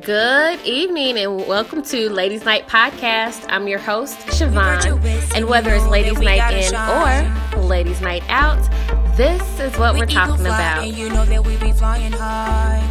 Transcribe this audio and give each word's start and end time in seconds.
Good 0.00 0.60
evening 0.66 1.16
and 1.16 1.46
welcome 1.46 1.80
to 1.84 2.10
Ladies 2.10 2.44
Night 2.44 2.66
Podcast. 2.66 3.46
I'm 3.48 3.68
your 3.68 3.78
host, 3.78 4.18
Siobhan. 4.26 5.34
And 5.34 5.48
whether 5.48 5.72
it's 5.72 5.86
Ladies 5.86 6.18
Night 6.18 6.52
In 6.52 6.74
or 6.74 7.62
Ladies 7.62 8.00
Night 8.00 8.24
Out, 8.28 8.60
this 9.16 9.42
is 9.60 9.78
what 9.78 9.96
we're 9.96 10.06
talking 10.06 10.44
about. 10.44 10.86
You 10.86 11.08
know 11.08 11.24
that 11.24 11.46
we 11.46 11.56
be 11.58 11.72
flying 11.72 12.12
high. 12.12 12.82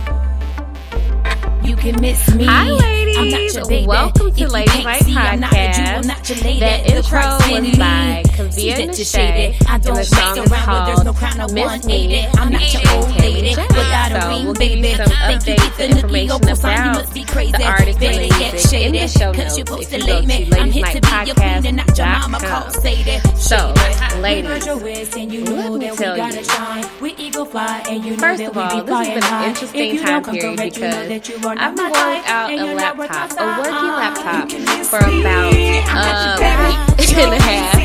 You 1.64 1.76
can 1.76 2.00
miss 2.00 2.34
me. 2.34 2.46
Hi, 2.46 2.72
ladies. 2.72 3.18
I'm 3.18 3.30
not 3.30 3.54
your 3.54 3.68
baby. 3.68 3.88
Welcome 3.88 4.32
to 4.32 4.48
Ladies 4.48 4.84
Night 4.84 5.04
see, 5.04 5.16
I'm 5.16 5.40
not 5.42 5.54
a 5.54 5.56
Podcast. 5.56 6.15
I'm 6.28 6.38
not 6.38 6.44
your 6.44 6.46
lady. 6.46 6.60
That 6.60 6.84
The 6.86 6.96
intro 6.96 7.20
was 7.22 7.78
by 7.78 8.24
Kavia 8.26 8.54
See 8.54 8.70
that 8.72 8.80
you're 8.80 8.88
Nashay, 8.90 9.06
shaded. 9.06 9.68
I 9.70 9.78
don't 9.78 9.94
the 9.94 9.94
mess 9.94 10.10
song 10.10 10.38
is 10.38 10.52
around 10.52 10.68
where 10.70 10.86
there's 10.86 11.04
no 11.06 11.14
crown 11.14 11.38
Miss 11.54 11.66
180. 11.66 12.08
Me 12.08 12.28
I'm 12.38 12.52
not 12.52 12.74
your 12.74 12.92
old 12.96 13.16
lady 13.20 13.50
without 13.56 14.12
a 14.12 14.28
ring, 14.30 14.46
we'll 14.46 14.54
give 14.56 14.72
you 14.72 14.82
baby. 14.82 14.96
some 14.96 15.12
you 15.30 15.40
get 15.40 15.78
the 15.78 15.86
information 15.86 16.28
your 16.28 16.40
you 16.50 16.54
about 16.54 16.94
must 16.96 17.14
be 17.14 17.24
crazy. 17.26 17.52
the 17.52 17.64
artist 17.66 17.90
and 17.90 18.00
Better 18.00 18.22
the 18.24 18.30
get 18.30 18.54
music 18.54 18.74
in 18.74 18.92
the 18.94 18.98
shaded, 18.98 19.02
notes. 19.02 19.20
you're 19.20 19.30
If 19.46 19.58
you 19.58 19.64
go 19.66 19.76
late 20.06 20.26
me. 20.28 20.50
I'm 20.58 20.72
here 20.72 20.86
to 20.86 21.02
be 21.02 21.08
your 21.26 21.36
queen 21.36 21.66
and 21.66 21.78
not 21.78 21.98
your 21.98 22.08
mama 22.08 22.40
call 22.40 22.70
Sadie. 22.72 23.20
So, 23.38 23.74
ladies, 24.20 24.50
We 24.50 24.58
got 24.60 24.66
your 24.66 24.78
waist 24.80 25.18
and 25.18 25.32
you 25.32 25.44
let 25.46 25.72
me 25.74 25.90
tell 25.96 26.18
you. 26.18 26.44
shine. 26.44 26.86
We 27.02 27.14
eagle 27.18 27.46
fly 27.46 27.84
and 27.90 28.04
you 28.04 28.12
know 28.12 28.18
First 28.18 28.42
of 28.44 28.58
all, 28.58 28.84
this 28.84 28.96
has 28.96 29.08
been 29.14 29.24
an 29.24 29.50
interesting 29.50 29.98
time 30.02 30.24
period 30.24 30.58
correct, 30.58 30.76
you 30.78 30.82
know 30.82 30.90
because 30.90 31.08
that 31.10 31.30
you 31.30 31.36
are 31.48 31.56
I've 31.58 31.76
been 31.76 31.92
going 31.94 32.24
out 32.26 32.50
a 32.50 32.56
you're 32.56 32.76
not 32.76 32.98
worth 32.98 33.10
laptop, 33.12 33.40
a 33.40 33.62
working 33.62 33.94
laptop, 34.02 34.50
You 34.52 34.58
can 34.58 34.80
miss 34.80 34.90
for 34.90 34.98
about 34.98 36.15
I'm 36.16 36.40
a 36.40 36.96
week 36.98 37.10
baby. 37.10 37.22
and 37.22 37.34
a 37.34 37.42
half. 37.44 37.76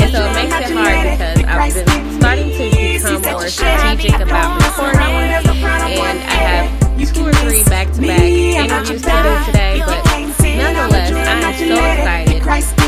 And 0.00 0.10
so 0.12 0.18
it 0.22 0.32
makes 0.34 0.54
it 0.54 0.74
hard 0.76 0.96
because 1.36 1.76
I've 1.76 1.86
been 1.86 2.20
starting 2.20 2.50
to 2.50 2.64
become 2.70 3.22
more 3.32 3.48
strategic 3.48 4.14
about 4.20 4.62
recording, 4.62 5.00
and 5.00 6.18
I 6.22 6.38
have 6.38 6.70
two 7.12 7.26
or 7.26 7.32
three 7.32 7.64
back-to-back 7.64 8.22
interviews 8.22 9.02
to 9.02 9.10
do 9.10 9.44
today. 9.46 9.82
But 9.84 10.04
nonetheless, 10.06 11.10
I 11.10 11.42
am 11.42 11.54
so 11.58 11.74
excited 11.74 12.38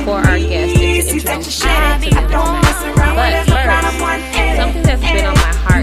for 0.04 0.18
our 0.18 0.38
guest 0.38 0.76
to 0.76 0.82
introduce 0.82 1.12
you 1.12 1.20
to 1.20 1.26
tonight. 1.42 2.00
But 3.14 3.42
first, 3.50 4.31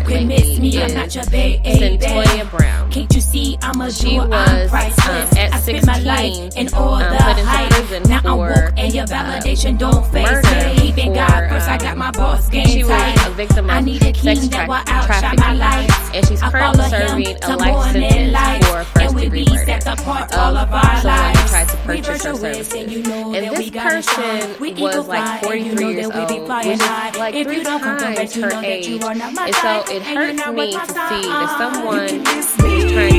can 0.09 0.27
miss 0.27 0.59
me, 0.59 0.81
I'm 0.81 0.93
not 0.93 1.15
your 1.15 1.25
baby. 1.25 1.63
Cyntoia 1.69 2.49
Brown. 2.49 2.91
Can't 2.91 3.13
you 3.13 3.21
see 3.21 3.57
I'm 3.61 3.79
a 3.81 3.91
She 3.91 4.09
jewel, 4.11 4.21
I'm 4.21 4.29
was, 4.29 4.69
priceless. 4.69 5.31
um, 5.31 5.38
at 5.38 5.53
I 5.53 5.59
spent 5.59 5.85
my 5.85 5.93
16, 5.93 6.05
life 6.43 6.57
in 6.57 6.73
all 6.73 6.95
um, 6.95 6.99
the 7.01 7.17
hype. 7.45 8.07
Now 8.09 8.21
I'm 8.25 8.38
woke 8.38 8.73
and 8.77 8.93
your 8.93 9.03
uh, 9.03 9.07
validation 9.07 9.77
don't 9.77 10.05
face 10.11 10.27
it. 10.43 10.83
Even 10.83 11.13
God 11.13 11.49
first, 11.49 11.67
I 11.67 11.73
um, 11.73 11.79
got 11.79 11.97
my 11.97 12.11
boss 12.11 12.49
game 12.49 12.66
She 12.67 12.83
was 12.83 12.91
tight. 12.91 13.27
a 13.27 13.31
victim 13.31 13.69
I 13.69 13.79
of 13.79 13.85
need 13.85 14.03
a 14.03 14.11
king 14.11 14.49
that 14.49 14.67
will 14.67 14.75
outshine 14.88 15.35
my 15.38 15.53
life. 15.53 16.16
and 16.16 16.27
she's 16.27 16.41
currently 16.41 16.89
serving 16.89 17.38
a 17.44 17.55
life 17.55 17.91
sentence 17.94 18.33
light. 18.33 18.63
for 18.66 18.83
first 18.83 18.97
And 19.05 19.16
we 19.16 19.21
degree 19.23 19.45
be 19.45 19.51
murder 19.53 19.79
apart 19.85 20.35
all 20.35 20.57
of 20.57 20.71
our 20.71 20.79
who 20.85 21.07
lives. 21.07 21.49
tried 21.51 21.69
to 21.69 21.77
purchase 21.77 22.07
her 22.23 22.35
services. 22.35 22.73
and 22.73 22.91
you 22.91 23.03
know 23.03 23.33
And 23.33 23.55
this 23.55 23.69
person 23.69 24.55
We 24.59 24.73
was 24.73 25.07
like 25.07 25.23
fly 25.23 25.35
and 25.38 25.45
43 25.45 25.59
you 25.69 25.75
know 25.75 25.89
years 25.89 26.07
that 26.09 26.29
we 26.29 26.35
be 26.35 26.39
old, 26.41 26.49
which 26.49 26.66
is 26.67 26.81
high. 26.81 27.11
like 27.19 27.35
If 27.35 27.47
three 27.47 27.57
you 27.57 27.63
don't 27.63 27.81
come 27.81 27.97
times 27.99 28.35
her 28.35 28.51
age. 28.63 28.99
my 28.99 29.45
And 29.45 29.55
so 29.55 29.83
it 30.00 30.05
hurts 30.05 30.47
me 30.52 30.72
to 30.72 30.80
see 30.88 31.28
that 31.28 31.58
someone 31.59 32.08
You 32.08 32.80
who's 32.80 32.92
trying 32.94 33.11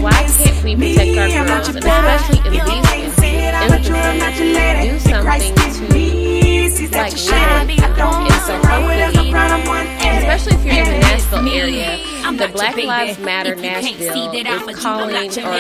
Why 0.01 0.23
can't 0.39 0.63
we 0.63 0.77
protect 0.77 1.19
our 1.19 1.29
girls, 1.47 1.69
and 1.69 1.79
especially 1.79 2.39
in 2.47 2.53
these 2.53 2.87
instances, 2.95 3.75
do 3.75 4.99
something 5.01 5.55
to 5.55 5.65
like 6.95 7.13
legally 7.17 7.75
and 7.75 8.43
so 8.47 8.55
hopefully, 8.69 9.33
especially 10.19 10.55
if 10.55 10.65
you're 10.65 10.75
in 10.75 10.85
the 10.85 10.99
Nashville 11.01 11.49
area, 11.49 11.99
the 12.33 12.49
Black 12.49 12.77
Lives 12.77 13.19
Matter 13.19 13.55
Nashville 13.55 14.33
is 14.33 14.77
calling 14.77 15.15
or 15.39 15.53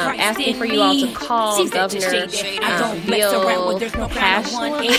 um, 0.00 0.20
asking 0.20 0.56
for 0.56 0.66
you 0.66 0.80
all 0.80 0.98
to 0.98 1.12
call 1.12 1.66
Governor 1.68 2.26
um, 2.62 3.00
Bill 3.06 4.08
Haslam. 4.08 4.84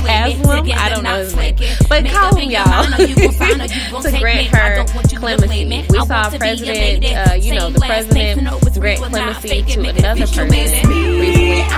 Haslam, 0.00 0.70
I 0.72 0.88
don't 0.88 1.02
know. 1.02 1.16
his 1.16 1.34
name, 1.34 1.56
but 1.88 2.06
call 2.06 2.36
him 2.36 2.50
y'all. 2.50 2.84
to 4.02 4.18
grant 4.18 4.48
her 4.48 4.84
clemency. 5.16 5.84
We 5.90 5.98
saw 6.06 6.30
President, 6.30 7.04
uh, 7.04 7.34
you 7.34 7.54
know, 7.54 7.70
the 7.70 7.80
president 7.80 8.48
grant 8.78 9.00
clemency 9.00 9.62
to 9.62 9.80
another 9.80 10.26
person. 10.26 10.48
recently. 10.48 11.00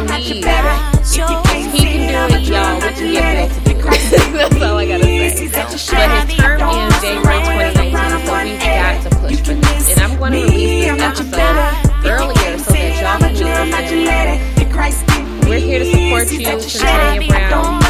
Please, 0.07 0.23
he 0.25 0.43
can 0.43 2.29
do 2.31 2.37
it, 2.37 2.43
y'all, 2.49 2.75
we 2.77 2.81
can 2.95 3.13
get 3.13 3.49
to 3.49 3.57
it. 3.57 3.62
That's 4.33 4.63
all 4.63 4.77
I 4.79 4.87
gotta 4.87 5.05
say. 5.05 5.49
But 5.49 5.73
his 5.73 5.87
term 5.89 6.61
ends 6.61 7.01
January 7.03 7.41
2019, 7.43 8.27
so 8.27 8.45
we've 8.45 8.61
got 8.61 9.03
to 9.03 9.11
push 9.19 9.37
for 9.39 9.55
this. 9.55 9.91
And 9.91 10.01
I'm 10.01 10.19
going 10.19 10.33
to 10.33 10.43
release 10.43 10.91
this 10.91 11.03
episode 11.03 12.07
earlier 12.07 12.59
so 12.59 12.73
that 12.73 13.03
y'all 13.03 13.19
can 13.19 13.35
with 13.35 13.91
him. 13.91 15.49
We're 15.49 15.59
here 15.59 15.79
to 15.81 15.85
support 15.85 16.33
you, 16.33 16.39
Cyntoia 16.41 17.29
Brown. 17.29 17.81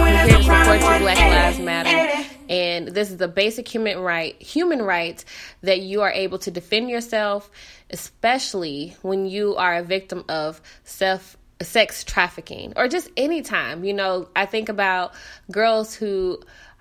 We're 0.00 0.26
here 0.26 0.36
to 0.36 0.42
support 0.42 0.80
you, 0.80 0.98
Black 0.98 1.18
Lives 1.18 1.60
Matter. 1.60 2.28
And 2.48 2.88
this 2.88 3.10
is 3.10 3.20
a 3.20 3.28
basic 3.28 3.66
human 3.66 3.98
right, 4.00 4.40
human 4.42 4.82
right 4.82 5.24
that 5.62 5.80
you 5.80 6.02
are 6.02 6.10
able 6.10 6.38
to 6.40 6.50
defend 6.50 6.90
yourself, 6.90 7.50
especially 7.90 8.96
when 9.02 9.26
you 9.26 9.56
are 9.56 9.76
a 9.76 9.82
victim 9.82 10.24
of 10.28 10.60
self 10.84 11.36
sex 11.62 12.04
trafficking 12.04 12.72
or 12.76 12.88
just 12.88 13.10
any 13.16 13.42
time. 13.42 13.84
You 13.84 13.94
know, 13.94 14.28
I 14.36 14.46
think 14.46 14.68
about 14.68 15.14
girls 15.50 15.94
who 15.94 16.40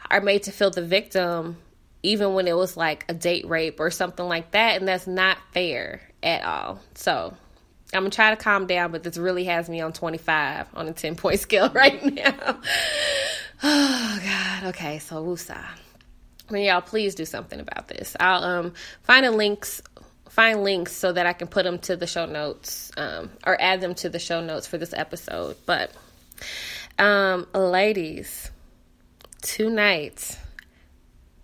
are 0.09 0.21
made 0.21 0.43
to 0.43 0.51
feel 0.51 0.69
the 0.69 0.83
victim 0.83 1.57
even 2.03 2.35
when 2.35 2.47
it 2.47 2.55
was 2.55 2.77
like 2.77 3.03
a 3.09 3.13
date 3.13 3.47
rape 3.47 3.79
or 3.79 3.89
something 3.89 4.27
like 4.27 4.51
that, 4.51 4.77
and 4.77 4.87
that's 4.87 5.07
not 5.07 5.37
fair 5.53 6.01
at 6.21 6.45
all. 6.45 6.79
So 6.93 7.35
I'm 7.93 8.01
gonna 8.01 8.09
try 8.11 8.29
to 8.29 8.35
calm 8.35 8.67
down, 8.67 8.91
but 8.91 9.03
this 9.03 9.17
really 9.17 9.45
has 9.45 9.67
me 9.69 9.81
on 9.81 9.93
25 9.93 10.67
on 10.75 10.87
a 10.87 10.93
10 10.93 11.15
point 11.15 11.39
scale 11.41 11.69
right 11.69 12.03
now. 12.03 12.59
Oh 13.63 14.19
God. 14.21 14.63
Okay, 14.65 14.99
so 14.99 15.25
woosah. 15.25 15.65
Well, 16.51 16.59
y'all, 16.59 16.81
please 16.81 17.15
do 17.15 17.23
something 17.23 17.61
about 17.61 17.87
this. 17.87 18.13
I'll 18.19 18.43
um 18.43 18.73
find 19.03 19.25
a 19.25 19.31
links 19.31 19.81
find 20.29 20.63
links 20.63 20.91
so 20.93 21.11
that 21.11 21.25
I 21.25 21.33
can 21.33 21.47
put 21.47 21.63
them 21.63 21.79
to 21.79 21.95
the 21.95 22.07
show 22.07 22.25
notes 22.25 22.91
um, 22.97 23.29
or 23.45 23.59
add 23.59 23.81
them 23.81 23.95
to 23.95 24.09
the 24.09 24.19
show 24.19 24.41
notes 24.41 24.67
for 24.67 24.77
this 24.77 24.93
episode. 24.93 25.57
But 25.65 25.91
um, 26.99 27.47
ladies, 27.53 28.51
tonight 29.41 30.37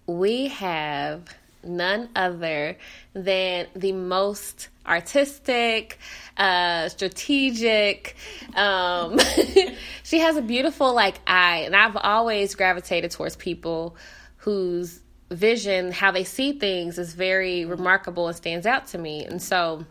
we 0.08 0.48
have 0.48 1.24
none 1.64 2.10
other 2.16 2.78
than 3.14 3.68
the 3.76 3.92
most 3.92 4.70
artistic, 4.86 6.00
uh, 6.38 6.90
strategic. 6.90 8.16
Um, 8.56 9.20
she 10.04 10.20
has 10.20 10.38
a 10.38 10.42
beautiful 10.42 10.94
like 10.94 11.16
eye, 11.28 11.64
and 11.66 11.76
I've 11.76 11.98
always 11.98 12.56
gravitated 12.56 13.12
towards 13.12 13.36
people 13.36 13.96
whose 14.38 15.00
vision, 15.32 15.92
how 15.92 16.12
they 16.12 16.24
see 16.24 16.54
things, 16.54 16.98
is 16.98 17.14
very 17.14 17.66
remarkable 17.66 18.28
and 18.28 18.36
stands 18.36 18.66
out 18.66 18.88
to 18.88 18.98
me. 18.98 19.26
And 19.26 19.42
so. 19.42 19.86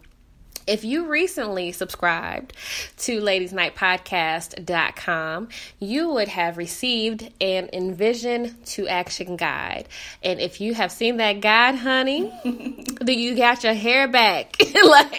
If 0.71 0.85
you 0.85 1.09
recently 1.09 1.73
subscribed 1.73 2.53
to 2.99 3.21
ladiesnightpodcast.com, 3.21 5.49
you 5.81 6.11
would 6.11 6.29
have 6.29 6.59
received 6.59 7.29
an 7.41 7.71
Envision 7.73 8.57
to 8.67 8.87
Action 8.87 9.35
guide. 9.35 9.89
And 10.23 10.39
if 10.39 10.61
you 10.61 10.75
have 10.75 10.93
seen 10.93 11.17
that 11.17 11.41
guide, 11.41 11.75
honey, 11.75 12.33
then 13.01 13.19
you 13.19 13.35
got 13.35 13.65
your 13.65 13.75
hair 13.75 14.07
back. 14.07 14.55
like 14.61 15.17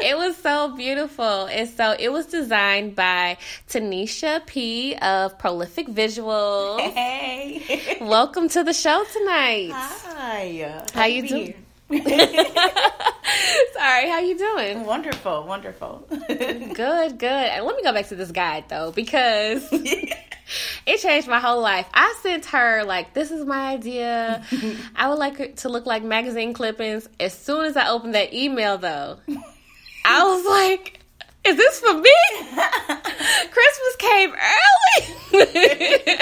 it 0.00 0.16
was 0.16 0.34
so 0.38 0.74
beautiful. 0.74 1.44
And 1.44 1.68
so 1.68 1.94
it 1.98 2.10
was 2.10 2.24
designed 2.24 2.96
by 2.96 3.36
Tanisha 3.68 4.46
P 4.46 4.94
of 4.94 5.38
Prolific 5.38 5.88
Visuals. 5.88 6.80
Hey. 6.80 7.98
Welcome 8.00 8.48
to 8.48 8.64
the 8.64 8.72
show 8.72 9.04
tonight. 9.12 9.72
Hi. 9.74 10.82
How 10.94 11.04
you 11.04 11.20
to 11.20 11.22
be 11.22 11.28
doing? 11.28 11.63
Sorry, 13.72 14.08
how 14.08 14.20
you 14.20 14.36
doing? 14.36 14.84
Wonderful, 14.84 15.44
wonderful. 15.44 16.06
Good, 16.28 17.18
good. 17.18 17.24
And 17.24 17.64
let 17.64 17.76
me 17.76 17.82
go 17.82 17.92
back 17.92 18.08
to 18.08 18.16
this 18.16 18.32
guide 18.32 18.64
though, 18.68 18.90
because 18.90 19.68
it 19.72 21.00
changed 21.00 21.28
my 21.28 21.38
whole 21.38 21.60
life. 21.60 21.86
I 21.94 22.16
sent 22.22 22.46
her 22.46 22.84
like, 22.84 23.14
"This 23.14 23.30
is 23.30 23.44
my 23.44 23.72
idea. 23.72 24.44
I 24.96 25.08
would 25.08 25.18
like 25.18 25.56
to 25.56 25.68
look 25.68 25.86
like 25.86 26.02
magazine 26.02 26.52
clippings." 26.52 27.08
As 27.20 27.32
soon 27.32 27.64
as 27.66 27.76
I 27.76 27.88
opened 27.88 28.14
that 28.14 28.32
email, 28.32 28.78
though, 28.78 29.18
I 30.04 30.24
was 30.24 30.44
like, 30.44 31.00
"Is 31.44 31.56
this 31.56 31.80
for 31.80 31.94
me?" 31.94 32.14
Christmas 33.50 33.96
came 33.98 34.32
early, 34.32 36.18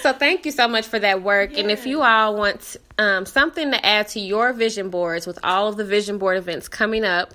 so 0.00 0.12
thank 0.12 0.46
you 0.46 0.52
so 0.52 0.68
much 0.68 0.86
for 0.86 0.98
that 0.98 1.22
work. 1.22 1.56
And 1.56 1.70
if 1.70 1.86
you 1.86 2.02
all 2.02 2.36
want 2.36 2.76
um, 2.98 3.26
something 3.26 3.70
to 3.70 3.84
add 3.86 4.08
to 4.08 4.20
your 4.20 4.52
vision 4.52 4.90
boards 4.90 5.26
with 5.26 5.38
all 5.44 5.68
of 5.68 5.76
the 5.76 5.84
vision 5.84 6.18
board 6.18 6.38
events 6.38 6.68
coming 6.68 7.04
up. 7.04 7.34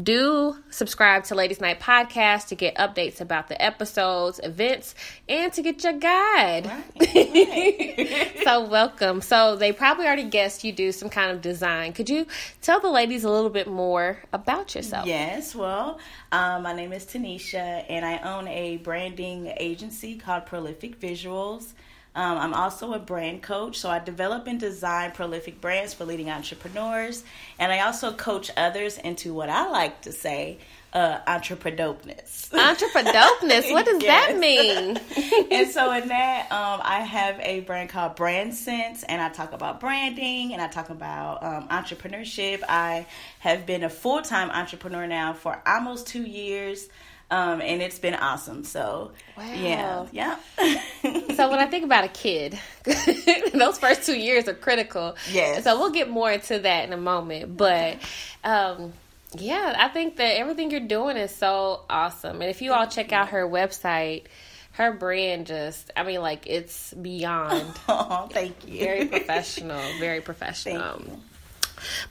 Do 0.00 0.56
subscribe 0.70 1.24
to 1.24 1.34
Ladies 1.34 1.60
Night 1.60 1.80
Podcast 1.80 2.48
to 2.48 2.54
get 2.54 2.76
updates 2.76 3.20
about 3.20 3.48
the 3.48 3.60
episodes, 3.60 4.38
events, 4.42 4.94
and 5.28 5.52
to 5.54 5.62
get 5.62 5.82
your 5.82 5.94
guide. 5.94 6.66
Right, 6.66 7.14
right. 7.14 8.38
so, 8.44 8.64
welcome. 8.64 9.20
So, 9.22 9.56
they 9.56 9.72
probably 9.72 10.06
already 10.06 10.24
guessed 10.24 10.62
you 10.62 10.72
do 10.72 10.92
some 10.92 11.08
kind 11.08 11.32
of 11.32 11.40
design. 11.40 11.94
Could 11.94 12.08
you 12.10 12.26
tell 12.60 12.78
the 12.80 12.90
ladies 12.90 13.24
a 13.24 13.30
little 13.30 13.50
bit 13.50 13.66
more 13.66 14.22
about 14.32 14.74
yourself? 14.74 15.06
Yes, 15.06 15.54
well, 15.54 15.98
um, 16.30 16.62
my 16.62 16.74
name 16.74 16.92
is 16.92 17.04
Tanisha, 17.04 17.84
and 17.88 18.04
I 18.04 18.18
own 18.18 18.46
a 18.46 18.76
branding 18.76 19.52
agency 19.56 20.16
called 20.16 20.46
Prolific 20.46 21.00
Visuals. 21.00 21.72
Um, 22.18 22.36
I'm 22.38 22.52
also 22.52 22.94
a 22.94 22.98
brand 22.98 23.44
coach, 23.44 23.78
so 23.78 23.88
I 23.88 24.00
develop 24.00 24.48
and 24.48 24.58
design 24.58 25.12
prolific 25.12 25.60
brands 25.60 25.94
for 25.94 26.04
leading 26.04 26.28
entrepreneurs, 26.30 27.22
and 27.60 27.70
I 27.70 27.86
also 27.86 28.12
coach 28.12 28.50
others 28.56 28.98
into 28.98 29.32
what 29.32 29.48
I 29.48 29.70
like 29.70 30.02
to 30.02 30.10
say 30.10 30.58
uh, 30.92 31.20
entrepreneurness. 31.28 32.50
Entrepreneurness, 32.50 33.70
what 33.70 33.86
does 33.86 34.02
that 34.02 34.36
mean? 34.36 34.98
and 35.52 35.70
so 35.70 35.92
in 35.92 36.08
that, 36.08 36.50
um, 36.50 36.80
I 36.82 37.02
have 37.02 37.38
a 37.38 37.60
brand 37.60 37.90
called 37.90 38.16
Brand 38.16 38.52
Sense, 38.52 39.04
and 39.04 39.22
I 39.22 39.28
talk 39.28 39.52
about 39.52 39.78
branding 39.78 40.52
and 40.52 40.60
I 40.60 40.66
talk 40.66 40.90
about 40.90 41.44
um, 41.44 41.68
entrepreneurship. 41.68 42.64
I 42.68 43.06
have 43.38 43.64
been 43.64 43.84
a 43.84 43.90
full 43.90 44.22
time 44.22 44.50
entrepreneur 44.50 45.06
now 45.06 45.34
for 45.34 45.62
almost 45.64 46.08
two 46.08 46.24
years, 46.24 46.88
um, 47.30 47.60
and 47.60 47.82
it's 47.82 47.98
been 47.98 48.14
awesome. 48.14 48.64
So 48.64 49.12
yeah, 49.38 50.00
Wow. 50.00 50.08
yeah, 50.12 50.36
so 51.36 51.50
when 51.50 51.58
I 51.58 51.66
think 51.66 51.84
about 51.84 52.04
a 52.04 52.08
kid, 52.08 52.58
those 53.52 53.78
first 53.78 54.04
two 54.04 54.18
years 54.18 54.48
are 54.48 54.54
critical. 54.54 55.16
Yes. 55.30 55.64
So 55.64 55.78
we'll 55.78 55.90
get 55.90 56.08
more 56.08 56.30
into 56.32 56.58
that 56.60 56.84
in 56.84 56.92
a 56.92 56.96
moment. 56.98 57.56
But 57.56 57.98
um, 58.44 58.92
yeah, 59.36 59.74
I 59.78 59.88
think 59.88 60.16
that 60.16 60.36
everything 60.38 60.70
you're 60.70 60.80
doing 60.80 61.16
is 61.16 61.34
so 61.34 61.82
awesome. 61.90 62.40
And 62.40 62.50
if 62.50 62.62
you 62.62 62.72
all 62.72 62.86
check 62.86 63.12
out 63.12 63.28
her 63.30 63.46
website, 63.46 64.24
her 64.72 64.92
brand 64.92 65.46
just, 65.48 65.90
I 65.96 66.04
mean, 66.04 66.20
like 66.22 66.46
it's 66.46 66.94
beyond 66.94 67.66
oh, 67.88 68.28
thank 68.32 68.66
you. 68.66 68.78
very 68.80 69.04
professional, 69.06 69.82
very 69.98 70.20
professional. 70.20 70.98
Thank 70.98 71.08
you. 71.08 71.18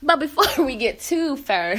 But 0.04 0.20
before 0.20 0.64
we 0.66 0.76
get 0.76 1.00
too 1.02 1.36
far, 1.38 1.76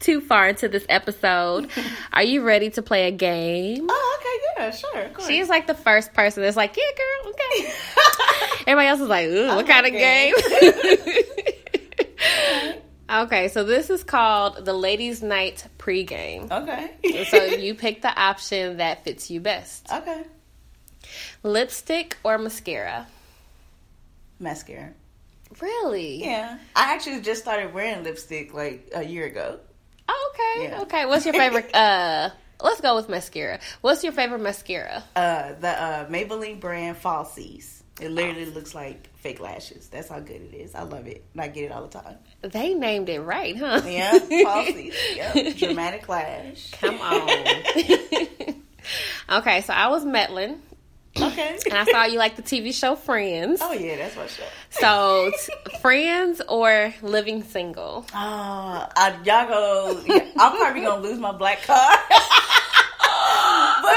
too 0.00 0.20
far 0.20 0.48
into 0.48 0.68
this 0.68 0.84
episode, 0.88 1.70
are 2.12 2.22
you 2.22 2.42
ready 2.42 2.70
to 2.70 2.82
play 2.82 3.06
a 3.08 3.10
game? 3.10 3.86
Oh, 3.88 4.18
okay, 4.20 4.64
yeah, 4.64 4.70
sure, 4.70 5.00
of 5.02 5.14
course. 5.14 5.26
She's 5.28 5.48
like 5.48 5.66
the 5.66 5.74
first 5.74 6.12
person 6.14 6.42
that's 6.42 6.56
like, 6.56 6.76
yeah, 6.76 6.82
girl, 6.96 7.32
okay. 7.32 7.72
Everybody 8.66 8.88
else 8.88 9.00
is 9.00 9.08
like, 9.08 9.26
ooh, 9.26 9.46
what 9.48 9.64
Okay. 9.64 9.72
kind 9.72 9.86
of 9.86 9.92
game? 9.92 10.34
okay, 13.24 13.48
so 13.48 13.64
this 13.64 13.90
is 13.90 14.02
called 14.04 14.64
the 14.64 14.72
Ladies' 14.72 15.22
Night 15.22 15.66
pregame. 15.78 16.50
okay. 16.50 17.24
So 17.24 17.42
you 17.44 17.74
pick 17.74 18.02
the 18.02 18.12
option 18.18 18.78
that 18.78 19.04
fits 19.04 19.30
you 19.30 19.40
best. 19.40 19.86
okay. 19.92 20.24
Lipstick 21.42 22.16
or 22.24 22.38
mascara? 22.38 23.06
Mascara. 24.40 24.92
Really? 25.60 26.20
Yeah, 26.24 26.58
I 26.74 26.92
actually 26.94 27.20
just 27.20 27.40
started 27.42 27.72
wearing 27.72 28.02
lipstick 28.02 28.52
like 28.52 28.90
a 28.94 29.04
year 29.04 29.26
ago. 29.26 29.60
Oh, 30.08 30.32
okay. 30.34 30.68
Yeah. 30.68 30.80
Okay. 30.82 31.06
What's 31.06 31.24
your 31.24 31.34
favorite? 31.34 31.70
uh, 31.74 32.30
let's 32.60 32.80
go 32.80 32.96
with 32.96 33.08
mascara. 33.08 33.60
What's 33.80 34.04
your 34.04 34.12
favorite 34.12 34.40
mascara? 34.40 35.04
Uh, 35.14 35.52
the 35.60 35.68
uh, 35.68 36.08
Maybelline 36.08 36.60
brand 36.60 36.96
Falsies. 36.96 37.82
It 38.00 38.10
literally 38.10 38.44
looks 38.44 38.74
like 38.74 39.08
fake 39.16 39.40
lashes. 39.40 39.88
That's 39.88 40.08
how 40.08 40.20
good 40.20 40.42
it 40.42 40.54
is. 40.54 40.74
I 40.74 40.82
love 40.82 41.06
it. 41.06 41.24
And 41.32 41.40
I 41.40 41.48
get 41.48 41.64
it 41.64 41.72
all 41.72 41.86
the 41.86 41.98
time. 41.98 42.18
They 42.42 42.74
named 42.74 43.08
it 43.08 43.20
right, 43.20 43.56
huh? 43.56 43.80
Yeah, 43.86 44.18
Falsies. 44.18 44.94
Yep. 45.14 45.56
Dramatic 45.56 46.06
lash. 46.06 46.72
Come 46.72 47.00
on. 47.00 47.28
okay, 49.38 49.62
so 49.62 49.72
I 49.72 49.88
was 49.88 50.04
Metlin, 50.04 50.58
Okay. 51.20 51.58
and 51.70 51.74
I 51.74 51.84
saw 51.84 52.04
you 52.04 52.18
like 52.18 52.36
the 52.36 52.42
TV 52.42 52.72
show 52.74 52.94
Friends. 52.96 53.60
Oh 53.62 53.72
yeah, 53.72 53.96
that's 53.96 54.16
my 54.16 54.26
show. 54.26 54.44
So, 54.70 55.30
t- 55.38 55.78
Friends 55.78 56.42
or 56.48 56.92
Living 57.02 57.42
Single? 57.42 58.04
Oh, 58.12 58.14
I, 58.14 59.16
y'all 59.24 59.48
go. 59.48 60.02
yeah, 60.06 60.26
I'm 60.38 60.56
probably 60.56 60.82
gonna 60.82 61.02
lose 61.02 61.18
my 61.18 61.32
black 61.32 61.62
card. 61.62 61.98
but 62.08 62.20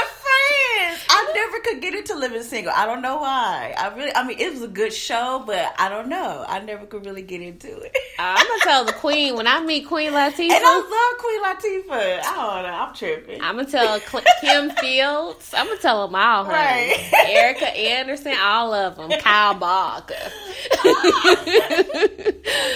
friends, 0.00 1.04
I 1.08 1.32
never 1.34 1.59
could 1.72 1.82
get 1.82 1.94
into 1.94 2.14
living 2.16 2.42
single. 2.42 2.72
I 2.74 2.86
don't 2.86 3.02
know 3.02 3.18
why. 3.18 3.74
I 3.76 3.88
really, 3.94 4.14
I 4.14 4.24
mean, 4.26 4.38
it 4.38 4.52
was 4.52 4.62
a 4.62 4.68
good 4.68 4.92
show, 4.92 5.42
but 5.46 5.72
I 5.78 5.88
don't 5.88 6.08
know. 6.08 6.44
I 6.48 6.60
never 6.60 6.86
could 6.86 7.04
really 7.06 7.22
get 7.22 7.40
into 7.40 7.78
it. 7.80 7.96
I'm 8.18 8.46
gonna 8.46 8.60
tell 8.62 8.84
the 8.84 8.92
Queen 8.92 9.36
when 9.36 9.46
I 9.46 9.62
meet 9.64 9.86
Queen 9.86 10.08
And 10.08 10.16
I 10.18 10.30
Latifah. 10.30 10.90
love 10.90 11.18
Queen 11.18 11.42
Latifah. 11.44 12.20
I 12.24 12.36
don't 12.36 12.62
know. 12.64 12.78
I'm 12.78 12.94
tripping. 12.94 13.40
I'm 13.42 13.56
gonna 13.56 13.70
tell 13.70 14.00
Kim 14.40 14.70
Fields. 14.80 15.54
I'm 15.56 15.66
gonna 15.66 15.78
tell 15.80 16.06
them 16.06 16.14
all, 16.14 16.44
honey. 16.44 16.56
Right. 16.56 17.10
Erica 17.24 17.68
Anderson, 17.68 18.34
all 18.40 18.72
of 18.74 18.96
them. 18.96 19.12
Kyle 19.14 19.54
Barker. 19.54 20.14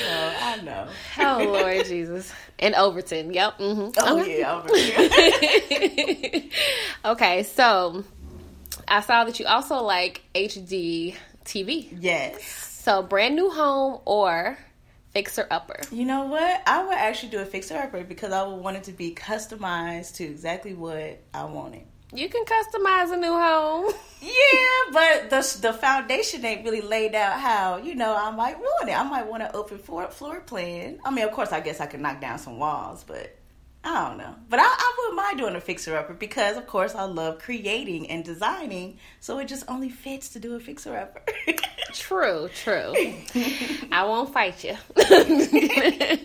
Oh, 0.06 0.34
I 0.38 0.60
know. 0.62 0.88
oh 1.18 1.44
Lord 1.52 1.84
Jesus. 1.84 2.32
And 2.58 2.74
Overton. 2.74 3.32
Yep. 3.32 3.54
hmm 3.58 3.88
Oh 3.98 4.24
yeah, 4.24 4.56
over 4.58 4.70
here. 4.76 6.50
okay, 7.04 7.42
so 7.42 8.04
I 8.88 9.00
saw 9.00 9.24
that 9.24 9.38
you 9.40 9.46
also 9.46 9.76
like 9.82 10.22
HD 10.34 11.14
TV. 11.44 11.88
yes. 12.00 12.42
So 12.44 13.02
brand 13.02 13.34
new 13.34 13.50
home 13.50 14.00
or 14.04 14.58
fixer 15.12 15.46
upper. 15.50 15.80
You 15.90 16.04
know 16.04 16.26
what? 16.26 16.62
I 16.66 16.84
would 16.84 16.94
actually 16.94 17.30
do 17.30 17.38
a 17.38 17.46
fixer 17.46 17.76
upper 17.76 18.04
because 18.04 18.32
I 18.32 18.42
would 18.46 18.56
want 18.56 18.76
it 18.76 18.84
to 18.84 18.92
be 18.92 19.14
customized 19.14 20.16
to 20.16 20.24
exactly 20.24 20.74
what 20.74 21.20
I 21.32 21.44
wanted. 21.44 21.82
You 22.12 22.28
can 22.28 22.44
customize 22.44 23.12
a 23.12 23.16
new 23.16 23.32
home. 23.32 23.92
Yeah, 24.24 24.90
but 24.90 25.28
the 25.28 25.58
the 25.60 25.72
foundation 25.74 26.42
ain't 26.46 26.64
really 26.64 26.80
laid 26.80 27.14
out 27.14 27.38
how 27.38 27.76
you 27.76 27.94
know 27.94 28.16
I 28.16 28.30
might 28.30 28.58
want 28.58 28.88
it. 28.88 28.98
I 28.98 29.02
might 29.02 29.26
want 29.26 29.42
an 29.42 29.50
open 29.52 29.76
floor 29.76 30.06
floor 30.10 30.40
plan. 30.40 30.98
I 31.04 31.10
mean, 31.10 31.26
of 31.26 31.32
course, 31.32 31.52
I 31.52 31.60
guess 31.60 31.78
I 31.78 31.84
could 31.84 32.00
knock 32.00 32.22
down 32.22 32.38
some 32.38 32.58
walls, 32.58 33.04
but 33.06 33.36
I 33.84 34.08
don't 34.08 34.18
know. 34.18 34.34
But 34.48 34.60
I, 34.60 34.64
I 34.64 34.94
wouldn't 34.98 35.16
mind 35.16 35.38
doing 35.38 35.56
a 35.56 35.60
fixer 35.60 35.94
upper 35.96 36.14
because, 36.14 36.56
of 36.56 36.66
course, 36.66 36.94
I 36.94 37.04
love 37.04 37.38
creating 37.38 38.10
and 38.10 38.24
designing. 38.24 38.98
So 39.20 39.38
it 39.38 39.46
just 39.46 39.64
only 39.68 39.90
fits 39.90 40.30
to 40.30 40.40
do 40.40 40.54
a 40.54 40.60
fixer 40.60 40.96
upper. 40.96 41.22
True, 41.92 42.48
true. 42.52 42.92
I 43.92 44.04
won't 44.04 44.32
fight 44.32 44.64
you. 44.64 44.76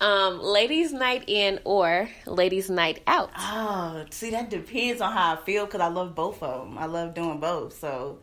um, 0.00 0.40
ladies' 0.40 0.94
night 0.94 1.24
in 1.26 1.60
or 1.64 2.08
ladies' 2.26 2.70
night 2.70 3.02
out. 3.06 3.30
Oh, 3.36 4.06
see, 4.10 4.30
that 4.30 4.48
depends 4.48 5.02
on 5.02 5.12
how 5.12 5.34
I 5.34 5.36
feel 5.44 5.66
because 5.66 5.82
I 5.82 5.88
love 5.88 6.14
both 6.14 6.42
of 6.42 6.68
them. 6.68 6.78
I 6.78 6.86
love 6.86 7.12
doing 7.12 7.38
both. 7.38 7.78
So, 7.78 8.20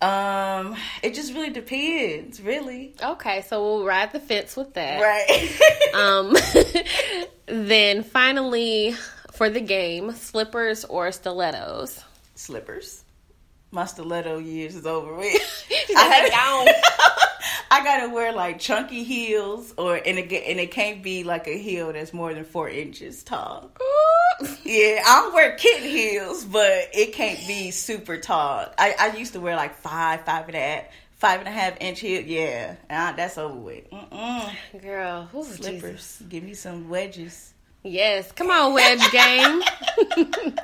um, 0.00 0.76
it 1.02 1.14
just 1.14 1.34
really 1.34 1.50
depends, 1.50 2.40
really. 2.40 2.94
Okay, 3.02 3.42
so 3.42 3.62
we'll 3.62 3.84
ride 3.84 4.12
the 4.12 4.20
fence 4.20 4.56
with 4.56 4.74
that. 4.74 5.00
Right. 5.00 5.60
Um, 5.94 6.36
then 7.46 8.02
finally, 8.02 8.94
for 9.32 9.48
the 9.48 9.60
game, 9.60 10.12
slippers 10.12 10.84
or 10.84 11.10
stilettos. 11.12 12.04
Slippers. 12.34 13.02
My 13.70 13.86
stiletto 13.86 14.38
years 14.38 14.76
is 14.76 14.86
over 14.86 15.14
with. 15.14 15.66
I 15.96 16.28
gone. 16.28 16.74
I 17.70 17.82
gotta 17.82 18.10
wear 18.10 18.32
like 18.32 18.58
chunky 18.60 19.02
heels, 19.02 19.74
or 19.76 19.96
and 19.96 20.18
it 20.18 20.30
and 20.32 20.60
it 20.60 20.70
can't 20.70 21.02
be 21.02 21.24
like 21.24 21.48
a 21.48 21.58
heel 21.58 21.92
that's 21.92 22.12
more 22.12 22.32
than 22.32 22.44
four 22.44 22.68
inches 22.68 23.22
tall. 23.22 23.70
Yeah, 24.64 25.02
I'll 25.06 25.32
wear 25.32 25.56
kitten 25.56 25.88
heels, 25.88 26.44
but 26.44 26.90
it 26.92 27.12
can't 27.14 27.38
be 27.46 27.70
super 27.70 28.18
tall. 28.18 28.66
I, 28.76 28.94
I 28.98 29.16
used 29.16 29.32
to 29.32 29.40
wear 29.40 29.56
like 29.56 29.74
five, 29.74 30.24
five 30.26 30.46
and 30.46 30.56
a 30.56 30.60
half, 30.60 30.84
five 31.16 31.40
and 31.40 31.48
a 31.48 31.50
half 31.50 31.76
inch 31.80 32.00
heel. 32.00 32.22
Yeah, 32.22 32.76
uh, 32.90 33.12
that's 33.12 33.38
over 33.38 33.54
with. 33.54 33.90
Mm-mm. 33.90 34.50
Girl, 34.82 35.28
ooh, 35.34 35.42
Slippers, 35.42 36.18
Jesus. 36.18 36.22
give 36.28 36.44
me 36.44 36.54
some 36.54 36.88
wedges. 36.88 37.54
Yes, 37.82 38.30
come 38.32 38.50
on, 38.50 38.74
wedge 38.74 39.10
game. 39.10 39.62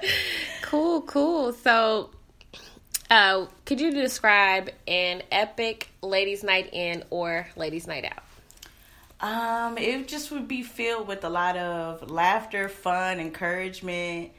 cool, 0.63 1.01
cool. 1.03 1.53
So, 1.53 2.11
uh, 3.11 3.47
could 3.65 3.81
you 3.81 3.93
describe 3.93 4.71
an 4.87 5.23
epic 5.33 5.89
ladies' 6.03 6.43
night 6.45 6.71
in 6.73 7.05
or 7.11 7.49
ladies' 7.57 7.87
night 7.87 8.05
out? 8.05 8.24
Um, 9.21 9.79
it 9.79 10.09
just 10.09 10.31
would 10.31 10.49
be 10.49 10.63
filled 10.63 11.09
with 11.09 11.25
a 11.25 11.31
lot 11.31 11.57
of 11.57 12.11
laughter, 12.11 12.69
fun, 12.69 13.21
encouragement, 13.21 14.33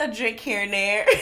a 0.00 0.08
drink 0.08 0.40
here 0.40 0.62
and 0.62 0.72
there. 0.72 1.06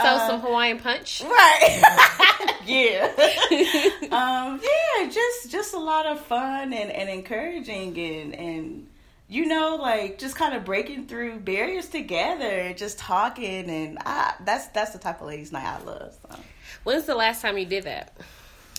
So, 0.00 0.18
some 0.26 0.40
Hawaiian 0.40 0.78
punch. 0.78 1.22
right, 1.22 2.56
yeah, 2.66 3.12
um, 4.10 4.60
yeah, 4.62 5.10
just 5.10 5.50
just 5.50 5.74
a 5.74 5.78
lot 5.78 6.06
of 6.06 6.18
fun 6.24 6.72
and, 6.72 6.90
and 6.90 7.10
encouraging 7.10 7.96
and 7.98 8.34
and 8.34 8.88
you 9.28 9.46
know 9.46 9.76
like 9.76 10.18
just 10.18 10.34
kind 10.34 10.54
of 10.54 10.64
breaking 10.64 11.06
through 11.06 11.40
barriers 11.40 11.88
together 11.88 12.44
and 12.44 12.76
just 12.76 12.98
talking 12.98 13.68
and 13.68 13.98
I, 14.04 14.34
that's 14.44 14.68
that's 14.68 14.92
the 14.92 14.98
type 14.98 15.20
of 15.20 15.26
ladies 15.26 15.52
night 15.52 15.66
I 15.66 15.84
love. 15.84 16.16
So. 16.22 16.40
When's 16.84 17.04
the 17.04 17.14
last 17.14 17.42
time 17.42 17.58
you 17.58 17.66
did 17.66 17.84
that? 17.84 18.16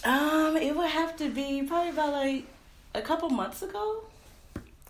Um, 0.03 0.57
it 0.57 0.75
would 0.75 0.89
have 0.89 1.15
to 1.17 1.29
be 1.29 1.61
probably 1.63 1.91
about 1.91 2.11
like 2.11 2.45
a 2.95 3.01
couple 3.01 3.29
months 3.29 3.61
ago. 3.61 4.05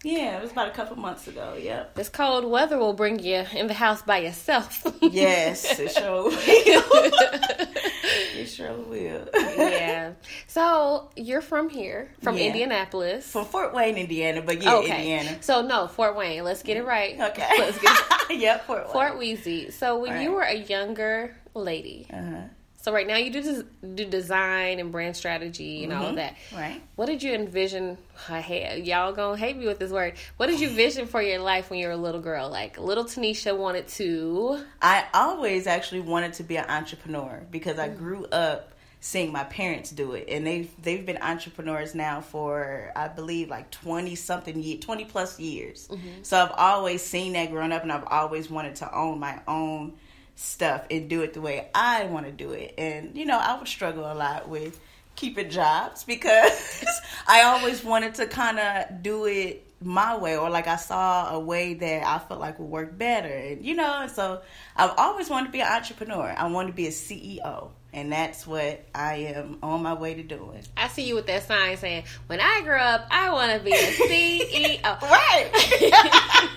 Yeah, 0.06 0.38
it 0.38 0.42
was 0.42 0.52
about 0.52 0.68
a 0.68 0.72
couple 0.72 0.98
months 0.98 1.30
ago. 1.30 1.56
Yep. 1.58 1.96
This 1.96 2.10
cold 2.10 2.44
weather 2.44 2.78
will 2.78 2.92
bring 2.92 3.20
you 3.20 3.46
in 3.54 3.68
the 3.68 3.74
house 3.74 4.02
by 4.02 4.18
yourself. 4.18 4.86
yes, 5.02 5.80
it 5.80 5.92
sure 5.92 6.24
will. 6.24 6.32
it 6.34 8.50
sure 8.50 8.74
will. 8.74 9.30
yeah. 9.34 10.12
So 10.48 11.10
you're 11.16 11.40
from 11.42 11.70
here, 11.70 12.12
from 12.22 12.38
Yeah. 12.38 12.48
Indianapolis. 12.48 13.32
From 13.32 13.46
Fort 13.46 13.74
Wayne, 13.74 13.96
Indiana, 13.98 14.42
but 14.42 14.62
yeah, 14.62 14.76
okay. 14.76 15.14
Indiana. 15.18 15.38
So 15.42 15.62
no, 15.62 15.88
Fort 15.88 16.18
Wayne. 16.18 16.44
Let's 16.44 16.64
get 16.64 16.76
it 16.76 16.84
right. 16.86 17.18
Okay. 17.20 17.48
Let's 17.60 17.80
get 17.80 17.98
yep, 18.32 18.66
Fort 18.66 18.84
Wayne. 18.86 18.92
Fort 18.94 19.18
Wheezy. 19.18 19.72
So 19.72 20.00
when 20.00 20.22
you 20.22 20.32
were 20.34 20.44
a 20.44 20.56
younger 20.56 21.34
lady, 21.54 22.08
Uh-huh. 22.12 22.42
So 22.84 22.92
right 22.92 23.08
now 23.08 23.16
you 23.16 23.32
do 23.32 23.64
do 23.96 24.04
design 24.04 24.78
and 24.82 24.92
brand 24.92 25.16
strategy 25.16 25.86
and 25.86 25.94
all 25.94 26.08
of 26.08 26.16
that. 26.18 26.36
Right. 26.54 26.82
What 26.98 27.06
did 27.06 27.24
you 27.24 27.34
envision? 27.34 27.98
I 28.28 28.82
y'all 28.84 29.14
gonna 29.14 29.38
hate 29.38 29.56
me 29.56 29.66
with 29.66 29.80
this 29.80 29.90
word. 29.90 30.16
What 30.36 30.48
did 30.48 30.60
you 30.60 30.70
vision 30.70 31.08
for 31.08 31.22
your 31.22 31.40
life 31.40 31.70
when 31.70 31.80
you 31.80 31.88
were 31.88 31.94
a 31.94 31.98
little 31.98 32.20
girl? 32.20 32.50
Like 32.50 32.78
little 32.78 33.06
Tanisha 33.06 33.58
wanted 33.58 33.88
to. 33.88 34.66
I 34.82 35.06
always 35.14 35.66
actually 35.66 36.02
wanted 36.02 36.34
to 36.34 36.44
be 36.44 36.58
an 36.58 36.70
entrepreneur 36.70 37.46
because 37.50 37.80
I 37.80 37.88
mm. 37.88 37.98
grew 37.98 38.26
up 38.26 38.74
seeing 39.00 39.32
my 39.32 39.46
parents 39.46 39.90
do 39.92 40.12
it, 40.12 40.26
and 40.28 40.46
they've 40.46 40.70
they've 40.82 41.06
been 41.06 41.20
entrepreneurs 41.22 41.96
now 41.96 42.20
for 42.20 42.92
I 42.98 43.08
believe 43.08 43.48
like 43.48 43.72
twenty 43.72 44.16
something 44.16 44.62
year, 44.62 44.78
twenty 44.80 45.06
plus 45.06 45.40
years. 45.40 45.88
Mm-hmm. 45.88 46.24
So 46.24 46.38
I've 46.38 46.52
always 46.52 47.02
seen 47.02 47.32
that 47.32 47.50
growing 47.50 47.72
up, 47.72 47.84
and 47.84 47.94
I've 47.94 48.08
always 48.08 48.50
wanted 48.50 48.76
to 48.76 48.94
own 48.94 49.20
my 49.20 49.40
own 49.48 49.94
stuff 50.36 50.86
and 50.90 51.10
do 51.10 51.22
it 51.22 51.34
the 51.34 51.42
way 51.42 51.70
I 51.74 52.06
want 52.06 52.26
to 52.26 52.32
do 52.32 52.52
it. 52.52 52.74
And 52.78 53.16
you 53.16 53.26
know, 53.26 53.38
I 53.38 53.58
would 53.58 53.68
struggle 53.68 54.12
a 54.12 54.16
lot 54.16 54.50
with 54.50 54.80
keeping 55.16 55.50
jobs 55.50 56.04
because 56.04 56.84
I 57.28 57.44
always 57.44 57.84
wanted 57.84 58.16
to 58.16 58.28
kind 58.28 58.60
of 58.60 59.04
do 59.04 59.26
it 59.26 59.68
my 59.82 60.18
way 60.18 60.38
or 60.38 60.50
like 60.50 60.68
I 60.68 60.78
saw 60.78 61.36
a 61.36 61.40
way 61.40 61.74
that 61.74 62.08
I 62.08 62.18
felt 62.20 62.40
like 62.40 62.58
would 62.60 62.70
work 62.70 62.98
better. 62.98 63.28
And 63.28 63.66
you 63.66 63.76
know 63.76 64.02
and 64.02 64.12
so 64.12 64.42
I've 64.76 64.94
always 64.98 65.30
wanted 65.30 65.48
to 65.48 65.52
be 65.52 65.62
an 65.62 65.72
entrepreneur. 65.72 66.34
I 66.36 66.48
wanted 66.48 66.68
to 66.70 66.74
be 66.74 66.88
a 66.88 66.92
CEO 66.92 67.70
and 67.94 68.12
that's 68.12 68.46
what 68.46 68.84
I 68.94 69.16
am 69.36 69.60
on 69.62 69.84
my 69.84 69.94
way 69.94 70.16
to 70.16 70.24
doing 70.24 70.64
I 70.76 70.88
see 70.88 71.04
you 71.04 71.16
with 71.16 71.28
that 71.28 71.48
sign 71.48 71.78
saying, 71.78 72.04
"When 72.28 72.40
I 72.40 72.62
grow 72.64 72.80
up, 72.80 73.08
I 73.12 73.32
want 73.32 73.54
to 73.54 73.60
be 73.60 73.72
a 73.72 73.76
CEO." 74.82 75.02
right 75.02 76.50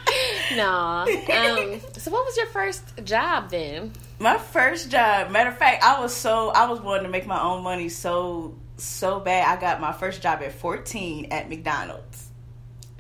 no. 0.57 1.03
Um, 1.05 1.81
so 1.93 2.11
what 2.11 2.25
was 2.25 2.37
your 2.37 2.47
first 2.47 2.83
job 3.05 3.51
then? 3.51 3.93
my 4.19 4.39
first 4.39 4.91
job 4.91 5.31
matter 5.31 5.51
of 5.51 5.59
fact 5.59 5.83
I 5.85 6.01
was 6.01 6.15
so 6.15 6.49
I 6.49 6.69
was 6.71 6.81
wanting 6.81 7.05
to 7.05 7.11
make 7.11 7.27
my 7.27 7.41
own 7.41 7.63
money 7.63 7.89
so 7.89 8.55
so 8.79 9.21
bad 9.21 9.47
I 9.47 9.61
got 9.61 9.81
my 9.81 9.93
first 9.93 10.23
job 10.23 10.41
at 10.43 10.53
14 10.53 11.29
at 11.31 11.49
McDonald's 11.49 12.31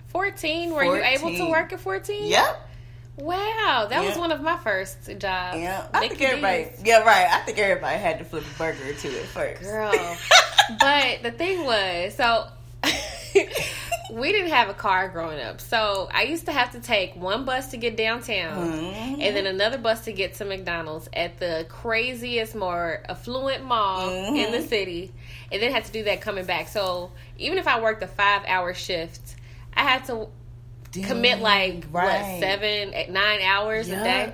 14. 0.08 0.70
Were 0.70 0.84
you 0.84 1.02
able 1.02 1.30
to 1.36 1.50
work 1.50 1.72
at 1.72 1.80
14? 1.80 2.26
yep 2.26 2.65
Wow, 3.18 3.86
that 3.88 4.04
was 4.04 4.16
one 4.18 4.30
of 4.32 4.40
my 4.42 4.58
first 4.58 5.06
jobs. 5.18 5.58
yeah 5.58 5.86
I 5.94 6.08
think 6.08 6.20
everybody 6.20 6.64
D's. 6.64 6.82
yeah 6.84 7.02
right 7.02 7.26
I 7.30 7.40
think 7.40 7.58
everybody 7.58 7.98
had 7.98 8.18
to 8.18 8.24
flip 8.24 8.44
a 8.44 8.58
burger 8.58 8.84
or 8.84 8.88
it 8.88 8.96
first 8.98 9.62
Girl. 9.62 9.90
but 10.80 11.22
the 11.22 11.30
thing 11.30 11.64
was, 11.64 12.14
so 12.14 12.46
we 14.12 14.32
didn't 14.32 14.50
have 14.50 14.68
a 14.68 14.74
car 14.74 15.08
growing 15.08 15.40
up. 15.40 15.60
So 15.60 16.08
I 16.12 16.22
used 16.22 16.46
to 16.46 16.52
have 16.52 16.72
to 16.72 16.80
take 16.80 17.16
one 17.16 17.44
bus 17.44 17.68
to 17.72 17.76
get 17.76 17.96
downtown 17.96 18.70
Mhm. 18.72 19.20
and 19.20 19.36
then 19.36 19.46
another 19.46 19.78
bus 19.78 20.04
to 20.04 20.12
get 20.12 20.34
to 20.34 20.44
McDonald's 20.44 21.08
at 21.12 21.38
the 21.38 21.66
craziest, 21.68 22.54
more 22.54 23.02
affluent 23.08 23.64
mall 23.64 24.10
in 24.10 24.52
the 24.52 24.58
Mhm. 24.58 24.68
city. 24.68 25.12
And 25.50 25.60
then 25.62 25.72
had 25.72 25.84
to 25.86 25.92
do 25.92 26.04
that 26.04 26.20
coming 26.20 26.44
back. 26.44 26.68
So 26.68 27.10
even 27.38 27.58
if 27.58 27.66
I 27.66 27.80
worked 27.80 28.02
a 28.02 28.06
five 28.06 28.42
hour 28.46 28.74
shift, 28.74 29.34
I 29.74 29.82
had 29.82 30.04
to 30.06 30.28
commit 31.04 31.40
like 31.40 31.84
what 31.86 32.04
Right. 32.04 32.38
seven, 32.40 32.94
eight, 32.94 33.10
nine 33.10 33.40
hours 33.42 33.88
a 33.88 33.96
day. 33.96 34.32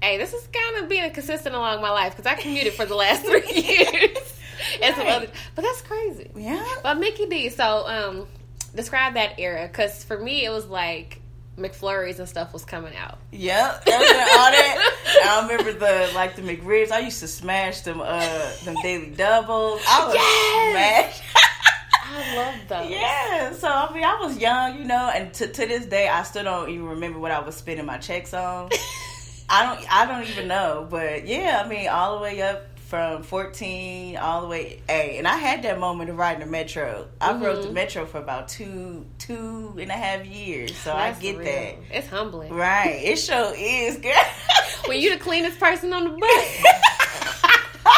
Hey, 0.00 0.16
this 0.16 0.32
is 0.32 0.46
kind 0.52 0.82
of 0.82 0.88
being 0.88 1.10
consistent 1.10 1.54
along 1.54 1.82
my 1.82 1.90
life 1.90 2.14
because 2.16 2.30
I 2.30 2.34
commuted 2.40 2.72
for 2.74 2.84
the 2.86 2.94
last 2.94 3.22
three 3.26 3.50
years 3.52 4.16
and 4.82 4.94
some 4.94 5.06
other. 5.06 5.26
But 5.54 5.62
that's 5.62 5.82
crazy. 5.82 6.30
Yeah. 6.36 6.64
But 6.82 6.98
Mickey 6.98 7.26
D. 7.26 7.48
So 7.48 7.84
um, 7.86 8.26
describe 8.74 9.14
that 9.14 9.38
era 9.40 9.66
because 9.66 10.04
for 10.04 10.16
me 10.18 10.44
it 10.44 10.50
was 10.50 10.66
like 10.66 11.20
McFlurries 11.58 12.20
and 12.20 12.28
stuff 12.28 12.52
was 12.52 12.64
coming 12.64 12.94
out. 12.94 13.18
Yep. 13.32 13.82
All 13.88 13.98
that. 13.98 15.22
I 15.24 15.42
remember 15.50 15.72
the 15.72 16.12
like 16.14 16.36
the 16.36 16.42
McRibs. 16.42 16.92
I 16.92 17.00
used 17.00 17.18
to 17.20 17.26
smash 17.26 17.80
them 17.80 18.00
uh 18.00 18.50
them 18.64 18.76
daily 18.84 19.10
doubles. 19.10 19.80
I 19.88 20.06
was 20.06 20.14
Yes! 20.14 21.16
smash. 21.16 21.34
I 22.20 22.36
love 22.36 22.54
those. 22.68 22.90
yeah. 22.90 23.52
So 23.52 23.68
I 23.68 23.92
mean 23.94 24.04
I 24.04 24.16
was 24.20 24.36
young, 24.38 24.78
you 24.78 24.84
know, 24.84 25.10
and 25.14 25.32
to 25.34 25.46
to 25.46 25.66
this 25.66 25.86
day 25.86 26.08
I 26.08 26.22
still 26.24 26.44
don't 26.44 26.68
even 26.70 26.86
remember 26.86 27.18
what 27.18 27.30
I 27.30 27.40
was 27.40 27.54
spending 27.56 27.86
my 27.86 27.98
checks 27.98 28.34
on. 28.34 28.70
I 29.50 29.64
don't 29.64 29.92
I 29.92 30.06
don't 30.06 30.24
even 30.28 30.48
know. 30.48 30.86
But 30.90 31.26
yeah, 31.26 31.62
I 31.64 31.68
mean 31.68 31.88
all 31.88 32.16
the 32.16 32.22
way 32.22 32.42
up 32.42 32.64
from 32.88 33.22
14 33.22 34.16
all 34.16 34.40
the 34.40 34.46
way 34.48 34.80
hey 34.88 35.18
and 35.18 35.28
i 35.28 35.36
had 35.36 35.62
that 35.62 35.78
moment 35.78 36.08
of 36.08 36.16
riding 36.16 36.40
the 36.40 36.46
metro 36.46 37.06
i 37.20 37.34
rode 37.34 37.62
the 37.64 37.68
Mhm. 37.68 37.72
metro 37.74 38.06
for 38.06 38.16
about 38.16 38.48
two 38.48 39.04
two 39.18 39.74
and 39.78 39.90
a 39.90 39.94
half 39.94 40.24
years 40.24 40.74
so 40.74 40.94
i 40.94 41.12
get 41.12 41.36
real. 41.36 41.44
that 41.44 41.74
It's 41.90 42.08
humbling. 42.08 42.50
right 42.50 42.98
it 43.04 43.16
sure 43.18 43.52
is 43.54 43.98
girl 43.98 44.14
When 44.86 44.98
you 45.00 45.10
the 45.12 45.20
cleanest 45.22 45.60
person 45.60 45.92
on 45.92 46.04
the 46.04 46.10
bus. 46.16 46.64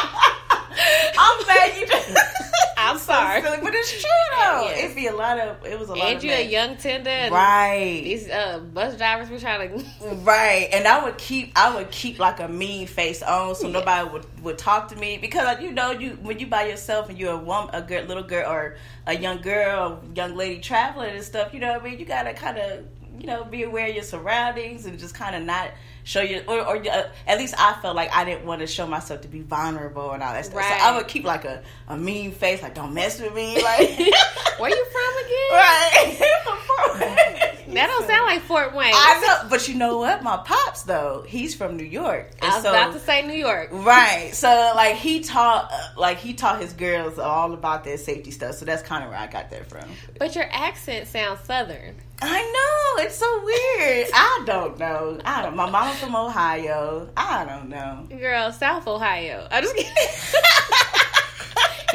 I'm 1.19 1.47
mad 1.47 1.77
you 1.79 1.87
just. 1.87 2.50
I'm 2.91 2.99
so 2.99 3.13
sorry. 3.13 3.43
silly, 3.43 3.59
but 3.63 3.75
it's 3.75 3.93
true 3.93 4.11
though. 4.39 4.71
It'd 4.77 4.97
be 4.97 5.07
a 5.07 5.15
lot 5.15 5.39
of. 5.39 5.65
It 5.65 5.79
was 5.79 5.89
a 5.89 5.95
lot 5.95 6.09
and 6.09 6.19
of. 6.19 6.25
you 6.25 6.33
a 6.33 6.45
young 6.49 6.77
tender. 6.77 7.35
Right, 7.35 8.01
These 8.05 8.29
uh, 8.29 8.61
bus 8.73 8.97
drivers 8.97 9.31
were 9.31 9.39
trying 9.39 9.79
to. 9.79 9.85
right, 10.23 10.69
and 10.73 10.87
I 10.87 11.05
would 11.05 11.19
keep. 11.19 11.53
I 11.57 11.75
would 11.75 11.91
keep 11.91 12.19
like 12.19 12.41
a 12.41 12.49
mean 12.49 12.87
face 12.87 13.23
on, 13.23 13.55
so 13.55 13.67
Yeah. 13.67 13.73
nobody 13.75 14.11
would 14.11 14.43
would 14.43 14.59
talk 14.59 14.89
to 14.89 14.97
me 14.97 15.19
because 15.19 15.45
like, 15.45 15.61
you 15.61 15.71
know 15.73 15.93
you 15.93 16.19
when 16.23 16.39
you 16.39 16.47
by 16.47 16.67
yourself 16.67 17.09
and 17.09 17.19
you're 17.19 17.33
a 17.33 17.39
woman, 17.39 17.71
a 17.75 17.83
girl, 17.83 18.05
little 18.05 18.23
girl, 18.23 18.51
or 18.51 18.77
a 19.07 19.17
young 19.17 19.41
girl, 19.41 20.03
young 20.15 20.37
lady 20.37 20.61
traveling 20.61 21.15
and 21.15 21.25
stuff. 21.25 21.53
You 21.55 21.61
know 21.61 21.73
what 21.73 21.83
I 21.83 21.85
mean? 21.91 21.99
You 21.99 22.05
gotta 22.07 22.35
kind 22.35 22.59
of 22.59 22.85
you 23.19 23.27
know 23.27 23.45
be 23.45 23.63
aware 23.65 23.89
of 23.89 23.95
your 23.95 24.05
surroundings 24.05 24.87
and 24.87 24.99
just 24.99 25.15
kind 25.15 25.37
of 25.37 25.43
not 25.43 25.71
show 26.05 26.21
you, 26.21 26.43
or, 26.47 26.61
or 26.61 26.77
uh, 26.77 27.09
at 27.27 27.39
least 27.39 27.55
I 27.59 27.75
felt 27.81 27.97
like 27.97 28.11
I 28.13 28.25
didn't 28.25 28.47
want 28.47 28.61
to 28.61 28.67
show 28.67 28.87
myself 28.87 29.23
to 29.23 29.29
be 29.29 29.41
vulnerable 29.41 30.13
and 30.13 30.23
all 30.23 30.33
that 30.33 30.45
stuff. 30.47 30.57
Right. 30.57 30.81
So 30.81 30.87
I 30.87 30.97
would 30.97 31.09
keep 31.09 31.25
like 31.25 31.45
a, 31.45 31.63
a 31.89 31.97
mean 31.97 32.33
face, 32.33 32.63
like 32.63 32.75
don't 32.75 32.95
mess 32.95 33.21
with 33.21 33.35
me, 33.35 33.63
like 33.63 33.89
Where 34.59 34.71
you 34.71 34.85
from 34.87 35.25
again? 35.25 35.51
right. 35.53 37.57
That 37.71 37.87
don't 37.87 38.07
sound 38.07 38.27
like 38.27 38.43
Fort 38.43 38.75
Wayne. 38.75 38.91
I 38.93 39.21
know, 39.43 39.49
but 39.49 39.69
you 39.69 39.77
know 39.77 39.99
what? 39.99 40.25
My 40.25 40.39
pops 40.39 40.83
though, 40.83 41.25
he's 41.27 41.55
from 41.55 41.77
New 41.77 41.85
York, 41.85 42.31
and 42.43 42.51
I 42.51 42.55
was 42.57 42.65
so 42.65 42.71
about 42.71 42.93
to 42.95 42.99
say 42.99 43.25
New 43.25 43.35
York. 43.35 43.69
right. 43.71 44.35
So 44.35 44.49
like 44.75 44.97
he 44.97 45.21
taught, 45.21 45.71
uh, 45.73 45.89
like 45.97 46.19
he 46.19 46.35
taught 46.35 46.61
his 46.61 46.73
girls 46.73 47.19
all 47.19 47.53
about 47.53 47.85
that 47.85 48.01
safety 48.01 48.33
stuff. 48.33 48.57
So 48.57 48.65
that's 48.65 48.83
kind 48.83 49.05
of 49.05 49.11
where 49.11 49.19
I 49.19 49.29
got 49.29 49.51
that 49.51 49.69
from. 49.69 49.85
But 50.19 50.35
your 50.35 50.47
accent 50.51 51.07
sounds 51.07 51.41
southern. 51.45 51.95
I 52.23 52.43
know 52.43 53.05
it's 53.05 53.17
so 53.17 53.45
weird. 53.45 54.09
I 54.13 54.43
don't 54.47 54.79
know. 54.79 55.19
I 55.25 55.43
don't. 55.43 55.57
My 55.57 55.69
mom's 55.71 55.99
from 55.99 56.15
Ohio. 56.15 57.09
I 57.17 57.45
don't 57.45 57.69
know. 57.69 58.07
Girl, 58.19 58.53
South 58.53 58.87
Ohio. 58.87 59.47
I'm 59.51 59.63
just 59.63 59.75
kidding. 59.77 59.93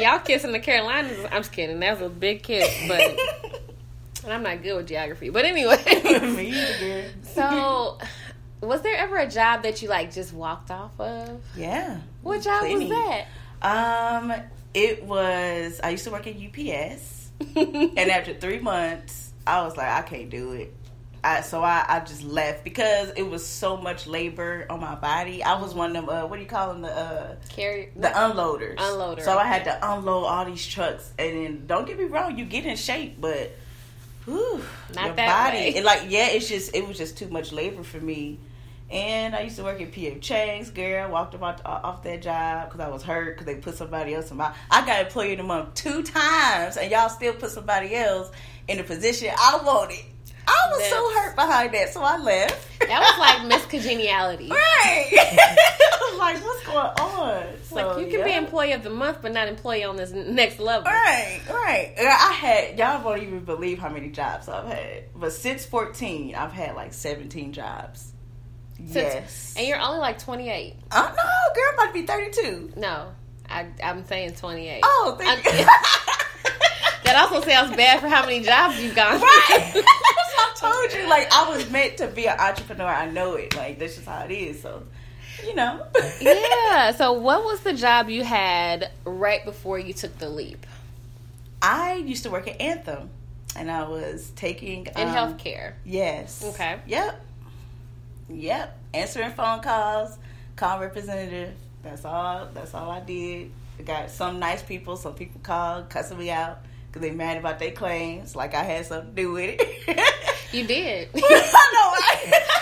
Y'all 0.00 0.18
kissing 0.18 0.52
the 0.52 0.60
Carolinas. 0.60 1.18
I'm 1.30 1.42
just 1.42 1.52
kidding. 1.52 1.80
That 1.80 1.98
was 1.98 2.06
a 2.06 2.10
big 2.10 2.42
kiss, 2.42 2.68
but 2.88 3.00
and 4.24 4.26
I'm 4.32 4.42
not 4.42 4.62
good 4.62 4.76
with 4.76 4.88
geography. 4.88 5.30
But 5.30 5.44
anyway. 5.44 5.82
Me 6.36 6.48
either, 6.50 7.04
so, 7.22 7.98
was 8.60 8.82
there 8.82 8.96
ever 8.96 9.16
a 9.16 9.30
job 9.30 9.62
that 9.62 9.80
you 9.80 9.88
like 9.88 10.12
just 10.12 10.32
walked 10.32 10.70
off 10.70 10.98
of? 11.00 11.40
Yeah. 11.56 12.00
What 12.22 12.42
job 12.42 12.60
Plenty. 12.60 12.88
was 12.88 12.90
that? 12.90 13.26
Um, 13.62 14.32
it 14.74 15.04
was. 15.04 15.80
I 15.82 15.90
used 15.90 16.04
to 16.04 16.10
work 16.10 16.26
at 16.26 16.34
UPS. 16.36 17.30
and 17.56 17.98
after 18.10 18.34
three 18.34 18.58
months, 18.58 19.25
I 19.46 19.62
was 19.62 19.76
like, 19.76 19.88
I 19.88 20.02
can't 20.02 20.30
do 20.30 20.52
it. 20.52 20.74
I, 21.24 21.40
so 21.40 21.62
I, 21.62 21.84
I 21.88 22.00
just 22.00 22.22
left 22.22 22.62
because 22.62 23.10
it 23.16 23.22
was 23.22 23.44
so 23.44 23.76
much 23.76 24.06
labor 24.06 24.64
on 24.70 24.80
my 24.80 24.94
body. 24.94 25.42
I 25.42 25.60
was 25.60 25.74
one 25.74 25.96
of 25.96 26.06
them. 26.06 26.08
Uh, 26.08 26.26
what 26.26 26.36
do 26.36 26.42
you 26.42 26.48
call 26.48 26.72
them? 26.72 26.82
The 26.82 26.92
uh, 26.96 27.36
Carry 27.48 27.90
the 27.96 28.08
unloaders. 28.08 28.76
Unloader, 28.76 29.22
So 29.22 29.36
I 29.36 29.44
had 29.44 29.64
to 29.64 29.92
unload 29.94 30.24
all 30.24 30.44
these 30.44 30.64
trucks, 30.64 31.10
and 31.18 31.36
then 31.36 31.66
don't 31.66 31.86
get 31.86 31.98
me 31.98 32.04
wrong, 32.04 32.38
you 32.38 32.44
get 32.44 32.64
in 32.64 32.76
shape, 32.76 33.20
but 33.20 33.50
whew, 34.24 34.62
Not 34.94 35.06
your 35.06 35.14
that 35.16 35.46
body, 35.46 35.56
way. 35.58 35.74
it, 35.76 35.84
like 35.84 36.02
yeah, 36.08 36.28
it's 36.28 36.48
just 36.48 36.74
it 36.76 36.86
was 36.86 36.96
just 36.96 37.18
too 37.18 37.28
much 37.28 37.50
labor 37.52 37.82
for 37.82 37.98
me. 37.98 38.38
And 38.90 39.34
I 39.34 39.40
used 39.40 39.56
to 39.56 39.64
work 39.64 39.80
at 39.80 39.90
PF 39.90 40.20
Chang's, 40.20 40.70
girl. 40.70 41.10
Walked 41.10 41.34
about 41.34 41.60
uh, 41.66 41.80
off 41.82 42.04
that 42.04 42.22
job 42.22 42.68
because 42.68 42.80
I 42.80 42.88
was 42.88 43.02
hurt 43.02 43.34
because 43.34 43.46
they 43.46 43.60
put 43.60 43.74
somebody 43.74 44.14
else 44.14 44.30
in 44.30 44.36
my. 44.36 44.54
I 44.70 44.86
got 44.86 45.06
employee 45.06 45.32
of 45.32 45.38
the 45.38 45.44
month 45.44 45.74
two 45.74 46.02
times, 46.04 46.76
and 46.76 46.90
y'all 46.90 47.08
still 47.08 47.34
put 47.34 47.50
somebody 47.50 47.94
else 47.96 48.30
in 48.68 48.78
the 48.78 48.84
position 48.84 49.30
I 49.36 49.60
wanted. 49.64 50.04
I 50.48 50.68
was 50.70 50.84
so 50.88 51.12
hurt 51.14 51.34
behind 51.34 51.74
that, 51.74 51.92
so 51.92 52.02
I 52.02 52.18
left. 52.18 52.78
That 52.78 53.00
was 53.00 53.18
like 53.18 53.48
Miss 53.48 53.66
Congeniality. 53.66 54.48
Right. 54.48 55.10
like, 56.18 56.44
what's 56.44 56.64
going 56.64 56.78
on? 56.78 57.46
So, 57.64 57.74
like, 57.74 57.98
you 57.98 58.10
can 58.10 58.20
yeah. 58.20 58.24
be 58.24 58.34
employee 58.34 58.72
of 58.72 58.84
the 58.84 58.90
month, 58.90 59.18
but 59.22 59.32
not 59.32 59.48
employee 59.48 59.82
on 59.82 59.96
this 59.96 60.12
next 60.12 60.60
level. 60.60 60.84
Right, 60.84 61.40
right. 61.48 61.94
I 61.98 62.32
had, 62.32 62.78
y'all 62.78 63.04
won't 63.04 63.22
even 63.22 63.40
believe 63.40 63.80
how 63.80 63.88
many 63.88 64.10
jobs 64.10 64.48
I've 64.48 64.68
had. 64.68 65.04
But 65.16 65.32
since 65.32 65.66
14, 65.66 66.36
I've 66.36 66.52
had 66.52 66.76
like 66.76 66.92
17 66.92 67.52
jobs. 67.52 68.12
Yes. 68.78 69.54
And 69.56 69.66
you're 69.66 69.80
only 69.80 69.98
like 69.98 70.18
28. 70.18 70.74
Oh, 70.92 71.14
no, 71.16 71.54
girl, 71.54 71.64
I'm 71.68 71.74
about 71.74 71.86
to 71.86 71.92
be 71.92 72.06
32. 72.06 72.72
No, 72.76 73.08
I, 73.48 73.66
am 73.80 74.04
saying 74.04 74.34
28. 74.34 74.80
Oh, 74.82 75.16
thank 75.18 75.44
you. 75.44 75.50
that 77.04 77.16
also 77.16 77.46
sounds 77.46 77.74
bad 77.76 78.00
for 78.00 78.08
how 78.08 78.22
many 78.22 78.42
jobs 78.42 78.82
you've 78.82 78.94
gone 78.94 79.20
right. 79.20 79.68
through. 79.72 79.82
I 79.84 80.52
told 80.56 80.92
you, 80.92 81.08
like, 81.08 81.32
I 81.32 81.48
was 81.48 81.70
meant 81.70 81.98
to 81.98 82.08
be 82.08 82.26
an 82.26 82.38
entrepreneur. 82.38 82.86
I 82.86 83.10
know 83.10 83.34
it. 83.34 83.56
Like, 83.56 83.78
that's 83.78 83.94
just 83.96 84.06
how 84.06 84.24
it 84.24 84.30
is. 84.30 84.60
So, 84.60 84.82
you 85.44 85.54
know. 85.54 85.84
yeah. 86.20 86.92
So, 86.92 87.12
what 87.12 87.44
was 87.44 87.60
the 87.60 87.72
job 87.72 88.08
you 88.08 88.24
had 88.24 88.90
right 89.04 89.44
before 89.44 89.78
you 89.78 89.92
took 89.92 90.18
the 90.18 90.28
leap? 90.28 90.66
I 91.62 91.94
used 91.94 92.24
to 92.24 92.30
work 92.30 92.48
at 92.48 92.60
Anthem, 92.60 93.10
and 93.56 93.70
I 93.70 93.88
was 93.88 94.30
taking 94.36 94.86
in 94.86 95.08
um, 95.08 95.14
healthcare. 95.14 95.74
Yes. 95.84 96.44
Okay. 96.44 96.78
Yep. 96.86 97.24
Yep. 98.28 98.78
Answering 98.94 99.30
phone 99.32 99.60
calls, 99.60 100.18
call 100.56 100.80
representative. 100.80 101.54
That's 101.82 102.04
all. 102.04 102.48
That's 102.52 102.74
all 102.74 102.90
I 102.90 103.00
did. 103.00 103.52
I 103.78 103.82
got 103.82 104.10
some 104.10 104.38
nice 104.38 104.62
people. 104.62 104.96
Some 104.96 105.14
people 105.14 105.40
called, 105.42 105.88
cussing 105.90 106.18
me 106.18 106.30
out 106.30 106.58
because 106.96 107.02
they 107.02 107.14
mad 107.14 107.36
about 107.36 107.58
their 107.58 107.72
claims. 107.72 108.34
Like 108.34 108.54
I 108.54 108.62
had 108.62 108.86
something 108.86 109.14
to 109.14 109.22
do 109.22 109.32
with 109.32 109.56
it. 109.60 110.14
you 110.52 110.66
did. 110.66 111.10
I 111.14 111.72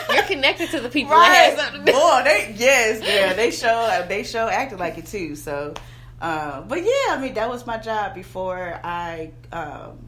know. 0.09 0.15
You're 0.15 0.25
connected 0.25 0.71
to 0.71 0.81
the 0.81 0.89
people 0.89 1.13
right. 1.13 1.29
that 1.29 1.35
had 1.35 1.59
something 1.59 1.87
to 1.87 1.93
do. 1.93 1.99
Boy, 1.99 2.23
they 2.25 2.55
yes, 2.57 3.03
yeah, 3.03 3.33
they 3.33 3.51
show 3.51 4.05
they 4.09 4.25
show 4.25 4.49
acted 4.49 4.79
like 4.79 4.99
it 4.99 5.07
too. 5.07 5.37
So, 5.37 5.75
uh, 6.21 6.63
but 6.63 6.83
yeah, 6.83 7.11
I 7.11 7.19
mean 7.21 7.35
that 7.35 7.49
was 7.49 7.67
my 7.67 7.79
job 7.79 8.15
before 8.15 8.81
I 8.83 9.31
um, 9.53 9.99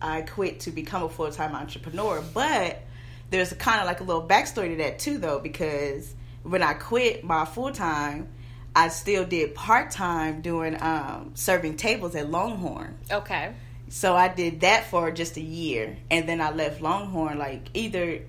I 0.00 0.22
quit 0.22 0.60
to 0.60 0.70
become 0.70 1.04
a 1.04 1.08
full 1.08 1.30
time 1.30 1.54
entrepreneur. 1.54 2.22
But 2.34 2.82
there's 3.30 3.52
kind 3.54 3.80
of 3.80 3.86
like 3.86 4.00
a 4.00 4.04
little 4.04 4.26
backstory 4.26 4.70
to 4.70 4.76
that 4.82 4.98
too, 4.98 5.18
though, 5.18 5.38
because 5.38 6.14
when 6.42 6.62
I 6.62 6.74
quit 6.74 7.24
my 7.24 7.44
full 7.44 7.72
time. 7.72 8.28
I 8.78 8.88
still 8.88 9.24
did 9.24 9.54
part 9.54 9.90
time 9.90 10.42
doing 10.42 10.76
um, 10.82 11.30
serving 11.32 11.78
tables 11.78 12.14
at 12.14 12.30
Longhorn. 12.30 12.98
Okay. 13.10 13.54
So 13.88 14.14
I 14.14 14.28
did 14.28 14.60
that 14.60 14.90
for 14.90 15.10
just 15.10 15.38
a 15.38 15.40
year, 15.40 15.96
and 16.10 16.28
then 16.28 16.42
I 16.42 16.50
left 16.50 16.82
Longhorn 16.82 17.38
like 17.38 17.70
either 17.72 18.20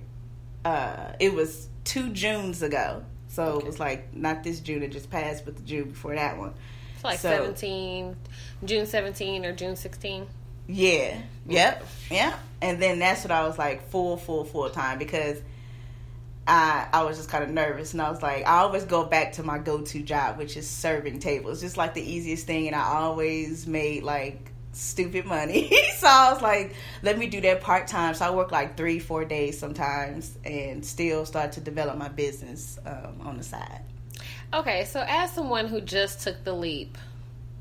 uh, 0.64 1.12
it 1.20 1.34
was 1.34 1.68
two 1.84 2.08
Junes 2.08 2.62
ago. 2.62 3.04
So 3.28 3.42
okay. 3.44 3.58
it 3.58 3.66
was 3.66 3.78
like 3.78 4.14
not 4.14 4.42
this 4.42 4.60
June 4.60 4.80
that 4.80 4.90
just 4.90 5.10
passed, 5.10 5.44
but 5.44 5.56
the 5.56 5.62
June 5.64 5.90
before 5.90 6.14
that 6.14 6.38
one. 6.38 6.54
It's 6.94 7.04
like 7.04 7.18
so, 7.18 7.28
seventeen, 7.28 8.16
June 8.64 8.86
seventeen 8.86 9.44
or 9.44 9.52
June 9.52 9.76
sixteen. 9.76 10.28
Yeah. 10.66 11.20
Yep. 11.46 11.86
Yeah. 12.10 12.38
And 12.60 12.82
then 12.82 12.98
that's 12.98 13.22
what 13.22 13.30
I 13.30 13.46
was 13.46 13.58
like 13.58 13.88
full, 13.90 14.16
full, 14.16 14.44
full 14.44 14.70
time 14.70 14.98
because 14.98 15.40
I 16.46 16.88
I 16.92 17.04
was 17.04 17.18
just 17.18 17.28
kind 17.28 17.44
of 17.44 17.50
nervous, 17.50 17.92
and 17.92 18.02
I 18.02 18.10
was 18.10 18.22
like, 18.22 18.46
I 18.46 18.60
always 18.60 18.84
go 18.84 19.04
back 19.04 19.34
to 19.34 19.42
my 19.42 19.58
go 19.58 19.82
to 19.82 20.02
job, 20.02 20.38
which 20.38 20.56
is 20.56 20.68
serving 20.68 21.20
tables, 21.20 21.60
just 21.60 21.76
like 21.76 21.94
the 21.94 22.02
easiest 22.02 22.46
thing, 22.46 22.66
and 22.66 22.74
I 22.74 22.82
always 22.82 23.66
made 23.66 24.02
like 24.02 24.50
stupid 24.72 25.26
money. 25.26 25.68
so 25.98 26.06
I 26.06 26.32
was 26.32 26.42
like, 26.42 26.74
let 27.02 27.18
me 27.18 27.26
do 27.26 27.40
that 27.42 27.60
part 27.60 27.86
time. 27.86 28.14
So 28.14 28.24
I 28.26 28.30
work 28.30 28.50
like 28.50 28.76
three, 28.76 28.98
four 28.98 29.24
days 29.24 29.58
sometimes 29.58 30.36
and 30.44 30.84
still 30.84 31.26
start 31.26 31.52
to 31.52 31.60
develop 31.60 31.98
my 31.98 32.08
business 32.08 32.78
um, 32.86 33.20
on 33.22 33.36
the 33.36 33.42
side. 33.42 33.82
Okay, 34.54 34.84
so 34.84 35.04
as 35.06 35.32
someone 35.32 35.66
who 35.66 35.80
just 35.80 36.20
took 36.20 36.42
the 36.44 36.54
leap 36.54 36.96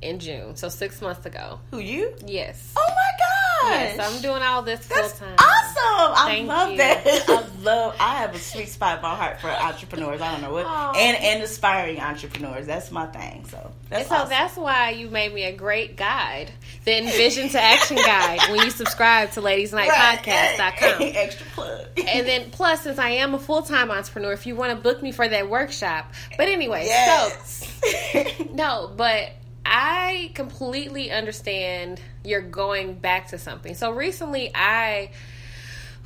in 0.01 0.19
June, 0.19 0.55
so 0.55 0.69
six 0.69 1.01
months 1.01 1.25
ago. 1.25 1.59
Who 1.71 1.79
you? 1.79 2.13
Yes. 2.25 2.73
Oh 2.77 2.87
my 2.87 3.11
gosh! 3.19 3.37
Yes, 3.63 3.99
I'm 3.99 4.21
doing 4.21 4.41
all 4.41 4.61
this 4.61 4.85
full 4.85 4.97
time. 5.09 5.35
Awesome! 5.37 6.13
I 6.15 6.23
Thank 6.27 6.47
love 6.47 6.71
you. 6.71 6.77
that. 6.77 7.05
I 7.29 7.61
love. 7.61 7.95
I 7.99 8.15
have 8.15 8.35
a 8.35 8.39
sweet 8.39 8.69
spot 8.69 8.97
in 8.97 9.01
my 9.01 9.15
heart 9.15 9.39
for 9.39 9.49
entrepreneurs. 9.49 10.21
I 10.21 10.32
don't 10.32 10.41
know 10.41 10.51
what, 10.53 10.65
Aww. 10.65 10.95
and 10.95 11.17
and 11.17 11.43
aspiring 11.43 11.99
entrepreneurs. 11.99 12.65
That's 12.65 12.91
my 12.91 13.08
thing. 13.08 13.45
So 13.49 13.71
that's 13.89 14.10
so 14.10 14.15
awesome. 14.15 14.29
that's 14.29 14.55
why 14.55 14.91
you 14.91 15.10
made 15.10 15.34
me 15.34 15.43
a 15.45 15.53
great 15.55 15.95
guide, 15.95 16.51
the 16.86 16.97
Envision 17.03 17.49
to 17.49 17.62
Action 17.62 17.97
guide. 17.97 18.39
when 18.49 18.60
you 18.63 18.69
subscribe 18.69 19.32
to 19.32 19.41
LadiesNightPodcast.com. 19.41 20.99
Right. 20.99 21.01
Extra 21.15 21.45
plug. 21.47 21.86
and 21.97 22.27
then 22.27 22.49
plus, 22.51 22.82
since 22.82 22.99
I 22.99 23.10
am 23.10 23.34
a 23.34 23.39
full 23.39 23.62
time 23.63 23.91
entrepreneur, 23.91 24.34
if 24.34 24.45
you 24.45 24.55
want 24.55 24.71
to 24.71 24.77
book 24.82 25.01
me 25.01 25.12
for 25.12 25.27
that 25.27 25.49
workshop. 25.49 26.13
But 26.38 26.47
anyway, 26.47 26.86
yes. 26.86 27.67
so 28.12 28.23
no, 28.53 28.91
but 28.95 29.32
I 29.69 30.32
completely 30.34 31.12
understand 31.12 32.01
you're 32.23 32.41
going 32.41 32.95
back 32.95 33.30
to 33.30 33.38
something. 33.38 33.75
So 33.75 33.91
recently, 33.91 34.51
I. 34.56 35.12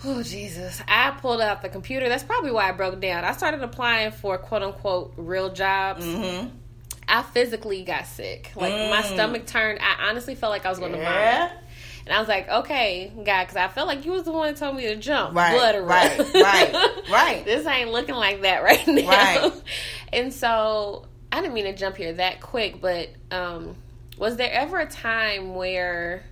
Oh 0.04 0.24
Jesus! 0.24 0.82
I 0.88 1.12
pulled 1.12 1.42
out 1.42 1.62
the 1.62 1.70
computer. 1.70 2.10
That's 2.10 2.24
probably 2.24 2.52
why 2.52 2.70
I 2.70 2.72
broke 2.72 3.00
down. 3.00 3.24
I 3.24 3.34
started 3.34 3.62
applying 3.62 4.12
for 4.12 4.38
quote 4.40 4.64
unquote 4.64 5.14
real 5.16 5.54
jobs. 5.54 6.04
Mm-hmm. 6.04 6.50
I 7.08 7.22
physically 7.22 7.84
got 7.84 8.08
sick. 8.08 8.52
Like 8.56 8.74
mm. 8.74 8.90
my 8.90 9.04
stomach 9.04 9.46
turned. 9.46 9.80
I 9.80 10.10
honestly 10.10 10.34
felt 10.34 10.50
like 10.50 10.66
I 10.66 10.70
was 10.70 10.80
going 10.80 10.96
yeah. 10.96 11.00
to 11.00 11.48
vomit. 11.50 11.58
And 12.06 12.16
I 12.16 12.20
was 12.20 12.28
like, 12.28 12.50
okay, 12.50 13.12
God, 13.16 13.44
because 13.44 13.56
I 13.58 13.68
felt 13.68 13.88
like 13.88 14.06
you 14.06 14.12
was 14.12 14.24
the 14.24 14.32
one 14.32 14.48
that 14.48 14.58
told 14.58 14.76
me 14.76 14.84
to 14.88 14.96
jump. 14.96 15.36
Right, 15.36 15.54
Blood 15.54 15.88
right, 15.88 16.18
right, 16.34 17.10
right. 17.12 17.46
This 17.46 17.66
ain't 17.68 17.92
looking 17.92 18.16
like 18.16 18.42
that 18.42 18.64
right 18.64 18.88
now. 18.88 19.08
Right. 19.08 19.52
And 20.14 20.34
so 20.34 21.06
I 21.32 21.42
didn't 21.42 21.54
mean 21.54 21.66
to 21.66 21.74
jump 21.74 21.98
here 21.98 22.14
that 22.14 22.42
quick, 22.42 22.82
but 22.82 23.10
um, 23.32 23.76
was 24.18 24.36
there 24.38 24.52
ever 24.52 24.80
a 24.80 24.88
time 24.88 25.56
where 25.56 26.24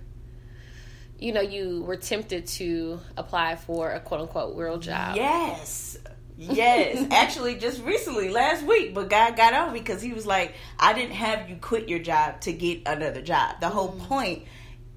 you 1.18 1.32
know 1.32 1.40
you 1.40 1.82
were 1.82 1.96
tempted 1.96 2.46
to 2.46 3.00
apply 3.16 3.56
for 3.56 3.90
a 3.90 4.00
quote 4.00 4.20
unquote 4.22 4.56
real 4.56 4.78
job? 4.78 5.16
Yes. 5.16 5.98
Yes, 6.42 7.06
actually, 7.10 7.56
just 7.56 7.82
recently, 7.82 8.30
last 8.30 8.64
week, 8.64 8.94
but 8.94 9.10
God 9.10 9.36
got 9.36 9.52
on 9.52 9.74
me 9.74 9.80
because 9.80 10.00
He 10.00 10.14
was 10.14 10.26
like, 10.26 10.54
"I 10.78 10.94
didn't 10.94 11.12
have 11.12 11.50
you 11.50 11.56
quit 11.56 11.90
your 11.90 11.98
job 11.98 12.40
to 12.42 12.52
get 12.52 12.82
another 12.86 13.20
job. 13.20 13.60
The 13.60 13.68
whole 13.68 13.92
mm. 13.92 13.98
point 14.06 14.44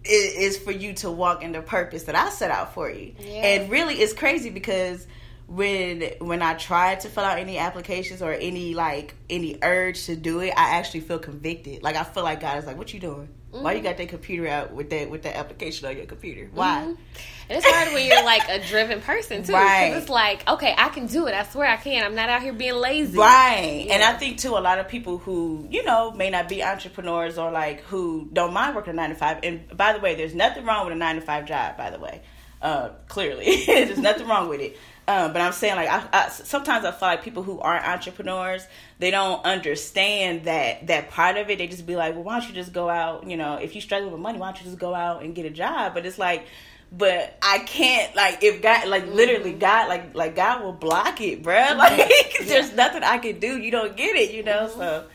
is, 0.05 0.55
is, 0.55 0.57
for 0.57 0.71
you 0.71 0.93
to 0.93 1.11
walk 1.11 1.43
in 1.43 1.51
the 1.51 1.61
purpose 1.61 2.03
that 2.03 2.15
I 2.15 2.29
set 2.29 2.49
out 2.49 2.73
for 2.73 2.89
you." 2.89 3.13
Yeah. 3.19 3.45
And 3.45 3.69
really, 3.69 3.95
it's 3.95 4.13
crazy 4.13 4.51
because 4.51 5.05
when 5.47 6.01
when 6.19 6.41
I 6.41 6.53
try 6.53 6.95
to 6.95 7.09
fill 7.09 7.23
out 7.23 7.37
any 7.37 7.57
applications 7.57 8.21
or 8.21 8.31
any 8.31 8.73
like 8.73 9.15
any 9.29 9.57
urge 9.61 10.05
to 10.05 10.15
do 10.15 10.39
it, 10.39 10.53
I 10.55 10.77
actually 10.77 11.01
feel 11.01 11.19
convicted. 11.19 11.83
Like 11.83 11.95
I 11.95 12.03
feel 12.03 12.23
like 12.23 12.39
God 12.39 12.57
is 12.57 12.65
like, 12.65 12.77
"What 12.77 12.93
you 12.93 12.99
doing? 12.99 13.27
Mm-hmm. 13.51 13.63
Why 13.63 13.73
you 13.73 13.79
mm-hmm. 13.79 13.87
got 13.87 13.97
that 13.97 14.09
computer 14.09 14.47
out 14.47 14.71
with 14.71 14.89
that 14.91 15.09
with 15.09 15.23
that 15.23 15.35
application 15.35 15.87
on 15.87 15.97
your 15.97 16.05
computer? 16.05 16.49
Why?" 16.53 16.81
Mm-hmm. 16.81 17.01
And 17.49 17.57
it's 17.57 17.69
hard 17.69 17.93
when 17.93 18.07
you're 18.07 18.23
like 18.23 18.47
a 18.47 18.65
driven 18.65 19.01
person 19.01 19.43
too, 19.43 19.51
right? 19.51 19.93
It's 19.97 20.07
like, 20.07 20.47
okay, 20.47 20.73
I 20.77 20.87
can 20.87 21.07
do 21.07 21.27
it. 21.27 21.33
I 21.33 21.43
swear 21.43 21.67
I 21.67 21.75
can. 21.75 22.05
I'm 22.05 22.15
not 22.15 22.29
out 22.29 22.41
here 22.41 22.53
being 22.53 22.75
lazy, 22.75 23.17
right? 23.17 23.83
Yeah. 23.85 23.95
And 23.95 24.03
I 24.03 24.13
think 24.13 24.37
too, 24.37 24.57
a 24.57 24.59
lot 24.59 24.79
of 24.79 24.87
people 24.87 25.17
who 25.17 25.67
you 25.69 25.83
know 25.83 26.11
may 26.11 26.29
not 26.29 26.47
be 26.47 26.63
entrepreneurs 26.63 27.37
or 27.37 27.51
like 27.51 27.81
who 27.81 28.29
don't 28.31 28.53
mind 28.53 28.75
working 28.75 28.91
a 28.91 28.95
nine 28.95 29.09
to 29.09 29.15
five. 29.15 29.41
And 29.43 29.75
by 29.75 29.91
the 29.91 29.99
way, 29.99 30.15
there's 30.15 30.33
nothing 30.33 30.65
wrong 30.65 30.85
with 30.85 30.93
a 30.93 30.97
nine 30.97 31.15
to 31.15 31.21
five 31.21 31.45
job. 31.45 31.75
By 31.77 31.89
the 31.89 31.99
way, 31.99 32.21
uh, 32.61 32.89
clearly, 33.09 33.63
there's 33.65 33.99
nothing 33.99 34.27
wrong 34.27 34.47
with 34.47 34.61
it 34.61 34.77
um, 35.07 35.33
but 35.33 35.41
I'm 35.41 35.51
saying 35.51 35.75
like 35.75 35.89
I, 35.89 36.07
I, 36.13 36.29
sometimes 36.29 36.85
I 36.85 36.91
feel 36.91 37.09
like 37.09 37.23
people 37.23 37.43
who 37.43 37.59
aren't 37.59 37.85
entrepreneurs 37.85 38.65
they 38.99 39.11
don't 39.11 39.43
understand 39.43 40.45
that 40.45 40.87
that 40.87 41.09
part 41.09 41.35
of 41.35 41.49
it. 41.49 41.57
They 41.57 41.67
just 41.67 41.85
be 41.85 41.97
like, 41.97 42.13
well, 42.13 42.23
why 42.23 42.39
don't 42.39 42.47
you 42.47 42.55
just 42.55 42.71
go 42.71 42.89
out? 42.89 43.29
You 43.29 43.35
know, 43.35 43.55
if 43.55 43.75
you 43.75 43.81
struggle 43.81 44.09
with 44.09 44.21
money, 44.21 44.39
why 44.39 44.47
don't 44.47 44.59
you 44.59 44.65
just 44.65 44.79
go 44.79 44.95
out 44.95 45.23
and 45.23 45.35
get 45.35 45.45
a 45.45 45.49
job? 45.49 45.93
But 45.93 46.05
it's 46.05 46.17
like, 46.17 46.47
but 46.89 47.37
I 47.41 47.59
can't 47.59 48.15
like 48.15 48.43
if 48.43 48.61
God 48.61 48.87
like 48.87 49.07
literally 49.07 49.51
mm-hmm. 49.51 49.59
God 49.59 49.89
like 49.89 50.15
like 50.15 50.35
God 50.37 50.63
will 50.63 50.71
block 50.71 51.19
it, 51.19 51.43
bro. 51.43 51.53
Like 51.75 51.97
yeah. 51.97 52.45
there's 52.45 52.73
nothing 52.73 53.03
I 53.03 53.17
can 53.17 53.41
do. 53.41 53.57
You 53.57 53.71
don't 53.71 53.97
get 53.97 54.15
it, 54.15 54.31
you 54.31 54.43
know. 54.43 54.69
So 54.69 55.05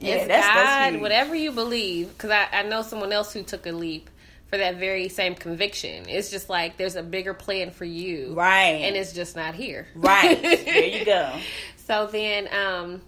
yeah, 0.00 0.16
it's 0.16 0.26
that's, 0.26 0.46
God, 0.46 0.92
that's 0.92 0.96
whatever 1.00 1.34
you 1.34 1.52
believe. 1.52 2.08
Because 2.08 2.30
I, 2.30 2.46
I 2.52 2.62
know 2.64 2.82
someone 2.82 3.10
else 3.10 3.32
who 3.32 3.42
took 3.42 3.64
a 3.64 3.72
leap 3.72 4.10
for 4.50 4.58
that 4.58 4.76
very 4.76 5.08
same 5.08 5.36
conviction. 5.36 6.08
It's 6.08 6.30
just 6.30 6.50
like 6.50 6.76
there's 6.76 6.96
a 6.96 7.02
bigger 7.02 7.32
plan 7.34 7.70
for 7.70 7.84
you. 7.84 8.34
Right. 8.34 8.82
And 8.82 8.96
it's 8.96 9.12
just 9.12 9.36
not 9.36 9.54
here. 9.54 9.86
Right. 9.94 10.42
there 10.42 10.84
you 10.84 11.04
go. 11.04 11.38
so 11.76 12.06
then 12.06 12.48
um 12.52 13.00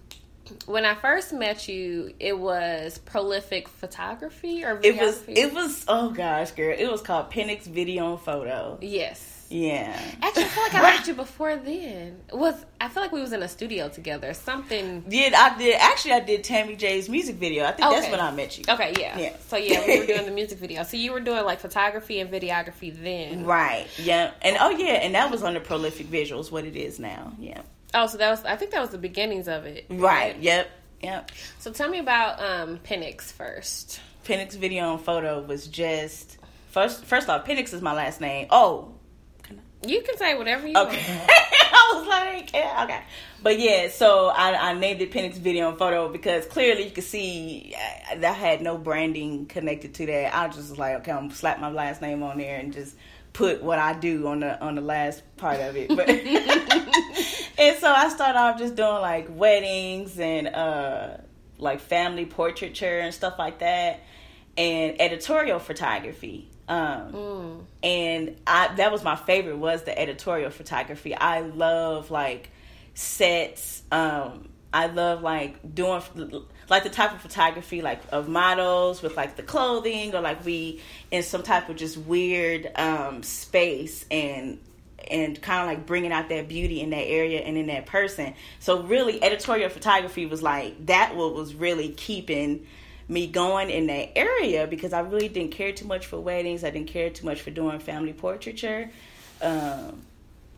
when 0.65 0.85
I 0.85 0.95
first 0.95 1.33
met 1.33 1.67
you, 1.67 2.13
it 2.19 2.37
was 2.37 2.97
prolific 2.99 3.67
photography 3.67 4.63
or 4.63 4.79
it 4.81 4.99
was 4.99 5.23
it 5.27 5.53
was 5.53 5.85
oh 5.87 6.11
gosh, 6.11 6.51
girl, 6.51 6.75
it 6.77 6.89
was 6.89 7.01
called 7.01 7.29
Penix 7.29 7.63
Video 7.63 8.13
and 8.13 8.21
Photo. 8.21 8.77
Yes. 8.81 9.32
Yeah. 9.53 9.95
Actually, 10.21 10.43
I 10.43 10.47
feel 10.47 10.63
like 10.63 10.73
I 10.73 10.81
met 10.81 11.07
you 11.07 11.13
before 11.13 11.55
then. 11.55 12.21
Was 12.31 12.65
I 12.81 12.89
feel 12.89 13.03
like 13.03 13.11
we 13.11 13.21
was 13.21 13.33
in 13.33 13.43
a 13.43 13.47
studio 13.47 13.87
together? 13.87 14.33
Something. 14.33 15.01
Did 15.01 15.35
I 15.35 15.55
did 15.57 15.75
actually 15.79 16.13
I 16.13 16.21
did 16.21 16.43
Tammy 16.43 16.75
J's 16.75 17.07
music 17.07 17.35
video. 17.35 17.63
I 17.63 17.71
think 17.71 17.87
okay. 17.87 17.99
that's 17.99 18.11
when 18.11 18.19
I 18.19 18.31
met 18.31 18.57
you. 18.57 18.63
Okay, 18.67 18.93
yeah. 18.99 19.17
Yeah. 19.17 19.35
So 19.47 19.57
yeah, 19.57 19.85
we 19.85 19.99
were 19.99 20.07
doing 20.07 20.25
the 20.25 20.31
music 20.41 20.57
video. 20.57 20.81
So 20.83 20.97
you 20.97 21.11
were 21.11 21.19
doing 21.19 21.45
like 21.45 21.59
photography 21.59 22.19
and 22.19 22.31
videography 22.31 22.99
then. 22.99 23.45
Right. 23.45 23.87
Yeah. 23.99 24.31
And 24.41 24.57
oh 24.59 24.71
yeah, 24.71 24.93
and 24.93 25.13
that 25.13 25.29
was 25.29 25.43
on 25.43 25.53
the 25.53 25.59
prolific 25.59 26.07
visuals, 26.07 26.49
what 26.49 26.65
it 26.65 26.75
is 26.75 26.99
now. 26.99 27.33
Yeah. 27.37 27.61
Oh, 27.93 28.07
so 28.07 28.17
that 28.17 28.31
was 28.31 28.43
I 28.45 28.55
think 28.55 28.71
that 28.71 28.81
was 28.81 28.89
the 28.89 28.97
beginnings 28.97 29.47
of 29.47 29.65
it. 29.67 29.85
Right. 29.87 30.35
Yep. 30.39 30.67
Yep. 31.03 31.31
So 31.59 31.71
tell 31.71 31.89
me 31.89 31.99
about 31.99 32.41
um 32.41 32.79
Penix 32.79 33.31
first. 33.31 34.01
Penix 34.25 34.53
video 34.53 34.93
and 34.93 35.01
photo 35.01 35.43
was 35.43 35.67
just 35.67 36.39
first 36.71 37.05
first 37.05 37.29
off, 37.29 37.45
Penix 37.45 37.71
is 37.71 37.83
my 37.83 37.93
last 37.93 38.19
name. 38.19 38.47
Oh, 38.49 38.92
you 39.85 40.01
can 40.01 40.17
say 40.17 40.37
whatever 40.37 40.67
you 40.67 40.77
okay. 40.77 41.17
want. 41.17 41.29
I 41.29 41.93
was 41.95 42.07
like, 42.07 42.53
yeah, 42.53 42.83
okay. 42.83 43.01
But 43.41 43.59
yeah, 43.59 43.89
so 43.89 44.27
I, 44.27 44.69
I 44.69 44.73
named 44.73 45.01
it 45.01 45.11
Penix 45.11 45.33
Video 45.33 45.69
and 45.69 45.77
Photo 45.77 46.09
because 46.09 46.45
clearly 46.45 46.85
you 46.85 46.91
can 46.91 47.03
see 47.03 47.75
uh, 47.75 48.15
that 48.19 48.35
had 48.35 48.61
no 48.61 48.77
branding 48.77 49.45
connected 49.47 49.93
to 49.95 50.05
that. 50.05 50.35
I 50.35 50.47
just 50.47 50.69
was 50.69 50.77
like, 50.77 50.97
okay, 50.97 51.11
I'm 51.11 51.27
gonna 51.27 51.35
slap 51.35 51.59
my 51.59 51.69
last 51.69 52.01
name 52.01 52.23
on 52.23 52.37
there 52.37 52.59
and 52.59 52.71
just 52.71 52.95
put 53.33 53.63
what 53.63 53.79
I 53.79 53.93
do 53.93 54.27
on 54.27 54.41
the 54.41 54.59
on 54.61 54.75
the 54.75 54.81
last 54.81 55.23
part 55.37 55.59
of 55.59 55.75
it. 55.75 55.89
But 55.89 56.07
and 57.57 57.77
so 57.79 57.91
I 57.91 58.09
started 58.13 58.39
off 58.39 58.59
just 58.59 58.75
doing 58.75 58.89
like 58.89 59.27
weddings 59.29 60.19
and 60.19 60.47
uh 60.47 61.17
like 61.57 61.81
family 61.81 62.25
portraiture 62.25 62.99
and 62.99 63.13
stuff 63.13 63.35
like 63.39 63.59
that 63.59 64.01
and 64.57 65.01
editorial 65.01 65.59
photography. 65.59 66.49
Um, 66.73 67.13
mm. 67.13 67.63
and 67.83 68.35
I 68.47 68.73
that 68.75 68.91
was 68.91 69.03
my 69.03 69.15
favorite 69.15 69.57
was 69.57 69.83
the 69.83 69.97
editorial 69.97 70.49
photography. 70.49 71.13
I 71.13 71.41
love 71.41 72.09
like 72.09 72.49
sets. 72.95 73.83
Um, 73.91 74.49
I 74.73 74.87
love 74.87 75.21
like 75.21 75.75
doing 75.75 76.01
like 76.69 76.83
the 76.83 76.89
type 76.89 77.13
of 77.13 77.21
photography 77.21 77.83
like 77.83 78.01
of 78.11 78.27
models 78.27 79.03
with 79.03 79.15
like 79.15 79.35
the 79.35 79.43
clothing 79.43 80.15
or 80.15 80.21
like 80.21 80.43
we 80.43 80.81
in 81.11 81.21
some 81.21 81.43
type 81.43 81.69
of 81.69 81.75
just 81.75 81.95
weird 81.95 82.71
um, 82.75 83.21
space 83.21 84.05
and 84.09 84.59
and 85.11 85.39
kind 85.41 85.61
of 85.61 85.67
like 85.67 85.85
bringing 85.85 86.11
out 86.11 86.29
that 86.29 86.47
beauty 86.47 86.81
in 86.81 86.89
that 86.89 87.05
area 87.05 87.41
and 87.41 87.55
in 87.55 87.67
that 87.67 87.85
person. 87.85 88.33
So 88.59 88.81
really, 88.81 89.23
editorial 89.23 89.69
photography 89.69 90.25
was 90.25 90.41
like 90.41 90.87
that. 90.87 91.15
What 91.15 91.35
was 91.35 91.53
really 91.53 91.89
keeping 91.89 92.65
me 93.13 93.27
going 93.27 93.69
in 93.69 93.87
that 93.87 94.17
area 94.17 94.67
because 94.67 94.91
I 94.91 95.01
really 95.01 95.29
didn't 95.29 95.51
care 95.51 95.71
too 95.71 95.85
much 95.85 96.07
for 96.07 96.19
weddings. 96.19 96.63
I 96.63 96.71
didn't 96.71 96.87
care 96.87 97.09
too 97.09 97.25
much 97.25 97.41
for 97.41 97.51
doing 97.51 97.79
family 97.79 98.13
portraiture. 98.13 98.89
Um, 99.41 100.01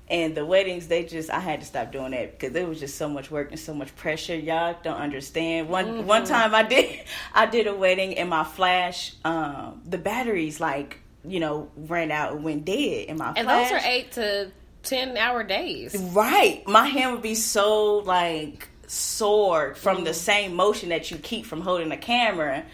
and 0.07 0.35
the 0.35 0.45
weddings, 0.45 0.87
they 0.87 1.03
just 1.03 1.29
I 1.29 1.39
had 1.39 1.61
to 1.61 1.65
stop 1.65 1.91
doing 1.91 2.11
that 2.11 2.31
because 2.31 2.53
there 2.53 2.67
was 2.67 2.79
just 2.79 2.95
so 2.95 3.09
much 3.09 3.31
work 3.31 3.51
and 3.51 3.59
so 3.59 3.73
much 3.73 3.95
pressure. 3.95 4.35
Y'all 4.35 4.75
don't 4.83 4.97
understand. 4.97 5.67
One 5.67 5.85
mm-hmm. 5.85 6.07
one 6.07 6.25
time 6.25 6.53
I 6.53 6.63
did 6.63 7.01
I 7.33 7.47
did 7.47 7.67
a 7.67 7.75
wedding 7.75 8.17
and 8.17 8.29
my 8.29 8.43
flash, 8.43 9.13
um, 9.25 9.81
the 9.85 9.97
batteries 9.97 10.59
like 10.59 10.99
you 11.23 11.39
know 11.39 11.71
ran 11.75 12.11
out 12.11 12.33
and 12.33 12.43
went 12.43 12.65
dead 12.65 13.07
in 13.07 13.17
my. 13.17 13.33
Flash. 13.33 13.37
And 13.37 13.47
flash. 13.47 13.71
those 13.71 13.81
are 13.81 13.87
eight 13.87 14.11
to 14.13 14.51
ten 14.83 15.17
hour 15.17 15.43
days. 15.43 15.95
Right, 15.95 16.65
my 16.67 16.85
hand 16.85 17.13
would 17.13 17.23
be 17.23 17.35
so 17.35 17.97
like 17.97 18.69
sword 18.87 19.77
from 19.77 20.03
the 20.03 20.13
same 20.13 20.55
motion 20.55 20.89
that 20.89 21.11
you 21.11 21.17
keep 21.17 21.45
from 21.45 21.61
holding 21.61 21.89
the 21.89 21.97
camera. 21.97 22.65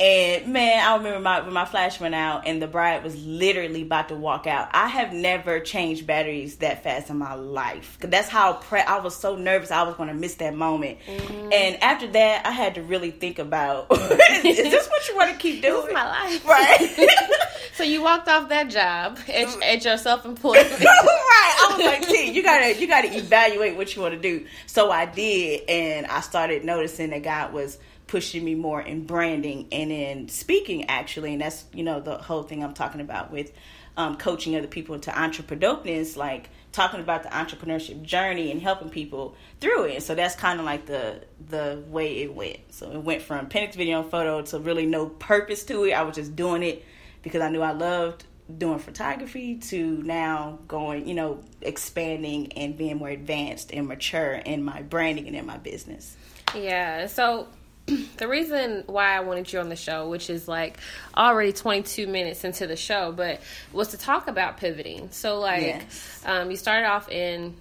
And 0.00 0.52
man, 0.52 0.84
I 0.84 0.96
remember 0.96 1.20
my 1.20 1.40
when 1.42 1.52
my 1.52 1.66
flash 1.66 2.00
went 2.00 2.16
out 2.16 2.48
and 2.48 2.60
the 2.60 2.66
bride 2.66 3.04
was 3.04 3.14
literally 3.24 3.82
about 3.82 4.08
to 4.08 4.16
walk 4.16 4.44
out. 4.48 4.68
I 4.72 4.88
have 4.88 5.12
never 5.12 5.60
changed 5.60 6.04
batteries 6.04 6.56
that 6.56 6.82
fast 6.82 7.10
in 7.10 7.18
my 7.18 7.34
life. 7.34 7.96
Cause 8.00 8.10
that's 8.10 8.28
how 8.28 8.54
pre- 8.54 8.80
I 8.80 8.98
was 8.98 9.14
so 9.14 9.36
nervous 9.36 9.70
I 9.70 9.84
was 9.84 9.94
going 9.94 10.08
to 10.08 10.14
miss 10.14 10.34
that 10.36 10.52
moment. 10.52 10.98
Mm-hmm. 11.06 11.52
And 11.52 11.80
after 11.80 12.08
that, 12.08 12.44
I 12.44 12.50
had 12.50 12.74
to 12.74 12.82
really 12.82 13.12
think 13.12 13.38
about: 13.38 13.86
is, 13.92 14.58
is, 14.58 14.70
this 14.72 14.88
what 14.88 15.08
you 15.08 15.16
want 15.16 15.30
to 15.30 15.38
keep 15.38 15.62
doing? 15.62 15.82
This 15.82 15.86
is 15.86 15.94
my 15.94 16.08
life, 16.08 16.44
right? 16.48 17.08
so 17.74 17.84
you 17.84 18.02
walked 18.02 18.26
off 18.26 18.48
that 18.48 18.70
job 18.70 19.16
at, 19.28 19.62
at 19.62 19.84
your 19.84 19.96
self-employed. 19.96 20.56
right. 20.56 20.80
I 20.80 21.74
was 21.76 21.86
like, 21.86 22.04
see, 22.04 22.32
you 22.32 22.42
gotta 22.42 22.80
you 22.80 22.88
gotta 22.88 23.16
evaluate 23.16 23.76
what 23.76 23.94
you 23.94 24.02
want 24.02 24.14
to 24.14 24.20
do. 24.20 24.44
So 24.66 24.90
I 24.90 25.06
did, 25.06 25.68
and 25.68 26.06
I 26.06 26.20
started 26.20 26.64
noticing 26.64 27.10
that 27.10 27.22
God 27.22 27.52
was 27.52 27.78
pushing 28.06 28.44
me 28.44 28.54
more 28.54 28.80
in 28.80 29.06
branding 29.06 29.68
and 29.72 29.90
in 29.90 30.28
speaking 30.28 30.84
actually. 30.86 31.32
And 31.32 31.40
that's 31.40 31.64
you 31.72 31.82
know 31.82 32.00
the 32.00 32.18
whole 32.18 32.42
thing 32.42 32.62
i'm 32.62 32.74
talking 32.74 33.00
about 33.00 33.30
with 33.30 33.52
um, 33.96 34.16
coaching 34.16 34.56
other 34.56 34.66
people 34.66 34.98
to 34.98 35.10
entrepreneurship 35.10 36.16
like 36.16 36.50
talking 36.72 36.98
about 36.98 37.22
the 37.22 37.28
entrepreneurship 37.28 38.02
journey 38.02 38.50
and 38.50 38.60
helping 38.60 38.90
people 38.90 39.36
through 39.60 39.84
it. 39.84 40.02
So 40.02 40.16
that's 40.16 40.34
kind 40.34 40.58
of 40.58 40.66
like 40.66 40.86
the 40.86 41.22
the 41.48 41.82
way 41.88 42.22
it 42.22 42.34
went. 42.34 42.58
So 42.70 42.90
it 42.90 43.02
went 43.02 43.22
from 43.22 43.48
Penix 43.48 43.74
video 43.74 44.02
and 44.02 44.10
photo 44.10 44.42
to 44.42 44.58
really 44.58 44.86
no 44.86 45.06
purpose 45.06 45.64
to 45.66 45.84
it. 45.84 45.92
I 45.92 46.02
was 46.02 46.16
just 46.16 46.34
doing 46.34 46.62
it 46.62 46.84
because 47.22 47.40
i 47.40 47.48
knew 47.48 47.62
i 47.62 47.72
loved 47.72 48.24
doing 48.58 48.78
photography 48.78 49.56
to 49.56 50.02
now 50.02 50.58
going 50.68 51.08
you 51.08 51.14
know 51.14 51.40
expanding 51.62 52.52
and 52.52 52.76
being 52.76 52.98
more 52.98 53.08
advanced 53.08 53.72
and 53.72 53.88
mature 53.88 54.34
in 54.34 54.62
my 54.62 54.82
branding 54.82 55.26
and 55.26 55.34
in 55.34 55.46
my 55.46 55.56
business. 55.56 56.16
Yeah 56.54 57.06
so 57.06 57.48
the 58.16 58.28
reason 58.28 58.84
why 58.86 59.16
I 59.16 59.20
wanted 59.20 59.52
you 59.52 59.60
on 59.60 59.68
the 59.68 59.76
show, 59.76 60.08
which 60.08 60.30
is 60.30 60.48
like 60.48 60.78
already 61.16 61.52
22 61.52 62.06
minutes 62.06 62.44
into 62.44 62.66
the 62.66 62.76
show, 62.76 63.12
but 63.12 63.40
was 63.72 63.88
to 63.88 63.98
talk 63.98 64.26
about 64.28 64.56
pivoting. 64.56 65.10
So, 65.10 65.38
like, 65.38 65.62
yes. 65.62 66.22
um, 66.24 66.50
you 66.50 66.56
started 66.56 66.86
off 66.86 67.10
in, 67.10 67.54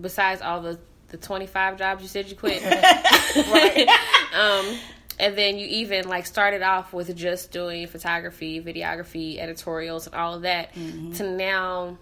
besides 0.00 0.42
all 0.42 0.60
the, 0.60 0.78
the 1.08 1.16
25 1.16 1.78
jobs 1.78 2.02
you 2.02 2.08
said 2.08 2.28
you 2.28 2.36
quit, 2.36 2.62
um, 4.34 4.76
and 5.18 5.36
then 5.36 5.58
you 5.58 5.66
even 5.66 6.08
like 6.08 6.26
started 6.26 6.62
off 6.62 6.92
with 6.92 7.14
just 7.16 7.50
doing 7.50 7.86
photography, 7.86 8.60
videography, 8.62 9.38
editorials, 9.38 10.06
and 10.06 10.14
all 10.14 10.34
of 10.34 10.42
that, 10.42 10.74
mm-hmm. 10.74 11.12
to 11.12 11.30
now, 11.30 11.96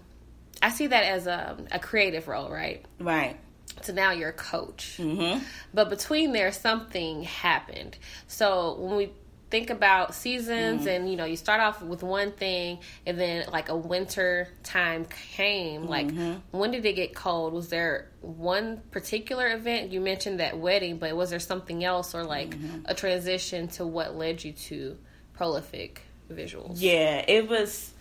I 0.61 0.71
see 0.71 0.87
that 0.87 1.03
as 1.03 1.27
a, 1.27 1.57
a 1.71 1.79
creative 1.79 2.27
role, 2.27 2.49
right? 2.49 2.85
Right 2.99 3.37
so 3.85 3.93
now 3.93 4.11
you're 4.11 4.29
a 4.29 4.33
coach. 4.33 4.95
Mm-hmm. 4.97 5.43
But 5.73 5.89
between 5.89 6.31
there, 6.31 6.51
something 6.51 7.23
happened. 7.23 7.97
So 8.27 8.75
when 8.79 8.97
we 8.97 9.11
think 9.51 9.69
about 9.69 10.15
seasons 10.15 10.81
mm-hmm. 10.81 10.89
and 10.89 11.11
you 11.11 11.17
know 11.17 11.25
you 11.25 11.35
start 11.35 11.59
off 11.59 11.83
with 11.83 12.01
one 12.01 12.31
thing 12.31 12.79
and 13.05 13.19
then 13.19 13.45
like 13.51 13.67
a 13.67 13.75
winter 13.75 14.47
time 14.63 15.05
came 15.05 15.87
like 15.87 16.07
mm-hmm. 16.07 16.57
when 16.57 16.71
did 16.71 16.85
it 16.85 16.93
get 16.93 17.13
cold 17.13 17.51
was 17.53 17.67
there 17.67 18.09
one 18.21 18.81
particular 18.91 19.51
event 19.51 19.91
you 19.91 19.99
mentioned 19.99 20.39
that 20.39 20.57
wedding 20.57 20.97
but 20.97 21.15
was 21.15 21.29
there 21.29 21.39
something 21.39 21.83
else 21.83 22.15
or 22.15 22.23
like 22.23 22.51
mm-hmm. 22.51 22.79
a 22.85 22.95
transition 22.95 23.67
to 23.67 23.85
what 23.85 24.15
led 24.15 24.41
you 24.41 24.53
to 24.53 24.97
prolific 25.33 26.01
visuals 26.31 26.75
yeah 26.77 27.23
it 27.27 27.49
was 27.49 27.91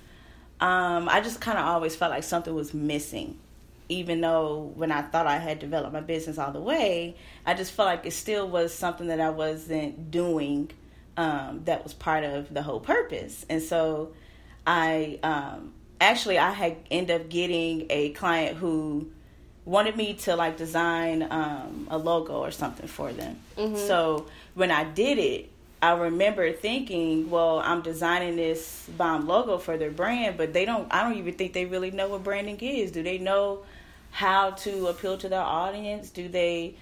um 0.61 1.09
i 1.09 1.21
just 1.21 1.40
kind 1.40 1.59
of 1.59 1.64
always 1.64 1.97
felt 1.97 2.12
like 2.12 2.23
something 2.23 2.55
was 2.55 2.73
missing 2.73 3.37
even 3.90 4.20
though 4.20 4.72
when 4.74 4.92
I 4.92 5.03
thought 5.03 5.26
I 5.26 5.38
had 5.38 5.59
developed 5.59 5.92
my 5.92 6.00
business 6.00 6.38
all 6.38 6.53
the 6.53 6.61
way, 6.61 7.16
I 7.44 7.55
just 7.55 7.72
felt 7.72 7.87
like 7.87 8.07
it 8.07 8.12
still 8.12 8.48
was 8.48 8.72
something 8.72 9.09
that 9.09 9.20
I 9.20 9.31
wasn't 9.31 10.11
doing 10.11 10.70
um, 11.16 11.62
that 11.64 11.83
was 11.85 11.92
part 11.92 12.24
of 12.24 12.53
the 12.53 12.62
whole 12.62 12.81
purpose. 12.81 13.44
And 13.50 13.62
so 13.62 14.12
I 14.66 15.18
um, 15.22 15.72
actually 16.00 16.38
I 16.38 16.53
had 16.53 16.76
ended 16.90 17.20
up 17.20 17.29
getting 17.29 17.87
a 17.90 18.11
client 18.11 18.57
who 18.57 19.11
wanted 19.64 19.96
me 19.96 20.14
to 20.14 20.37
like 20.37 20.57
design 20.57 21.26
um, 21.31 21.88
a 21.90 21.98
logo 21.98 22.38
or 22.38 22.50
something 22.50 22.87
for 22.87 23.12
them. 23.12 23.38
Mm-hmm. 23.57 23.76
So 23.76 24.26
when 24.55 24.70
I 24.70 24.85
did 24.85 25.18
it, 25.18 25.50
I 25.83 25.92
remember 25.92 26.53
thinking, 26.53 27.31
well, 27.31 27.61
I'm 27.61 27.81
designing 27.81 28.37
this 28.37 28.87
bomb 28.96 29.26
logo 29.26 29.57
for 29.57 29.79
their 29.79 29.90
brand, 29.90 30.37
but 30.37 30.53
they 30.53 30.66
don't. 30.66 30.92
I 30.92 31.03
don't 31.03 31.16
even 31.18 31.35
think 31.35 31.55
they 31.55 31.64
really 31.64 31.90
know 31.90 32.09
what 32.09 32.22
branding 32.22 32.59
is. 32.59 32.90
Do 32.90 33.03
they 33.03 33.16
know 33.16 33.61
how 34.11 34.51
to 34.51 34.88
appeal 34.88 35.16
to 35.18 35.29
their 35.29 35.40
audience? 35.40 36.11
Do 36.11 36.29
they 36.29 36.77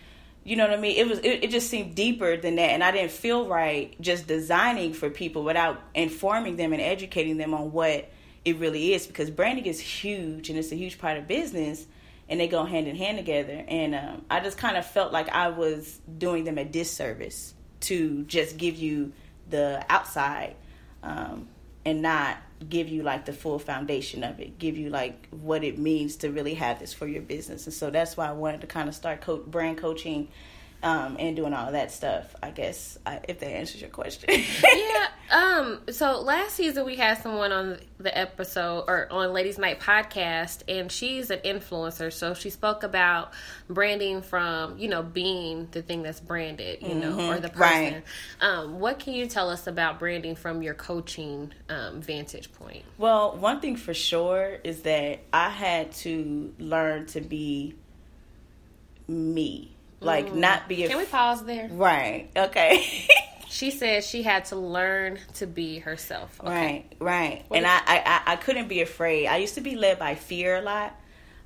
you 0.44 0.56
know 0.56 0.66
what 0.66 0.78
I 0.78 0.80
mean? 0.80 0.96
It 0.96 1.06
was 1.06 1.18
it, 1.18 1.44
it, 1.44 1.50
just 1.50 1.68
seemed 1.68 1.94
deeper 1.94 2.36
than 2.36 2.56
that 2.56 2.70
and 2.70 2.82
I 2.82 2.90
didn't 2.90 3.10
feel 3.10 3.46
right 3.46 3.94
just 4.00 4.26
designing 4.26 4.94
for 4.94 5.10
people 5.10 5.44
without 5.44 5.80
informing 5.94 6.56
them 6.56 6.72
and 6.72 6.80
educating 6.80 7.36
them 7.36 7.52
on 7.52 7.70
what 7.70 8.10
it 8.44 8.58
really 8.58 8.94
is 8.94 9.06
because 9.06 9.30
branding 9.30 9.66
is 9.66 9.78
huge 9.78 10.48
and 10.48 10.58
it's 10.58 10.72
a 10.72 10.76
huge 10.76 10.98
part 10.98 11.18
of 11.18 11.28
business 11.28 11.84
and 12.30 12.40
they 12.40 12.48
go 12.48 12.64
hand 12.64 12.88
in 12.88 12.96
hand 12.96 13.18
together 13.18 13.64
and 13.68 13.94
um, 13.94 14.24
I 14.30 14.40
just 14.40 14.56
kind 14.56 14.76
of 14.76 14.86
felt 14.86 15.12
like 15.12 15.28
I 15.28 15.48
was 15.48 16.00
doing 16.16 16.44
them 16.44 16.56
a 16.56 16.64
disservice 16.64 17.52
to 17.80 18.24
just 18.24 18.56
give 18.56 18.76
you 18.76 19.12
the 19.50 19.84
outside 19.90 20.56
um, 21.02 21.48
and 21.84 22.00
not 22.00 22.38
give 22.68 22.88
you 22.88 23.02
like 23.02 23.24
the 23.24 23.32
full 23.32 23.58
foundation 23.58 24.24
of 24.24 24.40
it, 24.40 24.58
give 24.58 24.76
you 24.76 24.90
like 24.90 25.28
what 25.30 25.64
it 25.64 25.78
means 25.78 26.16
to 26.16 26.30
really 26.30 26.54
have 26.54 26.78
this 26.78 26.92
for 26.92 27.06
your 27.06 27.22
business. 27.22 27.66
And 27.66 27.74
so 27.74 27.90
that's 27.90 28.16
why 28.16 28.28
I 28.28 28.32
wanted 28.32 28.60
to 28.62 28.66
kind 28.66 28.88
of 28.88 28.94
start 28.94 29.20
co- 29.20 29.38
brand 29.38 29.78
coaching 29.78 30.28
um, 30.82 31.16
and 31.18 31.34
doing 31.34 31.52
all 31.52 31.66
of 31.66 31.72
that 31.72 31.90
stuff. 31.90 32.34
I 32.42 32.50
guess 32.50 32.98
I, 33.04 33.20
if 33.28 33.40
that 33.40 33.50
answers 33.50 33.80
your 33.80 33.90
question. 33.90 34.30
yeah. 34.30 35.06
Um. 35.30 35.82
So 35.90 36.22
last 36.22 36.54
season 36.54 36.86
we 36.86 36.96
had 36.96 37.18
someone 37.18 37.52
on 37.52 37.76
the 37.98 38.16
episode 38.16 38.84
or 38.88 39.12
on 39.12 39.34
Ladies 39.34 39.58
Night 39.58 39.78
podcast, 39.78 40.62
and 40.66 40.90
she's 40.90 41.28
an 41.28 41.40
influencer. 41.40 42.10
So 42.10 42.32
she 42.32 42.48
spoke 42.48 42.82
about 42.82 43.34
branding 43.68 44.22
from 44.22 44.78
you 44.78 44.88
know 44.88 45.02
being 45.02 45.68
the 45.72 45.82
thing 45.82 46.02
that's 46.02 46.18
branded, 46.18 46.80
you 46.80 46.88
mm-hmm. 46.88 47.00
know, 47.00 47.30
or 47.30 47.40
the 47.40 47.50
person. 47.50 47.60
Right. 47.60 48.02
Um. 48.40 48.80
What 48.80 49.00
can 49.00 49.12
you 49.12 49.26
tell 49.26 49.50
us 49.50 49.66
about 49.66 49.98
branding 49.98 50.34
from 50.34 50.62
your 50.62 50.72
coaching 50.72 51.52
um, 51.68 52.00
vantage 52.00 52.50
point? 52.54 52.84
Well, 52.96 53.36
one 53.36 53.60
thing 53.60 53.76
for 53.76 53.92
sure 53.92 54.56
is 54.64 54.80
that 54.84 55.18
I 55.30 55.50
had 55.50 55.92
to 55.92 56.54
learn 56.58 57.04
to 57.08 57.20
be 57.20 57.74
me 59.06 59.72
like 60.00 60.28
mm. 60.28 60.36
not 60.36 60.68
be. 60.68 60.84
A, 60.84 60.88
Can 60.88 60.98
we 60.98 61.04
pause 61.04 61.44
there? 61.44 61.68
Right. 61.70 62.30
Okay. 62.36 62.84
she 63.48 63.70
said 63.70 64.04
she 64.04 64.22
had 64.22 64.46
to 64.46 64.56
learn 64.56 65.18
to 65.34 65.46
be 65.46 65.78
herself. 65.78 66.40
Okay. 66.40 66.50
Right. 66.50 66.92
Right. 66.98 67.44
What 67.48 67.56
and 67.58 67.66
I, 67.66 67.80
I 67.86 68.22
I 68.32 68.36
couldn't 68.36 68.68
be 68.68 68.80
afraid. 68.80 69.26
I 69.26 69.38
used 69.38 69.54
to 69.54 69.60
be 69.60 69.76
led 69.76 69.98
by 69.98 70.14
fear 70.14 70.56
a 70.56 70.62
lot, 70.62 70.98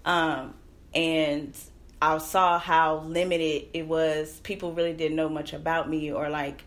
um, 0.05 0.55
and 0.95 1.57
I 2.01 2.19
saw 2.19 2.59
how 2.59 2.99
limited 2.99 3.69
it 3.73 3.87
was. 3.87 4.41
People 4.41 4.73
really 4.73 4.93
didn't 4.93 5.17
know 5.17 5.29
much 5.29 5.53
about 5.53 5.89
me 5.89 6.13
or 6.13 6.29
like, 6.29 6.65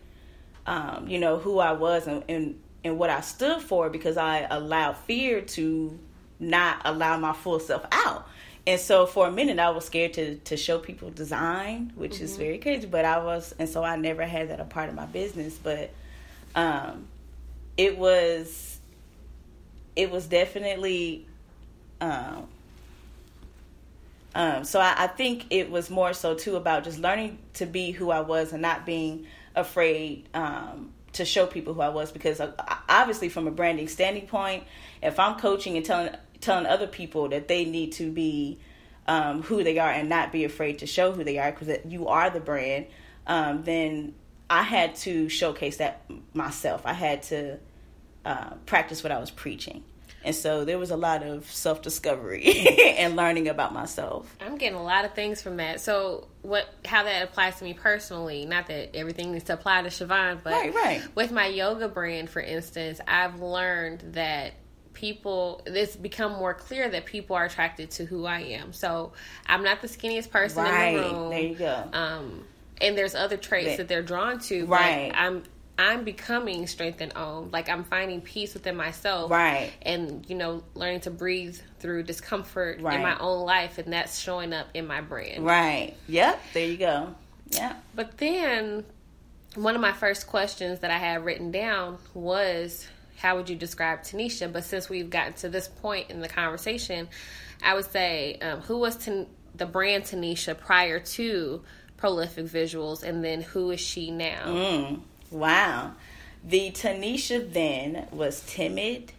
um, 0.66 1.08
you 1.08 1.18
know, 1.18 1.38
who 1.38 1.58
I 1.58 1.72
was 1.72 2.06
and, 2.06 2.24
and 2.28 2.60
and 2.82 2.98
what 2.98 3.10
I 3.10 3.20
stood 3.20 3.60
for 3.60 3.90
because 3.90 4.16
I 4.16 4.46
allowed 4.50 4.96
fear 4.98 5.40
to 5.40 5.98
not 6.38 6.82
allow 6.84 7.18
my 7.18 7.32
full 7.32 7.60
self 7.60 7.84
out 7.92 8.28
and 8.66 8.80
so 8.80 9.06
for 9.06 9.28
a 9.28 9.30
minute 9.30 9.58
I 9.58 9.70
was 9.70 9.84
scared 9.84 10.14
to 10.14 10.36
to 10.36 10.56
show 10.56 10.78
people 10.78 11.10
design, 11.10 11.92
which 11.94 12.14
mm-hmm. 12.14 12.24
is 12.24 12.36
very 12.36 12.58
crazy. 12.58 12.86
But 12.86 13.04
I 13.04 13.22
was, 13.22 13.54
and 13.58 13.68
so 13.68 13.84
I 13.84 13.96
never 13.96 14.24
had 14.24 14.50
that 14.50 14.60
a 14.60 14.64
part 14.64 14.88
of 14.88 14.94
my 14.94 15.06
business. 15.06 15.56
But 15.56 15.90
um, 16.54 17.06
it 17.76 17.96
was, 17.96 18.80
it 19.94 20.10
was 20.10 20.26
definitely. 20.26 21.26
Um, 22.00 22.48
um, 24.34 24.64
so 24.64 24.80
I, 24.80 24.94
I 24.98 25.06
think 25.06 25.46
it 25.48 25.70
was 25.70 25.88
more 25.88 26.12
so 26.12 26.34
too 26.34 26.56
about 26.56 26.84
just 26.84 26.98
learning 26.98 27.38
to 27.54 27.64
be 27.64 27.92
who 27.92 28.10
I 28.10 28.20
was 28.20 28.52
and 28.52 28.60
not 28.60 28.84
being 28.84 29.26
afraid 29.54 30.28
um, 30.34 30.92
to 31.14 31.24
show 31.24 31.46
people 31.46 31.72
who 31.72 31.80
I 31.80 31.88
was 31.88 32.12
because 32.12 32.38
uh, 32.40 32.52
obviously 32.86 33.30
from 33.30 33.46
a 33.46 33.50
branding 33.50 33.88
standing 33.88 34.26
point, 34.26 34.64
if 35.02 35.18
I'm 35.18 35.38
coaching 35.38 35.78
and 35.78 35.86
telling 35.86 36.10
telling 36.46 36.66
other 36.66 36.86
people 36.86 37.28
that 37.28 37.48
they 37.48 37.64
need 37.64 37.92
to 37.92 38.10
be 38.10 38.58
um, 39.06 39.42
who 39.42 39.62
they 39.62 39.78
are 39.78 39.90
and 39.90 40.08
not 40.08 40.32
be 40.32 40.44
afraid 40.44 40.78
to 40.78 40.86
show 40.86 41.12
who 41.12 41.24
they 41.24 41.38
are 41.38 41.52
because 41.52 41.78
you 41.86 42.08
are 42.08 42.30
the 42.30 42.40
brand, 42.40 42.86
um, 43.26 43.62
then 43.64 44.14
I 44.48 44.62
had 44.62 44.94
to 44.96 45.28
showcase 45.28 45.78
that 45.78 46.08
myself. 46.32 46.82
I 46.84 46.92
had 46.92 47.22
to 47.24 47.58
uh, 48.24 48.54
practice 48.64 49.02
what 49.02 49.12
I 49.12 49.18
was 49.18 49.30
preaching. 49.30 49.84
And 50.24 50.34
so 50.34 50.64
there 50.64 50.78
was 50.78 50.90
a 50.90 50.96
lot 50.96 51.22
of 51.22 51.48
self 51.50 51.82
discovery 51.82 52.44
and 52.98 53.14
learning 53.14 53.48
about 53.48 53.72
myself. 53.72 54.34
I'm 54.40 54.56
getting 54.56 54.78
a 54.78 54.82
lot 54.82 55.04
of 55.04 55.14
things 55.14 55.40
from 55.40 55.58
that. 55.58 55.80
So 55.80 56.26
what 56.42 56.68
how 56.84 57.04
that 57.04 57.22
applies 57.22 57.58
to 57.58 57.64
me 57.64 57.74
personally, 57.74 58.44
not 58.44 58.66
that 58.66 58.96
everything 58.96 59.32
needs 59.32 59.44
to 59.44 59.52
apply 59.52 59.82
to 59.82 59.88
Siobhan, 59.88 60.40
but 60.42 60.52
right, 60.52 60.74
right. 60.74 61.02
with 61.14 61.30
my 61.30 61.46
yoga 61.46 61.86
brand, 61.86 62.28
for 62.28 62.40
instance, 62.40 63.00
I've 63.06 63.40
learned 63.40 64.14
that 64.14 64.54
people 64.96 65.60
it's 65.66 65.94
become 65.94 66.32
more 66.32 66.54
clear 66.54 66.88
that 66.88 67.04
people 67.04 67.36
are 67.36 67.44
attracted 67.44 67.90
to 67.92 68.06
who 68.06 68.24
I 68.24 68.40
am. 68.40 68.72
So 68.72 69.12
I'm 69.46 69.62
not 69.62 69.82
the 69.82 69.88
skinniest 69.88 70.30
person 70.30 70.64
right. 70.64 70.88
in 70.88 70.94
the 70.94 71.02
room. 71.02 71.30
There 71.30 71.40
you 71.40 71.54
go. 71.54 71.84
Um, 71.92 72.44
and 72.80 72.96
there's 72.96 73.14
other 73.14 73.36
traits 73.36 73.76
that 73.76 73.88
they're 73.88 74.02
drawn 74.02 74.40
to. 74.40 74.64
Right. 74.64 75.12
I'm 75.14 75.42
I'm 75.78 76.04
becoming 76.04 76.66
strength 76.66 77.02
and 77.02 77.12
own. 77.14 77.50
Like 77.52 77.68
I'm 77.68 77.84
finding 77.84 78.22
peace 78.22 78.54
within 78.54 78.74
myself. 78.74 79.30
Right. 79.30 79.70
And 79.82 80.24
you 80.28 80.34
know, 80.34 80.62
learning 80.74 81.00
to 81.00 81.10
breathe 81.10 81.58
through 81.78 82.04
discomfort 82.04 82.80
right. 82.80 82.96
in 82.96 83.02
my 83.02 83.18
own 83.18 83.44
life, 83.44 83.76
and 83.76 83.92
that's 83.92 84.18
showing 84.18 84.54
up 84.54 84.68
in 84.72 84.86
my 84.86 85.02
brand. 85.02 85.44
Right. 85.44 85.94
Yep. 86.08 86.40
There 86.54 86.66
you 86.66 86.78
go. 86.78 87.14
Yeah. 87.50 87.76
But 87.94 88.16
then 88.16 88.84
one 89.54 89.74
of 89.74 89.82
my 89.82 89.92
first 89.92 90.26
questions 90.26 90.80
that 90.80 90.90
I 90.90 90.98
had 90.98 91.22
written 91.22 91.50
down 91.50 91.98
was 92.14 92.88
how 93.26 93.36
would 93.36 93.50
you 93.50 93.56
describe 93.56 94.02
Tanisha? 94.02 94.52
But 94.52 94.62
since 94.62 94.88
we've 94.88 95.10
gotten 95.10 95.32
to 95.34 95.48
this 95.48 95.66
point 95.66 96.10
in 96.10 96.20
the 96.20 96.28
conversation, 96.28 97.08
I 97.60 97.74
would 97.74 97.90
say 97.90 98.38
um, 98.40 98.60
who 98.60 98.78
was 98.78 98.96
Tan- 98.96 99.26
the 99.52 99.66
brand 99.66 100.04
Tanisha 100.04 100.56
prior 100.56 101.00
to 101.00 101.64
Prolific 101.96 102.44
Visuals, 102.46 103.02
and 103.02 103.24
then 103.24 103.40
who 103.40 103.72
is 103.72 103.80
she 103.80 104.12
now? 104.12 104.44
Mm, 104.46 105.00
wow. 105.32 105.94
The 106.44 106.70
Tanisha 106.70 107.52
then 107.52 108.06
was 108.12 108.42
timid. 108.46 109.10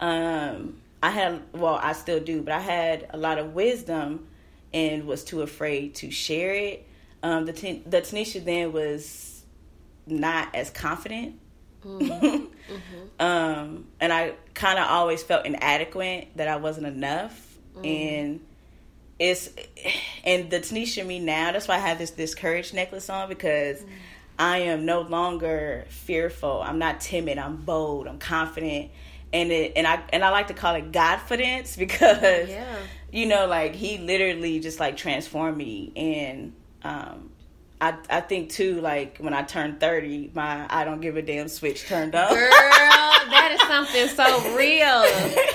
Um, 0.00 0.80
I 1.02 1.10
had, 1.10 1.42
well, 1.52 1.74
I 1.74 1.92
still 1.92 2.20
do, 2.20 2.40
but 2.40 2.54
I 2.54 2.60
had 2.60 3.08
a 3.10 3.18
lot 3.18 3.36
of 3.36 3.52
wisdom 3.52 4.26
and 4.72 5.04
was 5.04 5.22
too 5.22 5.42
afraid 5.42 5.96
to 5.96 6.10
share 6.10 6.54
it. 6.54 6.86
Um, 7.22 7.44
the, 7.44 7.52
the 7.52 8.00
Tanisha 8.00 8.42
then 8.42 8.72
was 8.72 9.42
not 10.06 10.54
as 10.54 10.70
confident 10.70 11.40
Mm-hmm. 11.84 12.44
um, 13.20 13.86
and 14.00 14.12
I 14.12 14.34
kind 14.54 14.78
of 14.78 14.86
always 14.88 15.22
felt 15.22 15.46
inadequate 15.46 16.28
that 16.36 16.48
I 16.48 16.56
wasn't 16.56 16.86
enough. 16.86 17.58
Mm-hmm. 17.76 17.84
And 17.84 18.40
it's 19.18 19.50
and 20.24 20.50
the 20.50 20.58
Tanisha 20.60 21.06
me 21.06 21.18
now. 21.18 21.52
That's 21.52 21.68
why 21.68 21.76
I 21.76 21.78
have 21.78 21.98
this 21.98 22.10
this 22.12 22.34
courage 22.34 22.72
necklace 22.72 23.08
on 23.08 23.28
because 23.28 23.78
mm-hmm. 23.78 23.90
I 24.38 24.58
am 24.58 24.84
no 24.84 25.02
longer 25.02 25.86
fearful. 25.88 26.62
I'm 26.62 26.78
not 26.78 27.00
timid. 27.00 27.38
I'm 27.38 27.56
bold. 27.56 28.08
I'm 28.08 28.18
confident. 28.18 28.90
And 29.32 29.52
it 29.52 29.72
and 29.76 29.86
I 29.86 30.02
and 30.12 30.24
I 30.24 30.30
like 30.30 30.48
to 30.48 30.54
call 30.54 30.74
it 30.74 30.92
Godfidence 30.92 31.78
because 31.78 32.48
yeah. 32.48 32.76
you 33.12 33.26
know 33.26 33.46
like 33.46 33.74
he 33.74 33.98
literally 33.98 34.60
just 34.60 34.80
like 34.80 34.96
transformed 34.96 35.56
me 35.56 35.92
and 35.96 36.52
um 36.82 37.30
I, 37.84 37.94
I 38.08 38.20
think 38.22 38.48
too, 38.48 38.80
like 38.80 39.18
when 39.18 39.34
I 39.34 39.42
turned 39.42 39.78
30, 39.78 40.30
my 40.34 40.66
I 40.70 40.84
don't 40.84 41.02
give 41.02 41.18
a 41.18 41.22
damn 41.22 41.48
switch 41.48 41.86
turned 41.86 42.14
up. 42.14 42.30
Girl, 42.30 42.38
that 42.48 43.50
is 43.52 43.68
something 43.68 44.08
so 44.08 44.56
real. 44.56 45.04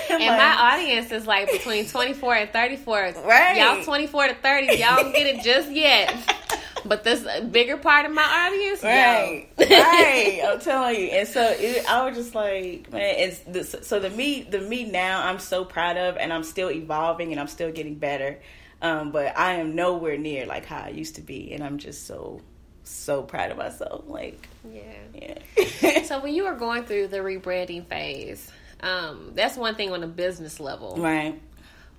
and 0.10 0.20
like, 0.20 0.38
my 0.38 0.76
audience 0.78 1.10
is 1.10 1.26
like 1.26 1.50
between 1.50 1.88
24 1.88 2.34
and 2.36 2.50
34. 2.50 3.14
Right. 3.24 3.56
Y'all 3.56 3.82
24 3.82 4.28
to 4.28 4.34
30, 4.34 4.76
y'all 4.76 5.02
don't 5.02 5.12
get 5.12 5.26
it 5.26 5.42
just 5.42 5.70
yet. 5.72 6.14
But 6.82 7.04
this 7.04 7.22
bigger 7.42 7.76
part 7.76 8.06
of 8.06 8.12
my 8.12 8.22
audience, 8.22 8.82
right, 8.82 9.50
right. 9.58 10.40
I'm 10.42 10.58
telling 10.60 10.98
you, 10.98 11.06
and 11.08 11.28
so 11.28 11.54
it, 11.58 11.86
I 11.86 12.08
was 12.08 12.16
just 12.16 12.34
like, 12.34 12.90
man, 12.90 13.16
it's 13.18 13.40
the, 13.40 13.84
so 13.84 14.00
the 14.00 14.08
me, 14.08 14.44
the 14.48 14.62
me 14.62 14.84
now. 14.84 15.22
I'm 15.26 15.38
so 15.38 15.62
proud 15.62 15.98
of, 15.98 16.16
and 16.16 16.32
I'm 16.32 16.42
still 16.42 16.70
evolving, 16.70 17.32
and 17.32 17.40
I'm 17.40 17.48
still 17.48 17.70
getting 17.70 17.96
better. 17.96 18.38
Um, 18.82 19.10
but 19.10 19.38
I 19.38 19.54
am 19.54 19.74
nowhere 19.74 20.16
near 20.16 20.46
like 20.46 20.64
how 20.64 20.82
I 20.82 20.88
used 20.88 21.16
to 21.16 21.20
be, 21.20 21.52
and 21.52 21.62
I'm 21.62 21.78
just 21.78 22.06
so 22.06 22.40
so 22.84 23.22
proud 23.22 23.50
of 23.50 23.58
myself. 23.58 24.04
Like, 24.06 24.48
yeah, 24.72 25.38
yeah. 25.58 26.02
so 26.04 26.20
when 26.20 26.34
you 26.34 26.44
were 26.44 26.54
going 26.54 26.84
through 26.84 27.08
the 27.08 27.18
rebranding 27.18 27.86
phase, 27.86 28.50
um, 28.82 29.32
that's 29.34 29.56
one 29.56 29.74
thing 29.74 29.92
on 29.92 30.02
a 30.02 30.06
business 30.06 30.60
level, 30.60 30.96
right? 30.98 31.40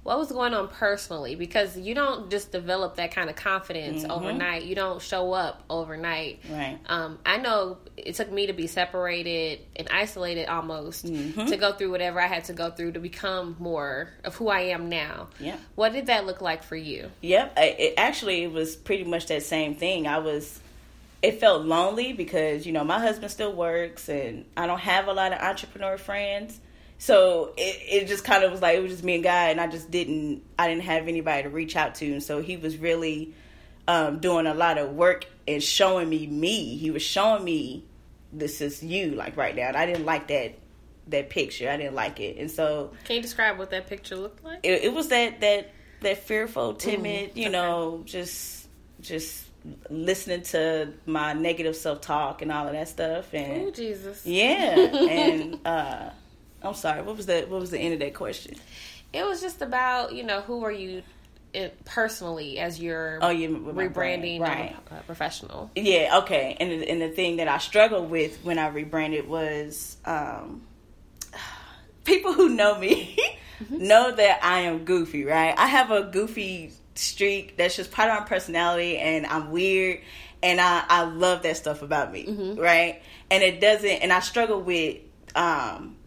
What 0.04 0.18
was 0.18 0.32
going 0.32 0.54
on 0.54 0.68
personally? 0.68 1.36
Because 1.36 1.78
you 1.78 1.94
don't 1.94 2.32
just 2.32 2.52
develop 2.52 2.96
that 2.96 3.14
kind 3.14 3.30
of 3.30 3.36
confidence 3.36 4.02
mm-hmm. 4.02 4.12
overnight. 4.12 4.64
You 4.64 4.74
don't 4.74 5.02
show 5.02 5.32
up 5.34 5.64
overnight. 5.70 6.40
Right. 6.50 6.80
Um, 6.88 7.20
i 7.26 7.38
know 7.38 7.78
it 7.98 8.16
took 8.16 8.32
me 8.32 8.48
to 8.48 8.54
be 8.54 8.68
separated 8.68 9.60
and 9.76 9.88
isolated 9.92 10.48
almost 10.48 11.06
mm-hmm. 11.06 11.46
to 11.46 11.58
go 11.58 11.74
through 11.74 11.92
whatever 11.92 12.20
i 12.20 12.26
had 12.26 12.46
to 12.46 12.54
go 12.54 12.72
through 12.72 12.94
to 12.94 13.00
become 13.00 13.56
more 13.60 14.10
of 14.24 14.36
who 14.36 14.50
i 14.50 14.62
am 14.62 14.90
now. 14.90 15.28
Yeah. 15.40 15.58
What 15.76 15.94
did 15.94 16.08
that 16.08 16.26
look 16.26 16.42
like 16.42 16.64
for 16.64 16.76
you? 16.76 17.12
Yep. 17.22 17.54
It, 17.58 17.94
actually 17.98 18.44
it 18.44 18.52
was 18.52 18.76
pretty 18.76 19.04
much 19.04 19.28
that 19.28 19.44
same 19.44 19.76
thing. 19.76 20.08
I 20.08 20.20
was 20.20 20.60
it 21.22 21.40
felt 21.40 21.66
lonely 21.66 22.14
because 22.14 22.66
you 22.66 22.72
know 22.72 22.84
my 22.84 23.00
husband 23.00 23.32
still 23.32 23.54
works 23.54 24.10
and 24.10 24.44
i 24.58 24.66
don't 24.66 24.80
have 24.80 25.08
a 25.08 25.14
lot 25.14 25.32
of 25.32 25.40
entrepreneur 25.40 25.98
friends 25.98 26.60
so 27.02 27.52
it, 27.58 28.04
it 28.04 28.08
just 28.08 28.24
kind 28.24 28.44
of 28.44 28.52
was 28.52 28.62
like 28.62 28.78
it 28.78 28.82
was 28.84 28.92
just 28.92 29.04
me 29.04 29.16
and 29.16 29.24
guy 29.24 29.50
and 29.50 29.60
I 29.60 29.66
just 29.66 29.90
didn't 29.90 30.44
I 30.60 30.68
didn't 30.68 30.84
have 30.84 31.08
anybody 31.08 31.42
to 31.42 31.50
reach 31.50 31.76
out 31.76 31.96
to, 31.96 32.06
and 32.06 32.22
so 32.22 32.44
he 32.44 32.58
was 32.58 32.78
really 32.78 33.34
um, 33.88 34.20
doing 34.20 34.46
a 34.46 34.54
lot 34.54 34.78
of 34.78 34.92
work 34.92 35.26
and 35.48 35.64
showing 35.64 36.10
me 36.10 36.28
me. 36.28 36.78
He 36.78 36.92
was 36.92 37.02
showing 37.02 37.44
me 37.44 37.86
this 38.32 38.62
is 38.62 38.84
you 38.84 39.16
like 39.16 39.36
right 39.36 39.56
now. 39.56 39.70
And 39.70 39.78
I 39.78 39.88
didn't 39.88 40.06
like 40.06 40.28
that 40.28 40.60
that 41.08 41.32
picture. 41.32 41.72
I 41.72 41.78
didn't 41.78 41.96
like 41.96 42.20
it, 42.20 42.38
and 42.38 42.52
so 42.52 42.92
can 43.06 43.16
you 43.16 43.22
describe 43.24 43.58
what 43.58 43.72
that 43.72 43.88
picture 43.88 44.16
looked 44.16 44.44
like? 44.44 44.60
It, 44.62 44.84
it 44.84 44.94
was 44.94 45.08
that 45.08 45.42
that 45.42 45.72
that 46.02 46.20
fearful, 46.20 46.76
timid, 46.76 47.32
mm, 47.32 47.36
you 47.36 47.44
okay. 47.46 47.52
know, 47.52 48.04
just 48.06 48.68
just 49.02 49.48
listening 49.90 50.44
to 50.44 50.94
my 51.08 51.34
negative 51.34 51.76
self 51.76 52.02
talk 52.02 52.44
and 52.44 52.52
all 52.52 52.68
of 52.68 52.74
that 52.74 52.90
stuff. 52.90 53.34
And 53.34 53.64
oh 53.64 53.72
Jesus, 53.72 54.24
yeah, 54.24 54.76
and. 55.10 55.60
uh 55.66 56.10
I'm 56.64 56.74
sorry. 56.74 57.02
What 57.02 57.18
was 57.18 57.26
that? 57.28 57.50
What 57.50 57.60
was 57.60 57.72
the 57.72 57.80
end 57.80 57.94
of 57.94 58.00
that 58.00 58.14
question? 58.14 58.56
It 59.14 59.26
was 59.26 59.42
just 59.42 59.62
about 59.62 60.14
you 60.14 60.24
know 60.24 60.42
who 60.42 60.64
are 60.64 60.72
you 60.72 61.04
it 61.54 61.84
personally 61.84 62.60
as 62.60 62.80
you're 62.80 63.20
Oh, 63.22 63.30
yeah, 63.30 63.48
rebranding 63.50 63.64
with 63.66 63.76
my 63.76 63.88
brand, 63.90 64.42
right. 64.42 64.76
a 64.92 65.04
professional. 65.04 65.70
Yeah, 65.76 66.20
okay. 66.20 66.56
And 66.60 66.72
the, 66.72 66.90
and 66.90 67.02
the 67.02 67.10
thing 67.10 67.38
that 67.38 67.50
I 67.50 67.58
struggled 67.58 68.10
with 68.10 68.38
when 68.46 68.58
I 68.58 68.70
rebranded 68.70 69.28
was 69.28 69.98
um, 70.06 70.62
people 72.06 72.34
who 72.34 72.50
know 72.50 72.78
me 72.80 73.18
know 73.70 74.12
that 74.16 74.40
I 74.44 74.60
am 74.62 74.86
goofy, 74.86 75.26
right? 75.26 75.54
I 75.58 75.68
have 75.68 75.92
a 75.92 76.04
goofy 76.04 76.72
streak 76.96 77.58
that's 77.58 77.76
just 77.76 77.92
part 77.92 78.10
of 78.10 78.20
my 78.20 78.26
personality, 78.26 78.98
and 78.98 79.26
I'm 79.26 79.52
weird, 79.52 80.00
and 80.42 80.60
I 80.62 80.84
I 80.88 81.04
love 81.04 81.44
that 81.44 81.58
stuff 81.58 81.82
about 81.82 82.12
me, 82.14 82.56
right? 82.58 83.02
And 83.30 83.44
it 83.44 83.60
doesn't, 83.62 83.90
and 83.90 84.14
I 84.14 84.20
struggle 84.22 84.62
with 84.62 84.98
um 85.36 85.98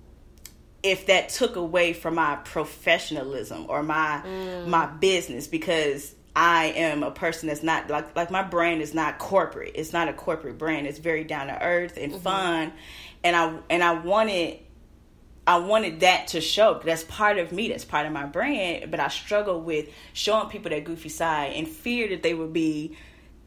if 0.84 1.06
that 1.06 1.30
took 1.30 1.56
away 1.56 1.94
from 1.94 2.14
my 2.14 2.36
professionalism 2.36 3.66
or 3.68 3.82
my 3.82 4.22
mm. 4.24 4.68
my 4.68 4.86
business 4.86 5.48
because 5.48 6.14
I 6.36 6.66
am 6.76 7.02
a 7.02 7.10
person 7.10 7.48
that's 7.48 7.62
not 7.62 7.88
like 7.88 8.14
like 8.14 8.30
my 8.30 8.42
brand 8.42 8.82
is 8.82 8.94
not 8.94 9.18
corporate. 9.18 9.72
It's 9.74 9.92
not 9.92 10.08
a 10.08 10.12
corporate 10.12 10.58
brand. 10.58 10.86
It's 10.86 10.98
very 10.98 11.24
down 11.24 11.46
to 11.46 11.60
earth 11.60 11.96
and 11.96 12.12
mm-hmm. 12.12 12.22
fun. 12.22 12.72
And 13.24 13.34
I 13.34 13.58
and 13.70 13.82
I 13.82 13.94
wanted 13.94 14.58
I 15.46 15.58
wanted 15.58 16.00
that 16.00 16.28
to 16.28 16.40
show. 16.42 16.80
That's 16.84 17.04
part 17.04 17.38
of 17.38 17.50
me. 17.50 17.68
That's 17.68 17.84
part 17.84 18.06
of 18.06 18.12
my 18.12 18.26
brand. 18.26 18.90
But 18.90 19.00
I 19.00 19.08
struggle 19.08 19.60
with 19.60 19.88
showing 20.12 20.50
people 20.50 20.70
that 20.70 20.84
goofy 20.84 21.08
side 21.08 21.54
and 21.54 21.66
fear 21.66 22.08
that 22.10 22.22
they 22.22 22.34
would 22.34 22.52
be 22.52 22.96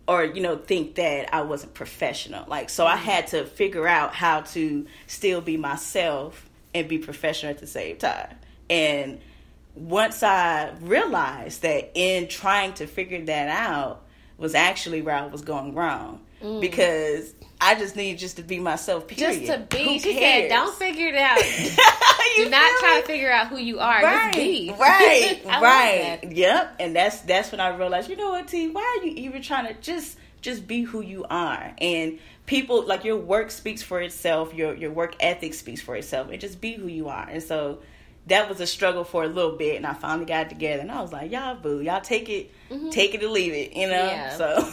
or 0.07 0.23
you 0.23 0.41
know 0.41 0.57
think 0.57 0.95
that 0.95 1.33
I 1.35 1.41
wasn't 1.41 1.75
professional. 1.75 2.45
Like 2.47 2.71
so 2.71 2.87
I 2.87 2.95
mm-hmm. 2.95 3.03
had 3.03 3.27
to 3.27 3.45
figure 3.45 3.87
out 3.87 4.15
how 4.15 4.41
to 4.41 4.87
still 5.05 5.41
be 5.41 5.55
myself 5.55 6.46
and 6.77 6.87
be 6.87 6.97
professional 6.97 7.51
at 7.51 7.59
the 7.59 7.67
same 7.67 7.97
time. 7.97 8.35
And 8.69 9.19
once 9.75 10.23
I 10.23 10.71
realized 10.81 11.61
that 11.61 11.91
in 11.93 12.27
trying 12.27 12.73
to 12.75 12.87
figure 12.87 13.23
that 13.25 13.49
out 13.49 14.03
was 14.37 14.55
actually 14.55 15.01
where 15.01 15.15
I 15.15 15.25
was 15.27 15.41
going 15.41 15.73
wrong 15.73 16.21
mm. 16.41 16.61
because 16.61 17.33
I 17.59 17.75
just 17.75 17.95
needed 17.95 18.19
just 18.19 18.37
to 18.37 18.43
be 18.43 18.59
myself. 18.59 19.07
Period. 19.07 19.45
Just 19.45 19.51
to 19.51 19.75
be. 19.75 19.83
Who 19.83 19.99
she 19.99 20.19
said, 20.19 20.49
"Don't 20.49 20.75
figure 20.75 21.07
it 21.07 21.15
out. 21.15 21.39
Do 22.35 22.49
not 22.49 22.71
try 22.79 22.95
me? 22.95 23.01
to 23.01 23.07
figure 23.07 23.31
out 23.31 23.47
who 23.47 23.57
you 23.57 23.79
are. 23.79 24.03
right, 24.03 24.33
Just 24.33 24.37
be. 24.37 24.75
right, 24.79 25.41
right. 25.45 26.19
Yep. 26.23 26.75
And 26.79 26.95
that's 26.95 27.21
that's 27.21 27.51
when 27.51 27.59
I 27.59 27.75
realized, 27.75 28.09
you 28.09 28.15
know 28.15 28.29
what, 28.29 28.47
T, 28.47 28.69
why 28.69 28.99
are 28.99 29.05
you 29.05 29.13
even 29.15 29.41
trying 29.41 29.67
to 29.67 29.73
just 29.81 30.17
just 30.41 30.67
be 30.67 30.83
who 30.83 31.01
you 31.01 31.25
are? 31.29 31.73
And 31.79 32.19
people 32.47 32.83
like 32.87 33.03
your 33.03 33.17
work 33.17 33.51
speaks 33.51 33.83
for 33.83 34.01
itself, 34.01 34.53
your 34.55 34.73
your 34.73 34.91
work 34.91 35.15
ethic 35.19 35.53
speaks 35.53 35.81
for 35.81 35.95
itself, 35.95 36.29
and 36.31 36.41
just 36.41 36.59
be 36.59 36.73
who 36.73 36.87
you 36.87 37.09
are. 37.09 37.27
And 37.29 37.43
so 37.43 37.79
that 38.25 38.49
was 38.49 38.59
a 38.59 38.67
struggle 38.67 39.05
for 39.05 39.23
a 39.23 39.27
little 39.27 39.55
bit 39.55 39.77
and 39.77 39.87
I 39.87 39.93
finally 39.93 40.25
got 40.25 40.47
it 40.47 40.49
together 40.49 40.81
and 40.81 40.91
I 40.91 41.01
was 41.01 41.13
like, 41.13 41.31
Y'all 41.31 41.55
boo, 41.55 41.79
y'all 41.79 42.01
take 42.01 42.27
it 42.27 42.51
take 42.91 43.15
it 43.15 43.23
or 43.23 43.29
leave 43.29 43.53
it, 43.53 43.71
you 43.73 43.87
know? 43.87 44.09
Yeah. 44.09 44.35
So 44.35 44.69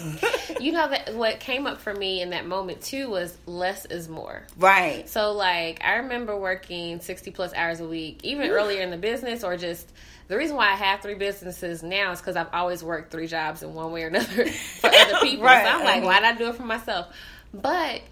You 0.61 0.73
know 0.73 0.89
that 0.89 1.15
what 1.15 1.39
came 1.39 1.67
up 1.69 1.81
for 1.81 1.95
me 1.95 2.21
in 2.21 2.31
that 2.31 2.47
moment 2.47 2.81
too 2.81 3.09
was 3.11 3.37
less 3.47 3.85
is 3.85 4.09
more. 4.09 4.43
Right. 4.59 5.09
So 5.09 5.33
like 5.33 5.85
I 5.85 5.97
remember 5.99 6.37
working 6.37 6.99
60 6.99 7.31
plus 7.31 7.55
hours 7.55 7.79
a 7.79 7.87
week, 7.87 8.25
even 8.25 8.51
earlier 8.51 8.83
in 8.83 8.91
the 8.91 8.97
business 8.97 9.45
or 9.45 9.57
just 9.57 9.89
the 10.27 10.37
reason 10.37 10.57
why 10.57 10.73
I 10.73 10.75
have 10.75 11.01
three 11.01 11.15
businesses 11.15 11.85
now 11.85 12.11
is 12.11 12.19
because 12.19 12.35
I've 12.35 12.53
always 12.53 12.83
worked 12.83 13.13
three 13.13 13.29
jobs 13.29 13.63
in 13.63 13.73
one 13.75 13.93
way 13.93 14.03
or 14.03 14.09
another 14.09 14.47
for 14.81 14.89
other 14.89 15.19
people. 15.23 15.45
Right. 15.45 15.65
So 15.65 15.71
I'm 15.79 15.85
like, 15.85 16.03
Mhm. 16.03 16.07
why 16.07 16.19
not 16.19 16.39
do 16.39 16.49
it 16.49 16.57
for 16.57 16.65
myself? 16.65 17.15
But 17.55 18.03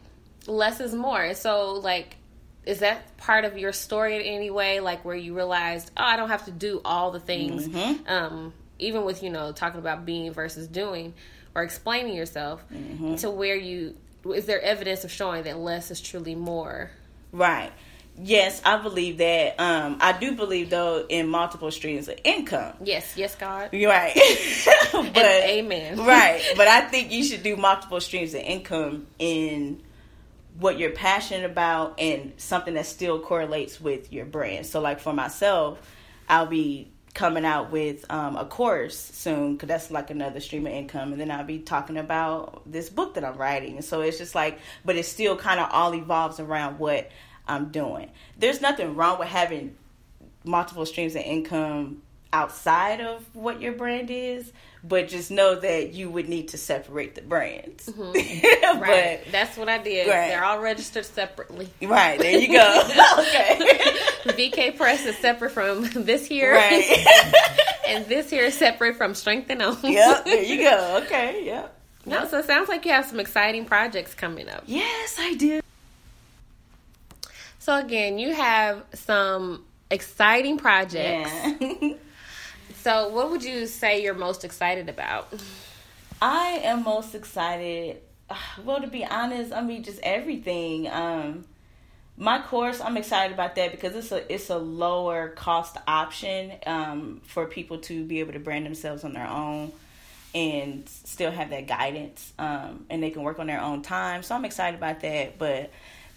less 0.46 0.80
is 0.80 0.94
more. 0.94 1.34
So 1.34 1.74
like, 1.74 2.16
is 2.64 2.78
that 2.78 3.16
part 3.16 3.44
of 3.44 3.58
your 3.58 3.72
story 3.72 4.16
in 4.16 4.22
any 4.22 4.50
way? 4.50 4.80
Like 4.80 5.04
where 5.04 5.16
you 5.16 5.34
realized, 5.34 5.90
oh, 5.96 6.04
I 6.04 6.16
don't 6.16 6.28
have 6.28 6.44
to 6.46 6.50
do 6.52 6.80
all 6.84 7.10
the 7.10 7.20
things. 7.20 7.68
Mm-hmm. 7.68 8.08
Um, 8.08 8.52
even 8.78 9.04
with 9.04 9.22
you 9.22 9.30
know 9.30 9.52
talking 9.52 9.78
about 9.80 10.04
being 10.06 10.32
versus 10.32 10.66
doing 10.68 11.14
or 11.54 11.62
explaining 11.62 12.14
yourself 12.16 12.62
Mm-hmm. 12.72 13.16
to 13.16 13.30
where 13.30 13.56
you 13.56 13.94
is 14.34 14.46
there 14.46 14.60
evidence 14.62 15.04
of 15.04 15.10
showing 15.12 15.42
that 15.44 15.58
less 15.58 15.90
is 15.90 16.00
truly 16.00 16.34
more 16.34 16.90
Right. 17.32 17.72
Yes, 18.18 18.60
I 18.64 18.76
believe 18.76 19.18
that. 19.18 19.58
Um, 19.58 19.96
I 20.00 20.12
do 20.12 20.32
believe 20.32 20.70
though 20.70 21.06
in 21.08 21.28
multiple 21.28 21.70
streams 21.70 22.08
of 22.08 22.18
income. 22.24 22.74
Yes, 22.82 23.16
yes, 23.16 23.34
God. 23.34 23.70
You're 23.72 23.90
right. 23.90 24.14
but 24.92 25.16
amen. 25.16 25.98
right. 25.98 26.42
But 26.56 26.68
I 26.68 26.82
think 26.82 27.10
you 27.10 27.24
should 27.24 27.42
do 27.42 27.56
multiple 27.56 28.00
streams 28.00 28.34
of 28.34 28.40
income 28.40 29.06
in 29.18 29.82
what 30.58 30.78
you're 30.78 30.90
passionate 30.90 31.50
about 31.50 31.98
and 31.98 32.34
something 32.36 32.74
that 32.74 32.86
still 32.86 33.18
correlates 33.18 33.80
with 33.80 34.12
your 34.12 34.26
brand. 34.26 34.66
So 34.66 34.80
like 34.80 35.00
for 35.00 35.14
myself, 35.14 35.78
I'll 36.28 36.46
be 36.46 36.92
coming 37.14 37.44
out 37.44 37.70
with 37.70 38.04
um, 38.10 38.36
a 38.36 38.44
course 38.44 38.98
soon 38.98 39.54
because 39.54 39.68
that's 39.68 39.90
like 39.90 40.10
another 40.10 40.40
stream 40.40 40.66
of 40.66 40.72
income 40.72 41.12
and 41.12 41.20
then 41.20 41.30
i'll 41.30 41.44
be 41.44 41.58
talking 41.58 41.98
about 41.98 42.62
this 42.64 42.88
book 42.88 43.14
that 43.14 43.22
i'm 43.22 43.36
writing 43.36 43.76
and 43.76 43.84
so 43.84 44.00
it's 44.00 44.16
just 44.16 44.34
like 44.34 44.58
but 44.82 44.96
it 44.96 45.04
still 45.04 45.36
kind 45.36 45.60
of 45.60 45.68
all 45.72 45.94
evolves 45.94 46.40
around 46.40 46.78
what 46.78 47.10
i'm 47.48 47.70
doing. 47.70 48.10
There's 48.38 48.60
nothing 48.60 48.94
wrong 48.96 49.18
with 49.18 49.28
having 49.28 49.76
multiple 50.44 50.86
streams 50.86 51.14
of 51.14 51.22
income 51.22 52.02
outside 52.32 53.00
of 53.00 53.24
what 53.34 53.60
your 53.60 53.72
brand 53.72 54.10
is 54.10 54.52
but 54.84 55.08
just 55.08 55.30
know 55.30 55.54
that 55.54 55.92
you 55.92 56.10
would 56.10 56.28
need 56.28 56.48
to 56.48 56.58
separate 56.58 57.14
the 57.14 57.22
brands. 57.22 57.86
Mm-hmm. 57.86 58.48
Right. 58.82 59.20
That's 59.30 59.56
what 59.56 59.68
I 59.68 59.78
did. 59.78 60.08
Right. 60.08 60.28
They're 60.28 60.44
all 60.44 60.58
registered 60.58 61.04
separately. 61.04 61.68
right. 61.82 62.18
There 62.18 62.38
you 62.38 62.48
go. 62.48 62.82
Okay. 63.18 63.58
VK 64.24 64.76
Press 64.76 65.04
is 65.04 65.16
separate 65.18 65.50
from 65.50 65.84
this 65.94 66.26
here, 66.26 66.54
right. 66.54 67.06
And 67.86 68.06
this 68.06 68.30
here 68.30 68.44
is 68.44 68.56
separate 68.56 68.96
from 68.96 69.14
Strength 69.14 69.50
and 69.50 69.62
Own. 69.62 69.76
yep. 69.84 70.24
There 70.24 70.42
you 70.42 70.58
go. 70.62 71.00
Okay. 71.04 71.44
Yep. 71.44 71.80
No, 72.06 72.26
so 72.26 72.38
it 72.38 72.46
sounds 72.46 72.68
like 72.68 72.84
you 72.84 72.92
have 72.92 73.04
some 73.06 73.20
exciting 73.20 73.64
projects 73.66 74.14
coming 74.14 74.48
up. 74.48 74.64
yes 74.66 75.16
i 75.20 75.34
do 75.34 75.60
So 77.62 77.76
again, 77.76 78.18
you 78.18 78.34
have 78.34 78.82
some 78.92 79.64
exciting 79.88 80.58
projects. 80.58 81.30
yeah 81.60 81.92
So 82.74 83.10
what 83.10 83.30
would 83.30 83.44
you 83.44 83.68
say 83.68 84.02
you're 84.02 84.14
most 84.14 84.44
excited 84.44 84.88
about? 84.88 85.32
I 86.20 86.58
am 86.64 86.82
most 86.82 87.14
excited. 87.14 88.00
Well, 88.64 88.80
to 88.80 88.88
be 88.88 89.04
honest, 89.04 89.52
I 89.52 89.62
mean 89.62 89.84
just 89.84 90.00
everything. 90.02 90.88
Um, 90.88 91.44
my 92.16 92.42
course, 92.42 92.80
I'm 92.80 92.96
excited 92.96 93.32
about 93.32 93.54
that 93.54 93.70
because 93.70 93.94
it's 93.94 94.10
a 94.10 94.32
it's 94.34 94.50
a 94.50 94.58
lower 94.58 95.28
cost 95.28 95.76
option 95.86 96.54
um, 96.66 97.20
for 97.26 97.46
people 97.46 97.78
to 97.78 98.04
be 98.04 98.18
able 98.18 98.32
to 98.32 98.40
brand 98.40 98.66
themselves 98.66 99.04
on 99.04 99.12
their 99.12 99.28
own 99.28 99.70
and 100.34 100.88
still 100.88 101.30
have 101.30 101.50
that 101.50 101.68
guidance, 101.68 102.32
um, 102.40 102.86
and 102.90 103.00
they 103.00 103.10
can 103.10 103.22
work 103.22 103.38
on 103.38 103.46
their 103.46 103.60
own 103.60 103.82
time. 103.82 104.24
So 104.24 104.34
I'm 104.34 104.44
excited 104.44 104.76
about 104.76 105.00
that. 105.02 105.38
But 105.38 105.70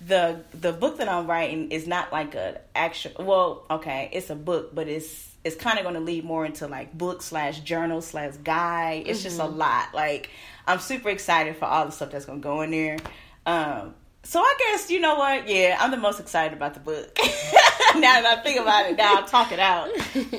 the 0.06 0.42
the 0.54 0.72
book 0.72 0.98
that 0.98 1.08
I'm 1.08 1.28
writing 1.28 1.72
is 1.72 1.88
not 1.88 2.12
like 2.12 2.36
a 2.36 2.60
actual. 2.76 3.26
Well, 3.26 3.66
okay, 3.70 4.10
it's 4.12 4.30
a 4.30 4.36
book, 4.36 4.74
but 4.74 4.88
it's 4.88 5.32
it's 5.44 5.56
kind 5.56 5.78
of 5.78 5.84
going 5.84 5.96
to 5.96 6.02
lead 6.02 6.24
more 6.24 6.46
into 6.46 6.68
like 6.68 6.98
book 6.98 7.22
slash 7.22 7.60
journal 7.60 8.02
slash 8.02 8.36
guide. 8.38 9.04
It's 9.08 9.24
just 9.24 9.40
a 9.40 9.46
lot. 9.46 9.94
Like 9.94 10.30
I'm 10.68 10.80
super 10.80 11.10
excited 11.10 11.56
for 11.58 11.66
all 11.66 11.86
the 11.86 11.92
stuff 11.92 12.12
that's 12.12 12.26
going 12.26 12.42
to 12.42 12.44
go 12.44 12.62
in 12.62 12.72
there. 12.72 12.98
Um, 13.46 13.94
so 14.24 14.40
I 14.40 14.56
guess 14.60 14.90
you 14.90 15.00
know 15.00 15.16
what? 15.16 15.48
Yeah, 15.48 15.78
I'm 15.80 15.92
the 15.92 15.98
most 15.98 16.20
excited 16.20 16.58
about 16.58 16.74
the 16.74 16.80
book. 16.80 17.18
now 18.02 18.22
that 18.22 18.40
I 18.40 18.42
think 18.42 18.60
about 18.60 18.90
it, 18.90 18.98
now 18.98 19.16
I'll 19.16 19.28
talk 19.28 19.52
it 19.52 19.60
out. 19.60 19.90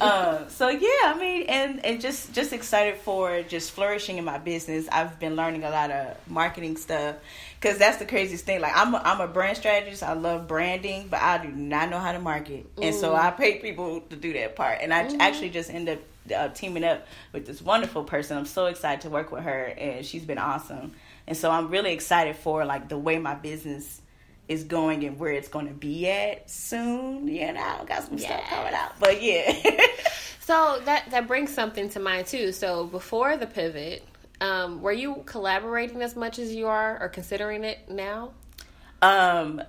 Um, 0.01 0.45
so 0.49 0.69
yeah, 0.69 0.88
I 1.05 1.16
mean, 1.19 1.42
and 1.49 1.85
and 1.85 2.01
just 2.01 2.33
just 2.33 2.53
excited 2.53 2.97
for 2.97 3.42
just 3.42 3.73
flourishing 3.73 4.19
in 4.19 4.25
my 4.25 4.38
business. 4.38 4.88
I've 4.90 5.19
been 5.19 5.37
learning 5.37 5.64
a 5.64 5.71
lot 5.71 5.90
of 5.90 6.16
marketing 6.29 6.77
stuff 6.77 7.16
because 7.61 7.79
that's 7.79 7.99
the 7.99 8.07
craziest 8.07 8.45
thing. 8.45 8.61
Like 8.61 8.73
I'm 8.75 8.95
a, 8.95 8.99
I'm 8.99 9.21
a 9.21 9.29
brand 9.29 9.57
strategist. 9.57 10.03
I 10.03 10.12
love 10.14 10.47
branding, 10.47 11.09
but 11.09 11.21
I 11.21 11.38
do 11.38 11.49
not 11.49 11.90
know 11.90 11.99
how 11.99 12.12
to 12.12 12.21
market, 12.21 12.66
and 12.81 12.95
so 12.95 13.14
I 13.14 13.31
pay 13.31 13.59
people 13.59 14.01
to 14.01 14.16
do 14.16 14.33
that 14.35 14.57
part. 14.57 14.79
And 14.83 14.92
I 14.92 15.16
actually 15.19 15.51
just 15.51 15.71
end 15.71 15.88
up 15.88 15.99
uh, 16.35 16.49
teaming 16.49 16.85
up 16.85 17.07
with 17.33 17.47
this 17.47 17.62
wonderful 17.62 18.05
person. 18.05 18.37
I'm 18.37 18.47
so 18.47 18.66
excited 18.66 19.03
to 19.03 19.11
work 19.11 19.33
with 19.33 19.45
her, 19.45 19.64
and 19.64 20.05
she's 20.05 20.25
been 20.25 20.38
awesome. 20.38 20.92
And 21.27 21.37
so 21.37 21.51
I'm 21.51 21.69
really 21.69 21.92
excited 21.92 22.37
for 22.37 22.64
like 22.64 22.88
the 22.88 22.99
way 22.99 23.19
my 23.19 23.35
business 23.35 24.01
is 24.48 24.64
going 24.64 25.04
and 25.04 25.18
where 25.18 25.32
it's 25.32 25.48
going 25.48 25.66
to 25.68 25.74
be 25.74 26.09
at 26.09 26.48
soon. 26.50 27.28
You 27.28 27.52
know, 27.52 27.85
got 27.87 28.04
some 28.04 28.18
stuff 28.18 28.42
coming 28.48 28.74
out, 28.74 28.98
but 29.00 29.22
yeah. 29.22 29.54
So 30.40 30.80
that 30.85 31.11
that 31.11 31.26
brings 31.26 31.52
something 31.52 31.88
to 31.88 31.98
mind 31.98 32.28
too. 32.28 32.52
So 32.52 32.87
before 32.87 33.37
the 33.37 33.48
pivot, 33.48 34.04
um, 34.40 34.80
were 34.80 34.92
you 34.92 35.24
collaborating 35.26 36.02
as 36.02 36.14
much 36.14 36.38
as 36.38 36.54
you 36.54 36.68
are, 36.68 37.02
or 37.02 37.09
considering 37.09 37.64
it 37.64 37.90
now? 37.90 38.30
um, 39.02 39.61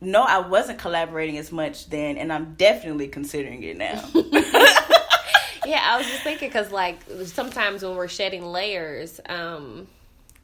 no, 0.00 0.22
I 0.22 0.46
wasn't 0.46 0.78
collaborating 0.78 1.38
as 1.38 1.50
much 1.50 1.90
then, 1.90 2.18
and 2.18 2.32
I'm 2.32 2.54
definitely 2.54 3.08
considering 3.08 3.64
it 3.64 3.76
now. 3.76 4.04
Yeah, 5.66 5.80
I 5.82 5.98
was 5.98 6.06
just 6.06 6.22
thinking 6.22 6.48
because 6.48 6.70
like 6.70 7.00
sometimes 7.24 7.82
when 7.82 7.96
we're 7.96 8.06
shedding 8.06 8.44
layers, 8.46 9.20
um, 9.28 9.88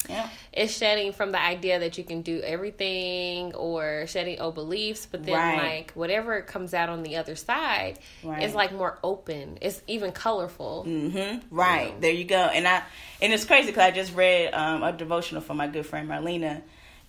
Yeah. 0.08 0.28
It's 0.52 0.76
shedding 0.76 1.12
from 1.12 1.32
the 1.32 1.40
idea 1.42 1.78
that 1.80 1.96
you 1.98 2.04
can 2.04 2.22
do 2.22 2.40
everything 2.42 3.54
or 3.54 4.06
shedding 4.06 4.40
old 4.40 4.54
beliefs, 4.54 5.06
but 5.10 5.24
then 5.24 5.34
Right. 5.34 5.76
like 5.78 5.92
whatever 5.92 6.42
comes 6.42 6.74
out 6.74 6.88
on 6.88 7.02
the 7.02 7.16
other 7.16 7.36
side 7.36 7.98
Right. 8.22 8.42
is 8.42 8.54
like 8.54 8.72
more 8.72 8.98
open. 9.02 9.58
It's 9.60 9.80
even 9.86 10.12
colorful. 10.12 10.84
Mm-hmm. 10.86 11.54
Right 11.54 12.00
there, 12.00 12.12
you 12.12 12.24
go. 12.24 12.36
And 12.36 12.66
I 12.66 12.82
and 13.20 13.32
it's 13.32 13.44
crazy 13.44 13.68
because 13.68 13.84
I 13.84 13.90
just 13.90 14.14
read 14.14 14.52
um, 14.54 14.82
a 14.82 14.92
devotional 14.92 15.40
from 15.42 15.56
my 15.56 15.66
good 15.68 15.86
friend 15.86 16.08
Marlena, 16.08 16.62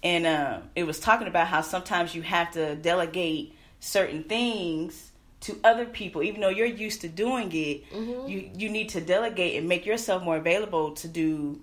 and 0.04 0.26
uh, 0.26 0.60
it 0.76 0.84
was 0.86 1.00
talking 1.00 1.28
about 1.28 1.48
how 1.48 1.62
sometimes 1.62 2.14
you 2.14 2.22
have 2.22 2.52
to 2.52 2.76
delegate 2.76 3.56
certain 3.80 4.24
things 4.24 5.12
to 5.42 5.60
other 5.64 5.86
people, 5.86 6.24
even 6.24 6.40
though 6.40 6.48
you're 6.50 6.66
used 6.66 7.02
to 7.02 7.10
doing 7.10 7.52
it. 7.52 7.84
You 7.94 8.50
you 8.56 8.70
need 8.70 8.90
to 8.90 9.02
delegate 9.02 9.58
and 9.58 9.68
make 9.68 9.86
yourself 9.86 10.24
more 10.24 10.38
available 10.38 10.92
to 10.94 11.08
do 11.08 11.60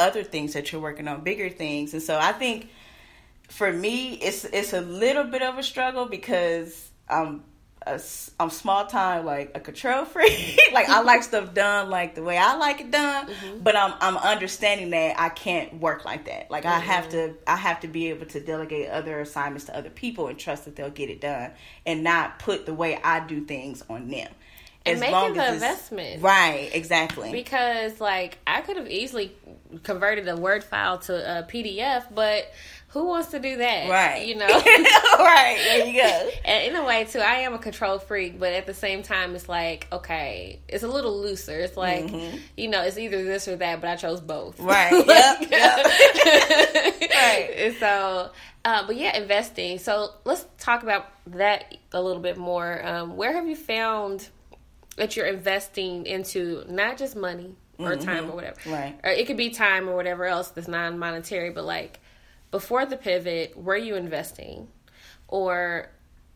other 0.00 0.24
things 0.24 0.54
that 0.54 0.72
you're 0.72 0.80
working 0.80 1.08
on, 1.08 1.22
bigger 1.22 1.48
things. 1.48 1.92
And 1.92 2.02
so 2.02 2.18
I 2.18 2.32
think 2.32 2.70
for 3.48 3.72
me, 3.72 4.14
it's 4.14 4.44
it's 4.44 4.72
a 4.72 4.80
little 4.80 5.24
bit 5.24 5.42
of 5.42 5.58
a 5.58 5.62
struggle 5.62 6.06
because 6.06 6.90
I'm 7.08 7.42
a, 7.86 8.00
I'm 8.38 8.50
small 8.50 8.86
time 8.86 9.24
like 9.24 9.52
a 9.54 9.60
control 9.60 10.04
freak. 10.04 10.58
like 10.72 10.88
I 10.88 11.00
like 11.02 11.22
stuff 11.22 11.54
done 11.54 11.90
like 11.90 12.14
the 12.14 12.22
way 12.22 12.36
I 12.36 12.56
like 12.56 12.80
it 12.80 12.90
done, 12.90 13.26
mm-hmm. 13.26 13.58
but 13.60 13.76
I'm 13.76 13.94
I'm 14.00 14.16
understanding 14.16 14.90
that 14.90 15.18
I 15.18 15.28
can't 15.30 15.80
work 15.80 16.04
like 16.04 16.26
that. 16.26 16.50
Like 16.50 16.64
I 16.64 16.78
have 16.78 17.06
mm-hmm. 17.06 17.34
to 17.34 17.50
I 17.50 17.56
have 17.56 17.80
to 17.80 17.88
be 17.88 18.08
able 18.10 18.26
to 18.26 18.40
delegate 18.40 18.88
other 18.88 19.20
assignments 19.20 19.66
to 19.66 19.76
other 19.76 19.90
people 19.90 20.28
and 20.28 20.38
trust 20.38 20.64
that 20.66 20.76
they'll 20.76 20.90
get 20.90 21.10
it 21.10 21.20
done 21.20 21.52
and 21.86 22.04
not 22.04 22.38
put 22.38 22.66
the 22.66 22.74
way 22.74 22.98
I 23.02 23.20
do 23.20 23.44
things 23.44 23.82
on 23.88 24.08
them. 24.08 24.30
And 24.86 24.94
As 24.96 25.00
making 25.00 25.34
the 25.34 25.52
investment. 25.54 26.22
Right, 26.22 26.70
exactly. 26.72 27.32
because 27.32 28.00
like 28.00 28.38
I 28.46 28.62
could 28.62 28.76
have 28.78 28.88
easily 28.88 29.32
converted 29.82 30.26
a 30.28 30.36
Word 30.36 30.64
file 30.64 30.98
to 31.00 31.40
a 31.40 31.42
PDF, 31.42 32.04
but 32.14 32.50
who 32.88 33.04
wants 33.04 33.28
to 33.32 33.38
do 33.38 33.58
that? 33.58 33.88
right. 33.90 34.26
You 34.26 34.34
know. 34.38 34.46
right, 34.48 35.56
there 35.64 35.86
you 35.86 36.00
go. 36.00 36.30
And 36.44 36.70
in 36.74 36.76
a 36.76 36.84
way, 36.84 37.04
too, 37.04 37.20
I 37.20 37.36
am 37.40 37.52
a 37.54 37.58
control 37.58 37.98
freak, 37.98 38.40
but 38.40 38.52
at 38.54 38.66
the 38.66 38.74
same 38.74 39.02
time, 39.02 39.36
it's 39.36 39.48
like, 39.48 39.86
okay, 39.92 40.58
it's 40.66 40.82
a 40.82 40.88
little 40.88 41.20
looser. 41.20 41.60
It's 41.60 41.76
like, 41.76 42.10
you 42.56 42.68
know, 42.68 42.82
it's 42.82 42.96
either 42.98 43.22
this 43.22 43.46
or 43.48 43.56
that, 43.56 43.80
but 43.80 43.90
I 43.90 43.96
chose 43.96 44.20
both. 44.20 44.56
Mm-hmm. 44.58 44.66
Right. 44.66 44.92
Like- 45.06 45.50
Yep, 45.50 45.50
yep. 45.50 47.10
Right. 47.10 47.50
And 47.58 47.76
so, 47.76 48.30
uh, 48.64 48.86
but 48.86 48.96
yeah, 48.96 49.16
investing. 49.16 49.78
So 49.78 50.10
let's 50.24 50.44
talk 50.58 50.82
about 50.82 51.06
that 51.28 51.76
a 51.92 52.00
little 52.02 52.22
bit 52.22 52.38
more. 52.38 52.84
Um, 52.84 53.16
where 53.16 53.32
have 53.34 53.46
you 53.48 53.56
found 53.56 54.28
that 54.96 55.16
you're 55.16 55.26
investing 55.26 56.06
into 56.06 56.64
not 56.68 56.98
just 56.98 57.16
money 57.16 57.56
or 57.78 57.96
time 57.96 58.30
or 58.30 58.34
whatever? 58.34 58.60
Mm-hmm. 58.60 58.72
Right. 58.72 59.00
Or 59.02 59.10
it 59.10 59.26
could 59.26 59.36
be 59.36 59.50
time 59.50 59.88
or 59.88 59.96
whatever 59.96 60.26
else 60.26 60.50
that's 60.50 60.68
non 60.68 60.98
monetary, 60.98 61.50
but 61.50 61.64
like 61.64 62.00
before 62.50 62.84
the 62.86 62.96
pivot, 62.96 63.56
were 63.56 63.76
you 63.76 63.94
investing? 63.94 64.68
Or 65.28 65.88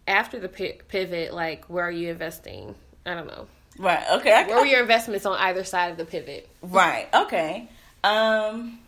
after 0.06 0.38
the 0.38 0.48
pi- 0.48 0.78
pivot, 0.88 1.34
like 1.34 1.66
where 1.66 1.86
are 1.86 1.90
you 1.90 2.10
investing? 2.10 2.74
I 3.04 3.14
don't 3.14 3.26
know. 3.26 3.46
Right. 3.78 4.04
Okay. 4.12 4.32
I, 4.32 4.46
Where 4.46 4.60
were 4.60 4.66
your 4.66 4.80
investments 4.80 5.26
on 5.26 5.36
either 5.36 5.64
side 5.64 5.90
of 5.90 5.96
the 5.96 6.04
pivot? 6.04 6.48
Right. 6.62 7.08
Okay. 7.12 7.68
Um 8.02 8.78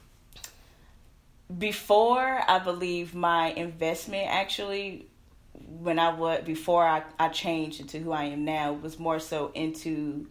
before 1.59 2.41
I 2.49 2.59
believe 2.59 3.15
my 3.15 3.49
investment 3.49 4.29
actually 4.29 5.07
when 5.81 5.99
I 5.99 6.13
was 6.15 6.43
before 6.45 6.87
I, 6.87 7.03
I 7.19 7.29
changed 7.29 7.81
into 7.81 7.99
who 7.99 8.13
I 8.13 8.25
am 8.25 8.45
now 8.45 8.73
was 8.73 8.99
more 8.99 9.19
so 9.19 9.51
into 9.55 10.27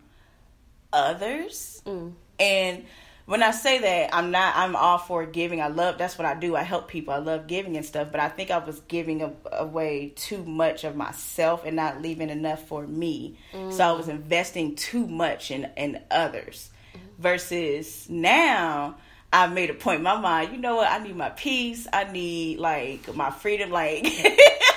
others. 0.92 1.82
Mm. 1.86 2.14
And 2.40 2.86
when 3.26 3.42
I 3.42 3.52
say 3.52 3.80
that, 3.80 4.16
I'm 4.16 4.32
not 4.32 4.56
I'm 4.56 4.76
all 4.76 4.98
for 4.98 5.26
giving. 5.26 5.62
I 5.62 5.68
love 5.68 5.98
that's 5.98 6.18
what 6.18 6.26
I 6.26 6.36
do. 6.36 6.56
I 6.56 6.64
help 6.64 6.88
people. 6.88 7.14
I 7.14 7.18
love 7.18 7.48
giving 7.48 7.76
and 7.76 7.86
stuff, 7.86 8.10
but 8.12 8.20
I 8.20 8.30
think 8.30 8.52
I 8.52 8.60
was 8.60 8.80
giving 8.82 9.22
a, 9.22 9.34
away 9.52 10.14
too 10.16 10.44
much 10.44 10.84
of 10.84 10.96
myself 10.96 11.64
and 11.66 11.76
not 11.76 12.02
leaving 12.02 12.30
enough 12.30 12.68
for 12.68 12.86
me. 12.86 13.38
So 13.72 13.84
I 13.84 13.92
was 13.94 14.08
mm. 14.08 14.12
investing 14.12 14.76
too 14.76 15.08
much 15.08 15.52
in 15.52 15.70
in 15.76 16.02
others 16.12 16.70
mm-hmm. 16.96 17.22
versus 17.22 18.08
now 18.10 18.98
I 19.36 19.48
made 19.48 19.70
a 19.70 19.74
point 19.74 19.98
in 19.98 20.04
my 20.04 20.18
mind, 20.20 20.54
you 20.54 20.60
know 20.60 20.78
what, 20.78 20.90
I 20.90 21.00
need 21.00 21.16
my 21.16 21.30
peace, 21.30 21.88
I 21.92 22.06
need 22.06 22.58
like 22.60 23.14
my 23.16 23.32
freedom, 23.32 23.70
like 23.70 24.06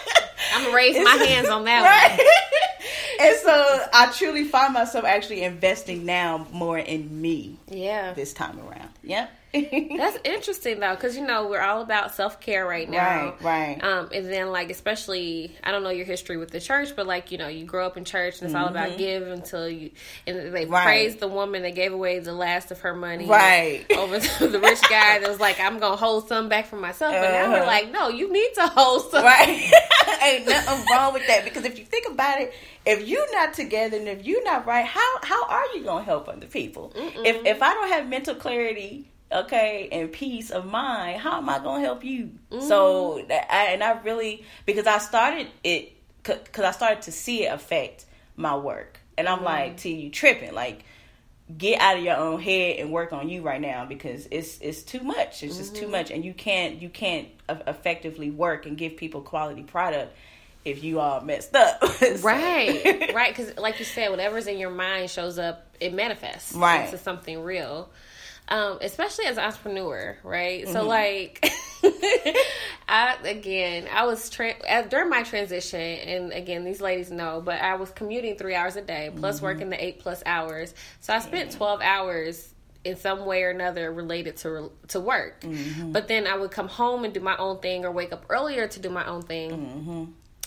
I'm 0.54 0.64
gonna 0.64 0.76
raise 0.76 0.96
my 1.02 1.14
hands 1.24 1.48
on 1.48 1.64
that 1.64 1.82
one. 2.18 2.26
and 3.28 3.36
so 3.38 3.86
I 3.92 4.12
truly 4.12 4.44
find 4.44 4.72
myself 4.72 5.04
actually 5.04 5.42
investing 5.42 6.04
now 6.04 6.46
more 6.52 6.78
in 6.78 7.20
me 7.20 7.56
Yeah. 7.68 8.12
this 8.14 8.32
time 8.32 8.58
around. 8.60 8.90
Yep. 9.02 9.30
That's 9.52 10.18
interesting 10.24 10.80
though, 10.80 10.94
because 10.94 11.16
you 11.16 11.26
know 11.26 11.48
we're 11.48 11.60
all 11.62 11.80
about 11.82 12.14
self 12.14 12.40
care 12.40 12.66
right 12.66 12.88
now, 12.88 13.34
Right, 13.40 13.42
right. 13.42 13.84
Um, 13.84 14.08
and 14.12 14.26
then 14.26 14.48
like 14.52 14.70
especially, 14.70 15.56
I 15.64 15.70
don't 15.72 15.82
know 15.82 15.90
your 15.90 16.04
history 16.04 16.36
with 16.36 16.50
the 16.50 16.60
church, 16.60 16.94
but 16.94 17.06
like 17.06 17.32
you 17.32 17.38
know 17.38 17.48
you 17.48 17.64
grow 17.64 17.86
up 17.86 17.96
in 17.96 18.04
church 18.04 18.40
and 18.40 18.46
it's 18.46 18.54
all 18.54 18.68
about 18.68 18.98
give 18.98 19.26
until 19.26 19.68
you, 19.68 19.90
and 20.26 20.54
they 20.54 20.64
Mm-hmm. 20.64 20.72
Right. 20.72 20.82
praised 20.84 21.20
the 21.20 21.28
woman 21.28 21.62
that 21.62 21.74
gave 21.74 21.92
away 21.92 22.18
the 22.18 22.32
last 22.34 22.70
of 22.70 22.80
her 22.80 22.94
money, 22.94 23.26
Right. 23.28 23.86
over 23.96 24.18
to 24.20 24.48
the 24.48 24.60
rich 24.60 24.80
guy 24.82 25.18
that 25.18 25.28
was 25.28 25.40
like, 25.40 25.58
I'm 25.60 25.78
gonna 25.78 25.96
hold 25.96 26.28
some 26.28 26.48
back 26.48 26.66
for 26.66 26.76
myself, 26.76 27.12
but 27.12 27.22
now 27.22 27.50
we're 27.50 27.56
Uh-huh. 27.58 27.66
like, 27.66 27.90
no, 27.90 28.08
you 28.08 28.32
need 28.32 28.50
to 28.56 28.66
hold 28.66 29.10
some. 29.10 29.24
Right. 29.24 29.72
Ain't 30.22 30.46
nothing 30.46 30.84
wrong 30.90 31.12
with 31.14 31.26
that 31.28 31.44
because 31.44 31.64
if 31.64 31.78
you 31.78 31.84
think 31.84 32.06
about 32.08 32.40
it, 32.40 32.52
if 32.84 33.06
you're 33.06 33.30
not 33.32 33.54
together 33.54 33.96
and 33.96 34.08
if 34.08 34.24
you're 34.26 34.44
not 34.44 34.66
right, 34.66 34.84
how 34.84 35.00
how 35.22 35.44
are 35.46 35.64
you 35.74 35.84
gonna 35.84 36.04
help 36.04 36.28
other 36.28 36.46
people? 36.46 36.92
If 36.96 37.46
if 37.46 37.62
I 37.62 37.72
don't 37.74 37.88
have 37.88 38.08
mental 38.08 38.34
clarity, 38.34 39.08
okay, 39.30 39.88
and 39.92 40.12
peace 40.12 40.50
of 40.50 40.66
mind, 40.66 41.20
how 41.20 41.38
am 41.38 41.48
I 41.48 41.58
gonna 41.58 41.80
help 41.80 42.04
you? 42.04 42.30
So 42.50 43.18
mm-hmm. 43.18 43.32
I, 43.32 43.66
and 43.72 43.82
I 43.82 44.00
really 44.02 44.44
because 44.66 44.86
I 44.86 44.98
started 44.98 45.48
it 45.64 45.92
because 46.22 46.64
I 46.64 46.70
started 46.72 47.02
to 47.02 47.12
see 47.12 47.44
it 47.44 47.52
affect 47.52 48.06
my 48.36 48.56
work, 48.56 49.00
and 49.16 49.28
I'm 49.28 49.38
mm-hmm. 49.38 49.44
like, 49.46 49.76
T, 49.78 49.94
you 49.94 50.10
tripping 50.10 50.54
like 50.54 50.84
get 51.56 51.80
out 51.80 51.96
of 51.96 52.04
your 52.04 52.16
own 52.16 52.40
head 52.40 52.76
and 52.78 52.92
work 52.92 53.12
on 53.14 53.28
you 53.28 53.40
right 53.40 53.60
now 53.60 53.86
because 53.86 54.28
it's 54.30 54.58
it's 54.60 54.82
too 54.82 55.00
much. 55.00 55.42
It's 55.42 55.56
just 55.56 55.74
too 55.74 55.82
mm-hmm. 55.82 55.92
much, 55.92 56.10
and 56.10 56.24
you 56.24 56.34
can't 56.34 56.80
you 56.80 56.88
can't 56.88 57.28
effectively 57.48 58.30
work 58.30 58.66
and 58.66 58.76
give 58.76 58.96
people 58.96 59.22
quality 59.22 59.62
product 59.62 60.14
if 60.64 60.84
you 60.84 61.00
all 61.00 61.20
messed 61.20 61.54
up. 61.54 61.82
So- 61.98 62.16
Right, 62.18 63.10
right. 63.14 63.34
Because, 63.34 63.56
like 63.56 63.78
you 63.78 63.84
said, 63.84 64.10
whatever's 64.10 64.46
in 64.46 64.58
your 64.58 64.70
mind 64.70 65.10
shows 65.10 65.38
up, 65.38 65.66
it 65.80 65.92
manifests 65.92 66.52
Right. 66.54 66.84
into 66.84 66.98
something 66.98 67.42
real. 67.42 67.90
Um, 68.50 68.78
especially 68.80 69.26
as 69.26 69.36
an 69.36 69.44
entrepreneur, 69.44 70.16
right? 70.24 70.66
So, 70.68 70.80
Mm-hmm. 70.80 70.88
like, 70.88 71.52
I 72.88 73.16
again, 73.24 73.86
I 73.92 74.06
was 74.06 74.30
tra- 74.30 74.54
uh, 74.68 74.82
during 74.82 75.10
my 75.10 75.22
transition, 75.22 75.80
and 75.80 76.32
again, 76.32 76.64
these 76.64 76.80
ladies 76.80 77.10
know, 77.10 77.42
but 77.44 77.60
I 77.60 77.74
was 77.74 77.90
commuting 77.90 78.36
three 78.36 78.54
hours 78.54 78.76
a 78.76 78.82
day 78.82 79.10
plus 79.14 79.36
Mm-hmm. 79.36 79.44
working 79.44 79.70
the 79.70 79.84
eight 79.84 80.00
plus 80.00 80.22
hours. 80.24 80.74
So 81.00 81.12
I 81.14 81.18
spent 81.20 81.52
twelve 81.52 81.80
hours 81.82 82.54
in 82.84 82.96
some 82.96 83.26
way 83.26 83.42
or 83.42 83.50
another 83.50 83.92
related 83.92 84.36
to 84.38 84.72
to 84.88 85.00
work. 85.00 85.42
Mm-hmm. 85.42 85.92
But 85.92 86.08
then 86.08 86.26
I 86.26 86.36
would 86.36 86.50
come 86.50 86.68
home 86.68 87.04
and 87.04 87.12
do 87.12 87.20
my 87.20 87.36
own 87.36 87.58
thing, 87.58 87.84
or 87.84 87.90
wake 87.90 88.12
up 88.12 88.24
earlier 88.30 88.66
to 88.66 88.80
do 88.80 88.88
my 88.88 89.06
own 89.06 89.22
thing. 89.22 89.50
Mm-hmm. 89.50 90.04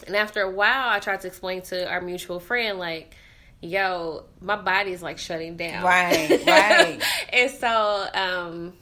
And 0.07 0.15
after 0.15 0.41
a 0.41 0.49
while, 0.49 0.89
I 0.89 0.97
tried 0.99 1.21
to 1.21 1.27
explain 1.27 1.61
to 1.63 1.87
our 1.87 2.01
mutual 2.01 2.39
friend, 2.39 2.79
like, 2.79 3.13
yo, 3.61 4.25
my 4.41 4.55
body's 4.55 5.01
like 5.01 5.17
shutting 5.17 5.57
down. 5.57 5.83
Right, 5.83 6.43
right. 6.47 7.01
and 7.31 7.51
so, 7.51 8.07
um, 8.13 8.73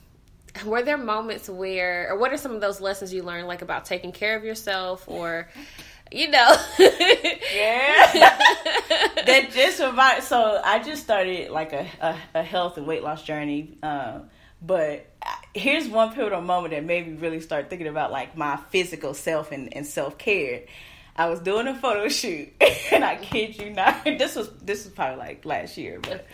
were 0.66 0.82
there 0.82 0.98
moments 0.98 1.50
where, 1.50 2.12
or 2.12 2.18
what 2.18 2.34
are 2.34 2.38
some 2.38 2.54
of 2.54 2.62
those 2.62 2.82
lessons 2.82 3.14
you 3.14 3.24
learned, 3.24 3.48
like 3.48 3.62
about 3.62 3.86
taking 3.86 4.12
care 4.12 4.36
of 4.36 4.44
yourself 4.44 5.04
or, 5.08 5.48
you 6.12 6.30
know? 6.30 6.56
Yeah. 7.52 8.38
that 9.26 9.50
just 9.54 9.80
remind. 9.80 10.24
So 10.24 10.62
I 10.64 10.80
just 10.80 11.04
started 11.04 11.50
like 11.50 11.74
a, 11.74 11.88
a, 12.00 12.16
a 12.36 12.44
health 12.44 12.78
and 12.78 12.86
weight 12.86 13.04
loss 13.04 13.24
journey. 13.24 13.78
Um, 13.82 14.30
but 14.62 15.08
here's 15.54 15.88
one 15.88 16.14
pivotal 16.14 16.42
moment 16.42 16.74
that 16.74 16.84
made 16.84 17.08
me 17.08 17.14
really 17.16 17.42
start 17.42 17.70
thinking 17.70 17.88
about 17.88 18.12
like 18.12 18.38
my 18.38 18.58
physical 18.70 19.14
self 19.14 19.52
and, 19.52 19.74
and 19.76 19.86
self 19.86 20.18
care. 20.18 20.62
I 21.20 21.28
was 21.28 21.42
doing 21.42 21.68
a 21.68 21.76
photo 21.76 22.08
shoot, 22.08 22.50
and 22.92 23.04
I 23.04 23.18
kid 23.18 23.58
you 23.58 23.72
not, 23.72 24.04
this 24.06 24.38
was 24.38 24.50
this 24.62 24.86
was 24.86 24.94
probably 24.94 25.18
like 25.18 25.44
last 25.44 25.78
year, 25.78 26.00
but 26.02 26.26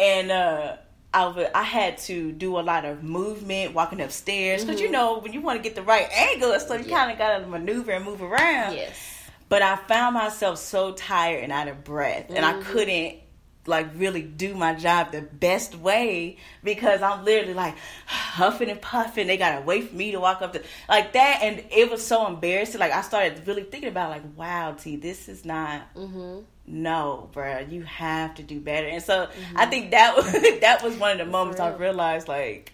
and 0.00 0.32
uh, 0.32 0.76
I 1.14 1.26
was 1.28 1.46
I 1.54 1.62
had 1.62 1.98
to 1.98 2.32
do 2.32 2.58
a 2.58 2.62
lot 2.62 2.84
of 2.84 3.04
movement, 3.04 3.74
walking 3.74 4.00
upstairs, 4.00 4.64
because 4.64 4.80
you 4.80 4.90
know 4.90 5.20
when 5.20 5.32
you 5.32 5.40
want 5.40 5.58
to 5.58 5.62
get 5.62 5.76
the 5.76 5.82
right 5.82 6.10
angle, 6.10 6.50
and 6.50 6.60
so 6.60 6.74
you 6.74 6.84
kind 6.84 7.12
of 7.12 7.18
got 7.18 7.38
to 7.38 7.46
maneuver 7.46 7.92
and 7.92 8.04
move 8.04 8.22
around. 8.22 8.74
yes. 8.74 8.98
But 9.48 9.62
I 9.62 9.76
found 9.76 10.14
myself 10.14 10.58
so 10.58 10.94
tired 10.94 11.44
and 11.44 11.52
out 11.52 11.68
of 11.68 11.84
breath, 11.84 12.26
and 12.30 12.44
I 12.44 12.60
couldn't 12.60 13.18
like 13.66 13.88
really 13.96 14.22
do 14.22 14.54
my 14.54 14.74
job 14.74 15.12
the 15.12 15.22
best 15.22 15.74
way 15.74 16.36
because 16.62 17.02
I'm 17.02 17.24
literally 17.24 17.54
like 17.54 17.76
huffing 18.06 18.70
and 18.70 18.80
puffing. 18.80 19.26
They 19.26 19.36
gotta 19.36 19.62
wait 19.64 19.90
for 19.90 19.96
me 19.96 20.12
to 20.12 20.20
walk 20.20 20.42
up 20.42 20.52
to 20.52 20.62
like 20.88 21.12
that, 21.12 21.40
and 21.42 21.64
it 21.70 21.90
was 21.90 22.06
so 22.06 22.26
embarrassing. 22.26 22.80
Like 22.80 22.92
I 22.92 23.02
started 23.02 23.46
really 23.46 23.64
thinking 23.64 23.88
about 23.88 24.10
like, 24.10 24.22
wow, 24.36 24.72
T, 24.72 24.96
this 24.96 25.28
is 25.28 25.44
not. 25.44 25.82
No, 26.66 27.28
bruh, 27.34 27.70
you 27.70 27.82
have 27.82 28.36
to 28.36 28.42
do 28.42 28.58
better. 28.58 28.86
And 28.86 29.02
so 29.02 29.28
I 29.54 29.66
think 29.66 29.90
that 29.90 30.16
was 30.16 30.32
that 30.60 30.82
was 30.82 30.96
one 30.96 31.12
of 31.12 31.18
the 31.18 31.30
moments 31.30 31.60
I 31.60 31.74
realized 31.74 32.28
like 32.28 32.72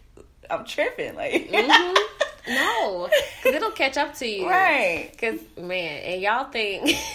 I'm 0.51 0.65
tripping. 0.65 1.15
Like, 1.15 1.33
mm-hmm. 1.33 1.95
No, 2.51 3.09
because 3.09 3.55
it'll 3.55 3.71
catch 3.71 3.97
up 3.97 4.15
to 4.17 4.27
you. 4.27 4.49
Right. 4.49 5.09
Because, 5.11 5.41
man, 5.57 6.03
and 6.03 6.21
y'all 6.21 6.51
think, 6.51 6.89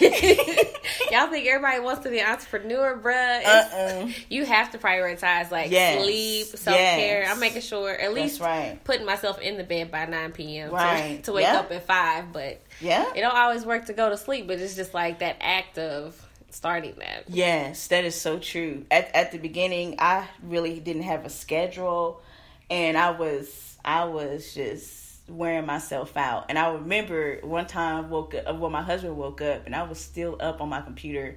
y'all 1.10 1.28
think 1.28 1.46
everybody 1.46 1.80
wants 1.80 2.02
to 2.04 2.10
be 2.10 2.20
an 2.20 2.30
entrepreneur, 2.30 2.98
bruh. 2.98 3.44
Uh-uh. 3.44 4.08
You 4.28 4.44
have 4.46 4.72
to 4.72 4.78
prioritize, 4.78 5.50
like, 5.50 5.70
yes. 5.70 6.02
sleep, 6.02 6.46
self 6.46 6.76
care. 6.76 7.22
Yes. 7.22 7.32
I'm 7.32 7.40
making 7.40 7.62
sure, 7.62 7.90
at 7.90 8.14
least 8.14 8.40
right. 8.40 8.82
putting 8.84 9.04
myself 9.06 9.40
in 9.40 9.56
the 9.56 9.64
bed 9.64 9.90
by 9.90 10.06
9 10.06 10.32
p.m. 10.32 10.70
Right. 10.70 11.18
To, 11.18 11.22
to 11.22 11.32
wake 11.32 11.44
yep. 11.44 11.66
up 11.66 11.72
at 11.72 11.86
5. 11.86 12.32
But 12.32 12.62
yeah, 12.80 13.12
it 13.14 13.20
don't 13.20 13.36
always 13.36 13.64
work 13.64 13.86
to 13.86 13.92
go 13.92 14.10
to 14.10 14.16
sleep, 14.16 14.46
but 14.46 14.58
it's 14.58 14.74
just 14.74 14.94
like 14.94 15.18
that 15.20 15.36
act 15.40 15.78
of 15.78 16.20
starting 16.50 16.94
that. 16.98 17.24
Yes, 17.28 17.88
that 17.88 18.04
is 18.04 18.18
so 18.18 18.38
true. 18.38 18.84
At, 18.90 19.14
at 19.14 19.32
the 19.32 19.38
beginning, 19.38 19.96
I 19.98 20.26
really 20.42 20.80
didn't 20.80 21.02
have 21.02 21.24
a 21.24 21.30
schedule, 21.30 22.22
and 22.70 22.96
I 22.96 23.10
was 23.10 23.76
I 23.84 24.04
was 24.04 24.54
just 24.54 25.05
wearing 25.28 25.66
myself 25.66 26.16
out. 26.16 26.46
And 26.48 26.58
I 26.58 26.72
remember 26.72 27.40
one 27.42 27.66
time 27.66 28.04
I 28.04 28.08
woke 28.08 28.34
up, 28.34 28.56
well, 28.56 28.70
my 28.70 28.82
husband 28.82 29.16
woke 29.16 29.40
up 29.40 29.66
and 29.66 29.74
I 29.74 29.82
was 29.82 29.98
still 29.98 30.36
up 30.40 30.60
on 30.60 30.68
my 30.68 30.80
computer 30.80 31.36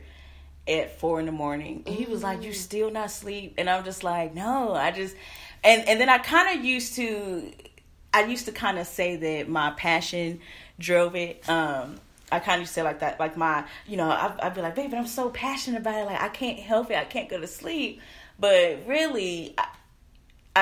at 0.67 0.99
four 0.99 1.19
in 1.19 1.25
the 1.25 1.31
morning. 1.31 1.83
And 1.85 1.95
he 1.95 2.05
was 2.05 2.23
like, 2.23 2.43
"You 2.43 2.51
mm. 2.51 2.55
still 2.55 2.91
not 2.91 3.11
sleep?" 3.11 3.55
And 3.57 3.69
I'm 3.69 3.83
just 3.83 4.03
like, 4.03 4.33
"No, 4.35 4.73
I 4.73 4.91
just." 4.91 5.15
And 5.63 5.87
and 5.87 5.99
then 5.99 6.09
I 6.09 6.19
kind 6.19 6.57
of 6.57 6.63
used 6.63 6.95
to, 6.95 7.51
I 8.13 8.25
used 8.25 8.45
to 8.45 8.51
kind 8.51 8.77
of 8.77 8.87
say 8.87 9.15
that 9.15 9.49
my 9.49 9.71
passion 9.71 10.39
drove 10.77 11.15
it. 11.15 11.47
Um, 11.49 11.99
I 12.31 12.39
kind 12.39 12.61
of 12.61 12.67
say 12.67 12.83
like 12.83 12.99
that, 12.99 13.19
like 13.19 13.35
my, 13.35 13.65
you 13.87 13.97
know, 13.97 14.09
I, 14.09 14.33
I'd 14.43 14.53
be 14.53 14.61
like, 14.61 14.75
"Baby, 14.75 14.95
I'm 14.95 15.07
so 15.07 15.29
passionate 15.29 15.79
about 15.79 15.95
it. 15.95 16.05
Like 16.05 16.21
I 16.21 16.29
can't 16.29 16.59
help 16.59 16.91
it. 16.91 16.97
I 16.97 17.05
can't 17.05 17.29
go 17.29 17.39
to 17.39 17.47
sleep." 17.47 18.01
But 18.39 18.83
really, 18.87 19.55
I 19.57 19.67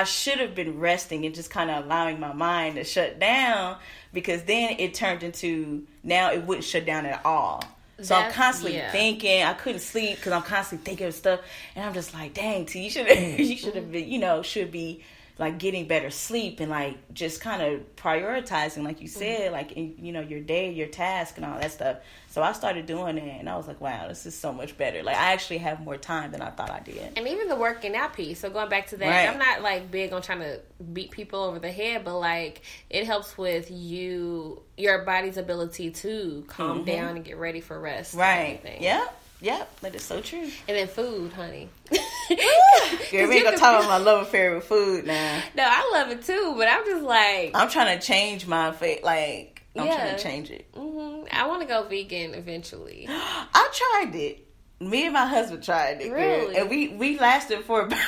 should 0.04 0.38
have 0.38 0.54
been 0.54 0.78
resting 0.78 1.24
and 1.26 1.34
just 1.34 1.50
kind 1.50 1.70
of 1.70 1.84
allowing 1.84 2.20
my 2.20 2.32
mind 2.32 2.76
to 2.76 2.84
shut 2.84 3.18
down 3.18 3.76
because 4.12 4.42
then 4.44 4.76
it 4.78 4.94
turned 4.94 5.22
into 5.22 5.86
now 6.02 6.32
it 6.32 6.44
wouldn't 6.44 6.64
shut 6.64 6.86
down 6.86 7.06
at 7.06 7.24
all. 7.24 7.62
So 8.00 8.14
That's, 8.14 8.26
I'm 8.26 8.32
constantly 8.32 8.76
yeah. 8.76 8.92
thinking. 8.92 9.42
I 9.42 9.54
couldn't 9.54 9.80
sleep 9.80 10.16
because 10.16 10.32
I'm 10.32 10.42
constantly 10.42 10.84
thinking 10.84 11.08
of 11.08 11.14
stuff, 11.14 11.40
and 11.74 11.84
I'm 11.84 11.94
just 11.94 12.14
like, 12.14 12.32
"Dang, 12.32 12.64
T, 12.64 12.84
you 12.84 12.90
should 12.90 13.08
you 13.38 13.56
should 13.56 13.74
have 13.74 13.90
been, 13.90 14.08
you 14.08 14.20
know, 14.20 14.42
should 14.42 14.70
be 14.70 15.02
like 15.38 15.58
getting 15.58 15.86
better 15.86 16.10
sleep 16.10 16.58
and 16.58 16.70
like 16.70 16.96
just 17.14 17.40
kind 17.40 17.62
of 17.62 17.96
prioritizing 17.96 18.82
like 18.82 19.00
you 19.00 19.08
mm-hmm. 19.08 19.18
said 19.18 19.40
mm-hmm. 19.42 19.52
like 19.52 19.72
in, 19.72 19.94
you 19.98 20.12
know 20.12 20.20
your 20.20 20.40
day 20.40 20.70
your 20.72 20.88
task 20.88 21.36
and 21.36 21.46
all 21.46 21.58
that 21.58 21.70
stuff 21.70 21.98
so 22.28 22.42
i 22.42 22.52
started 22.52 22.86
doing 22.86 23.16
it 23.16 23.38
and 23.38 23.48
i 23.48 23.56
was 23.56 23.68
like 23.68 23.80
wow 23.80 24.08
this 24.08 24.26
is 24.26 24.36
so 24.36 24.52
much 24.52 24.76
better 24.76 25.02
like 25.02 25.16
i 25.16 25.32
actually 25.32 25.58
have 25.58 25.80
more 25.80 25.96
time 25.96 26.32
than 26.32 26.42
i 26.42 26.50
thought 26.50 26.70
i 26.70 26.80
did 26.80 27.12
and 27.16 27.28
even 27.28 27.48
the 27.48 27.56
working 27.56 27.94
out 27.94 28.12
piece 28.12 28.40
so 28.40 28.50
going 28.50 28.68
back 28.68 28.88
to 28.88 28.96
that 28.96 29.08
right. 29.08 29.32
i'm 29.32 29.38
not 29.38 29.62
like 29.62 29.90
big 29.90 30.12
on 30.12 30.20
trying 30.20 30.40
to 30.40 30.60
beat 30.92 31.10
people 31.10 31.40
over 31.40 31.58
the 31.58 31.72
head 31.72 32.04
but 32.04 32.18
like 32.18 32.62
it 32.90 33.06
helps 33.06 33.38
with 33.38 33.70
you 33.70 34.60
your 34.76 35.04
body's 35.04 35.36
ability 35.36 35.90
to 35.90 36.44
calm 36.48 36.78
mm-hmm. 36.78 36.86
down 36.86 37.16
and 37.16 37.24
get 37.24 37.36
ready 37.36 37.60
for 37.60 37.78
rest 37.78 38.14
right 38.14 38.60
yep 38.80 39.14
Yep, 39.40 39.80
that 39.80 39.94
is 39.94 40.04
so 40.04 40.20
true. 40.20 40.50
And 40.66 40.76
then 40.76 40.88
food, 40.88 41.32
honey. 41.32 41.68
Girl, 41.90 41.98
we 43.28 43.36
ain't 43.36 43.44
gonna 43.44 43.56
talk 43.56 43.84
about 43.84 43.88
my 43.88 43.98
love 43.98 44.22
affair 44.22 44.54
with 44.54 44.64
food 44.64 45.06
now. 45.06 45.42
No, 45.54 45.64
I 45.64 45.90
love 45.92 46.10
it 46.10 46.24
too, 46.24 46.54
but 46.56 46.68
I'm 46.68 46.84
just 46.84 47.04
like 47.04 47.52
I'm 47.54 47.68
trying 47.70 47.98
to 47.98 48.04
change 48.04 48.46
my 48.46 48.72
face. 48.72 49.02
Like 49.02 49.62
I'm 49.76 49.86
yeah. 49.86 49.96
trying 49.96 50.16
to 50.16 50.22
change 50.22 50.50
it. 50.50 50.72
Mm-hmm. 50.72 51.26
I 51.30 51.46
want 51.46 51.62
to 51.62 51.68
go 51.68 51.84
vegan 51.84 52.34
eventually. 52.34 53.06
I 53.08 53.70
tried 53.72 54.14
it. 54.14 54.44
Me 54.80 55.04
and 55.04 55.12
my 55.12 55.26
husband 55.26 55.62
tried 55.62 56.00
it, 56.00 56.12
really? 56.12 56.54
Girl, 56.54 56.62
and 56.62 56.70
we 56.70 56.88
we 56.88 57.18
lasted 57.18 57.64
for 57.64 57.82
about 57.82 57.98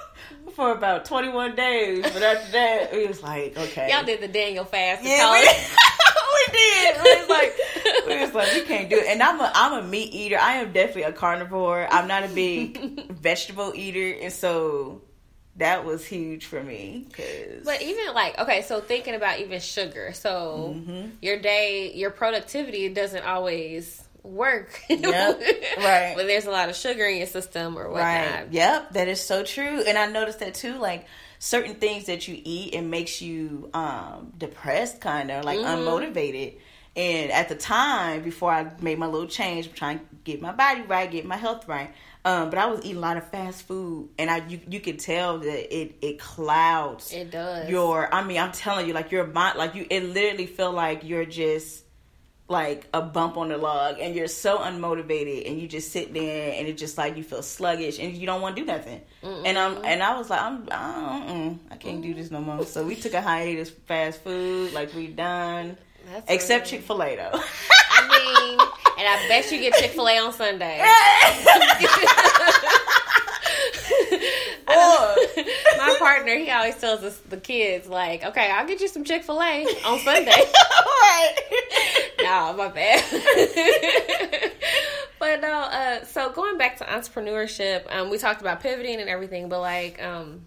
for 0.54 0.72
about 0.72 1.04
21 1.04 1.56
days. 1.56 2.02
But 2.02 2.22
after 2.22 2.52
that, 2.52 2.94
it 2.94 3.06
was 3.06 3.22
like 3.22 3.56
okay. 3.56 3.90
Y'all 3.92 4.04
did 4.04 4.20
the 4.20 4.28
Daniel 4.28 4.64
fast. 4.64 5.04
Yeah, 5.04 5.30
we 6.46 6.52
did. 6.52 6.96
We 7.02 7.20
was 7.20 7.28
like 7.28 7.54
we 8.06 8.20
was 8.20 8.34
like 8.34 8.54
we 8.54 8.62
can't 8.62 8.90
do 8.90 8.96
it. 8.96 9.06
And 9.06 9.22
I'm 9.22 9.40
a 9.40 9.50
I'm 9.54 9.84
a 9.84 9.86
meat 9.86 10.12
eater. 10.12 10.38
I 10.38 10.54
am 10.56 10.72
definitely 10.72 11.04
a 11.04 11.12
carnivore. 11.12 11.86
I'm 11.90 12.08
not 12.08 12.24
a 12.24 12.28
big 12.28 13.10
vegetable 13.10 13.72
eater, 13.74 14.18
and 14.22 14.32
so 14.32 15.02
that 15.56 15.84
was 15.84 16.04
huge 16.06 16.46
for 16.46 16.62
me. 16.62 17.06
Cause... 17.12 17.64
But 17.64 17.82
even 17.82 18.14
like 18.14 18.38
okay, 18.38 18.62
so 18.62 18.80
thinking 18.80 19.14
about 19.14 19.40
even 19.40 19.60
sugar. 19.60 20.12
So 20.12 20.74
mm-hmm. 20.76 21.10
your 21.20 21.38
day, 21.38 21.92
your 21.94 22.10
productivity 22.10 22.88
doesn't 22.88 23.24
always 23.24 24.02
work. 24.22 24.80
Yep. 24.88 25.40
right. 25.78 26.12
But 26.16 26.26
there's 26.26 26.46
a 26.46 26.50
lot 26.50 26.68
of 26.68 26.76
sugar 26.76 27.06
in 27.06 27.18
your 27.18 27.26
system 27.26 27.78
or 27.78 27.88
whatnot. 27.88 28.04
Right. 28.04 28.46
Yep. 28.50 28.92
That 28.92 29.08
is 29.08 29.20
so 29.20 29.42
true. 29.42 29.82
And 29.82 29.96
I 29.96 30.06
noticed 30.06 30.40
that 30.40 30.54
too. 30.54 30.74
Like 30.78 31.06
certain 31.40 31.74
things 31.74 32.04
that 32.06 32.28
you 32.28 32.40
eat, 32.44 32.74
it 32.74 32.82
makes 32.82 33.20
you 33.20 33.70
um, 33.74 34.32
depressed, 34.38 35.00
kind 35.00 35.32
of 35.32 35.44
like 35.44 35.58
mm-hmm. 35.58 35.88
unmotivated. 35.88 36.58
And 36.94 37.30
at 37.32 37.48
the 37.48 37.54
time, 37.54 38.22
before 38.22 38.52
I 38.52 38.70
made 38.80 38.98
my 38.98 39.06
little 39.06 39.28
change, 39.28 39.66
I'm 39.66 39.72
trying 39.72 39.98
to 40.00 40.04
get 40.22 40.42
my 40.42 40.52
body 40.52 40.82
right, 40.82 41.10
get 41.10 41.24
my 41.24 41.36
health 41.36 41.66
right. 41.66 41.92
Um, 42.24 42.50
but 42.50 42.58
I 42.58 42.66
was 42.66 42.80
eating 42.84 42.98
a 42.98 43.00
lot 43.00 43.16
of 43.16 43.26
fast 43.30 43.62
food, 43.62 44.10
and 44.18 44.30
I 44.30 44.46
you 44.46 44.60
you 44.68 44.80
could 44.80 44.98
tell 44.98 45.38
that 45.38 45.74
it 45.74 45.96
it 46.02 46.18
clouds. 46.18 47.14
It 47.14 47.30
does. 47.30 47.70
Your, 47.70 48.14
I 48.14 48.22
mean, 48.22 48.38
I'm 48.38 48.52
telling 48.52 48.86
you, 48.86 48.92
like 48.92 49.10
your 49.10 49.26
mind, 49.26 49.56
like 49.56 49.74
you, 49.74 49.86
it 49.88 50.04
literally 50.04 50.44
feel 50.44 50.72
like 50.72 51.02
you're 51.02 51.24
just 51.24 51.82
like 52.50 52.88
a 52.92 53.00
bump 53.00 53.36
on 53.36 53.48
the 53.48 53.56
log, 53.56 53.98
and 54.00 54.14
you're 54.14 54.26
so 54.26 54.58
unmotivated, 54.58 55.48
and 55.48 55.60
you 55.60 55.68
just 55.68 55.92
sit 55.92 56.12
there, 56.12 56.52
and 56.56 56.66
it's 56.66 56.80
just 56.80 56.98
like 56.98 57.16
you 57.16 57.22
feel 57.22 57.42
sluggish, 57.42 57.98
and 57.98 58.14
you 58.14 58.26
don't 58.26 58.42
want 58.42 58.56
to 58.56 58.62
do 58.62 58.66
nothing. 58.66 59.00
Mm-mm. 59.22 59.42
And 59.46 59.56
I'm 59.56 59.84
and 59.84 60.02
I 60.02 60.18
was 60.18 60.28
like, 60.28 60.42
I'm, 60.42 60.68
I, 60.70 61.56
I 61.70 61.76
can't 61.76 62.02
do 62.02 62.12
this 62.12 62.30
no 62.30 62.40
more. 62.40 62.64
So 62.66 62.84
we 62.84 62.96
took 62.96 63.14
a 63.14 63.22
hiatus 63.22 63.70
fast 63.70 64.22
food, 64.22 64.72
like 64.72 64.94
we 64.94 65.06
done. 65.06 65.78
That's 66.10 66.30
Except 66.30 66.66
Chick 66.66 66.82
Fil 66.82 67.02
A 67.02 67.16
though. 67.16 67.30
I 67.32 68.08
mean, 68.08 68.58
and 68.98 69.08
I 69.08 69.26
bet 69.28 69.50
you 69.52 69.60
get 69.60 69.74
Chick 69.74 69.92
Fil 69.92 70.08
A 70.08 70.18
on 70.18 70.32
Sunday. 70.32 70.84
my 75.78 75.96
partner, 75.98 76.36
he 76.36 76.50
always 76.50 76.76
tells 76.76 77.02
us 77.02 77.18
the 77.28 77.36
kids 77.36 77.88
like, 77.88 78.24
"Okay, 78.24 78.50
I'll 78.50 78.66
get 78.66 78.80
you 78.80 78.88
some 78.88 79.04
Chick 79.04 79.24
Fil 79.24 79.40
A 79.40 79.64
on 79.84 79.98
Sunday." 80.04 80.30
right? 80.30 81.34
no, 82.22 82.54
my 82.56 82.68
bad. 82.68 83.04
but 85.18 85.40
no, 85.40 85.60
uh, 85.62 86.04
so 86.04 86.30
going 86.30 86.58
back 86.58 86.78
to 86.78 86.84
entrepreneurship, 86.84 87.92
um, 87.94 88.10
we 88.10 88.18
talked 88.18 88.40
about 88.40 88.60
pivoting 88.60 89.00
and 89.00 89.08
everything, 89.08 89.48
but 89.48 89.60
like, 89.60 90.02
um, 90.02 90.40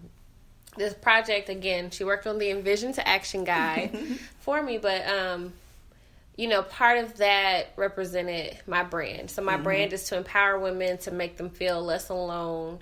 this 0.76 0.94
project 0.94 1.48
again, 1.48 1.90
she 1.90 2.04
worked 2.04 2.26
on 2.26 2.38
the 2.38 2.50
Envision 2.50 2.92
to 2.94 3.06
Action 3.06 3.44
guide 3.44 3.96
for 4.40 4.62
me, 4.62 4.78
but 4.78 5.06
um, 5.06 5.52
you 6.36 6.48
know, 6.48 6.62
part 6.62 6.98
of 6.98 7.18
that 7.18 7.72
represented 7.76 8.58
my 8.66 8.82
brand. 8.82 9.30
So 9.30 9.42
my 9.42 9.54
mm-hmm. 9.54 9.62
brand 9.62 9.92
is 9.92 10.04
to 10.08 10.16
empower 10.16 10.58
women 10.58 10.98
to 10.98 11.10
make 11.10 11.36
them 11.36 11.50
feel 11.50 11.82
less 11.82 12.08
alone 12.08 12.80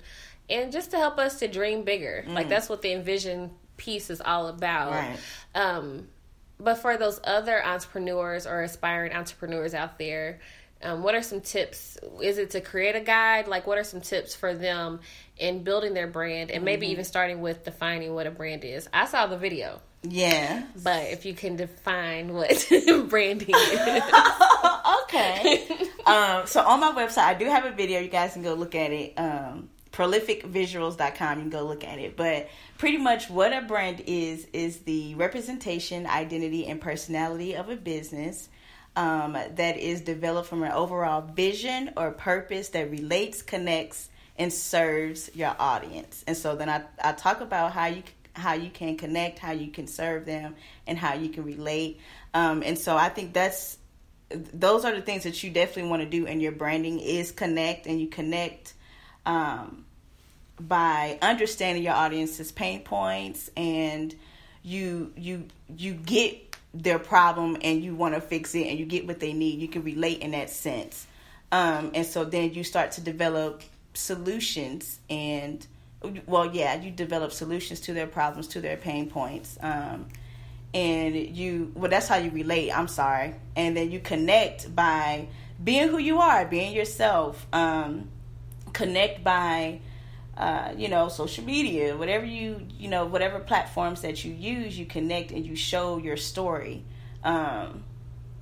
and 0.49 0.71
just 0.71 0.91
to 0.91 0.97
help 0.97 1.17
us 1.17 1.39
to 1.39 1.47
dream 1.47 1.83
bigger. 1.83 2.25
Mm. 2.27 2.33
Like 2.33 2.49
that's 2.49 2.69
what 2.69 2.81
the 2.81 2.91
Envision 2.91 3.51
piece 3.77 4.09
is 4.09 4.21
all 4.21 4.47
about. 4.47 4.91
Right. 4.91 5.17
Um, 5.55 6.07
but 6.59 6.75
for 6.75 6.97
those 6.97 7.19
other 7.23 7.63
entrepreneurs 7.65 8.47
or 8.47 8.61
aspiring 8.61 9.13
entrepreneurs 9.13 9.73
out 9.73 9.97
there, 9.97 10.39
um, 10.81 11.01
what 11.01 11.15
are 11.15 11.21
some 11.21 11.41
tips? 11.41 11.97
Is 12.21 12.37
it 12.37 12.51
to 12.51 12.61
create 12.61 12.95
a 12.95 12.99
guide? 12.99 13.47
Like, 13.47 13.65
what 13.65 13.77
are 13.77 13.83
some 13.83 14.01
tips 14.01 14.35
for 14.35 14.53
them 14.53 14.99
in 15.37 15.63
building 15.63 15.93
their 15.93 16.07
brand 16.07 16.51
and 16.51 16.63
maybe 16.63 16.85
mm-hmm. 16.85 16.93
even 16.93 17.05
starting 17.05 17.41
with 17.41 17.63
defining 17.63 18.13
what 18.13 18.27
a 18.27 18.31
brand 18.31 18.63
is? 18.65 18.87
I 18.93 19.05
saw 19.05 19.27
the 19.27 19.37
video. 19.37 19.81
Yeah. 20.03 20.63
But 20.83 21.07
if 21.07 21.25
you 21.25 21.33
can 21.33 21.55
define 21.55 22.33
what 22.33 22.49
branding 23.09 23.55
is. 23.55 24.03
okay. 25.03 25.67
um, 26.05 26.45
so 26.45 26.61
on 26.61 26.81
my 26.81 26.91
website, 26.95 27.23
I 27.23 27.33
do 27.33 27.45
have 27.45 27.65
a 27.65 27.71
video. 27.71 28.01
You 28.01 28.09
guys 28.09 28.33
can 28.33 28.43
go 28.43 28.53
look 28.53 28.75
at 28.75 28.91
it. 28.91 29.13
Um, 29.17 29.69
prolificvisuals.com. 29.93 31.37
You 31.37 31.43
can 31.43 31.49
go 31.49 31.63
look 31.63 31.83
at 31.83 31.99
it. 31.99 32.17
But 32.17 32.49
pretty 32.77 32.97
much 32.97 33.29
what 33.29 33.53
a 33.53 33.61
brand 33.61 34.03
is, 34.05 34.45
is 34.51 34.79
the 34.79 35.15
representation, 35.15 36.05
identity, 36.05 36.65
and 36.67 36.81
personality 36.81 37.55
of 37.55 37.69
a 37.69 37.75
business 37.75 38.49
um, 38.95 39.33
that 39.33 39.77
is 39.77 40.01
developed 40.01 40.49
from 40.49 40.63
an 40.63 40.71
overall 40.71 41.21
vision 41.21 41.91
or 41.95 42.11
purpose 42.11 42.69
that 42.69 42.91
relates, 42.91 43.41
connects, 43.41 44.09
and 44.37 44.51
serves 44.51 45.29
your 45.35 45.55
audience. 45.59 46.23
And 46.27 46.35
so 46.35 46.55
then 46.55 46.69
I, 46.69 46.83
I 47.03 47.13
talk 47.13 47.41
about 47.41 47.71
how 47.71 47.85
you 47.85 48.03
how 48.35 48.53
you 48.53 48.71
can 48.71 48.97
connect, 48.97 49.37
how 49.37 49.51
you 49.51 49.69
can 49.69 49.85
serve 49.85 50.25
them, 50.25 50.55
and 50.87 50.97
how 50.97 51.13
you 51.13 51.29
can 51.29 51.43
relate. 51.43 51.99
Um, 52.33 52.63
and 52.63 52.79
so 52.79 52.97
I 52.97 53.09
think 53.09 53.31
that's 53.31 53.77
those 54.29 54.85
are 54.85 54.95
the 54.95 55.01
things 55.01 55.23
that 55.23 55.43
you 55.43 55.51
definitely 55.51 55.91
want 55.91 56.01
to 56.01 56.09
do 56.09 56.25
in 56.25 56.39
your 56.39 56.51
branding 56.51 56.99
is 56.99 57.31
connect, 57.31 57.85
and 57.85 58.01
you 58.01 58.07
connect 58.07 58.73
um, 59.25 59.85
by 60.59 61.17
understanding 61.21 61.83
your 61.83 61.93
audience's 61.93 62.51
pain 62.51 62.81
points, 62.81 63.49
and 63.57 64.13
you 64.63 65.11
you 65.15 65.45
you 65.77 65.93
get 65.93 66.57
their 66.73 66.99
problem 66.99 67.57
and 67.61 67.83
you 67.83 67.95
want 67.95 68.15
to 68.15 68.21
fix 68.21 68.55
it 68.55 68.65
and 68.65 68.79
you 68.79 68.85
get 68.85 69.05
what 69.05 69.19
they 69.19 69.31
need 69.31 69.59
you 69.59 69.67
can 69.67 69.83
relate 69.83 70.21
in 70.21 70.31
that 70.31 70.49
sense 70.49 71.05
um, 71.51 71.91
and 71.93 72.03
so 72.03 72.25
then 72.25 72.51
you 72.55 72.63
start 72.63 72.93
to 72.93 73.01
develop 73.01 73.61
solutions 73.93 74.99
and 75.07 75.67
well, 76.25 76.53
yeah, 76.53 76.75
you 76.81 76.91
develop 76.91 77.31
solutions 77.31 77.79
to 77.81 77.93
their 77.93 78.07
problems, 78.07 78.47
to 78.49 78.61
their 78.61 78.77
pain 78.77 79.09
points. 79.09 79.57
Um, 79.61 80.07
and 80.73 81.15
you, 81.15 81.71
well, 81.75 81.89
that's 81.89 82.07
how 82.07 82.17
you 82.17 82.31
relate. 82.31 82.71
I'm 82.71 82.87
sorry. 82.87 83.35
And 83.55 83.77
then 83.77 83.91
you 83.91 83.99
connect 83.99 84.75
by 84.75 85.27
being 85.63 85.87
who 85.87 85.97
you 85.97 86.19
are, 86.19 86.45
being 86.45 86.73
yourself. 86.73 87.45
Um, 87.53 88.09
connect 88.73 89.23
by, 89.23 89.79
uh, 90.37 90.73
you 90.75 90.89
know, 90.89 91.07
social 91.07 91.43
media, 91.43 91.95
whatever 91.95 92.25
you, 92.25 92.65
you 92.77 92.89
know, 92.89 93.05
whatever 93.05 93.39
platforms 93.39 94.01
that 94.01 94.25
you 94.25 94.33
use, 94.33 94.77
you 94.77 94.85
connect 94.85 95.31
and 95.31 95.45
you 95.45 95.55
show 95.55 95.97
your 95.97 96.17
story. 96.17 96.83
Um, 97.23 97.83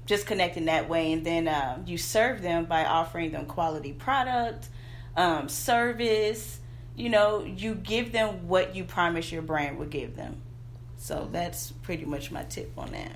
just 0.06 0.26
connecting 0.26 0.66
that 0.66 0.90
way. 0.90 1.12
And 1.14 1.26
then 1.26 1.48
uh, 1.48 1.82
you 1.86 1.98
serve 1.98 2.42
them 2.42 2.66
by 2.66 2.86
offering 2.86 3.32
them 3.32 3.46
quality 3.46 3.94
product, 3.94 4.68
um, 5.16 5.48
service, 5.48 6.60
you 6.96 7.10
know, 7.10 7.44
you 7.44 7.76
give 7.76 8.12
them 8.12 8.48
what 8.48 8.76
you 8.76 8.84
promise 8.84 9.32
your 9.32 9.42
brand 9.42 9.78
will 9.78 9.86
give 9.86 10.16
them. 10.16 10.42
So 10.98 11.30
that's 11.32 11.72
pretty 11.72 12.06
much 12.06 12.32
my 12.32 12.44
tip 12.44 12.72
on 12.78 12.92
that. 12.92 13.16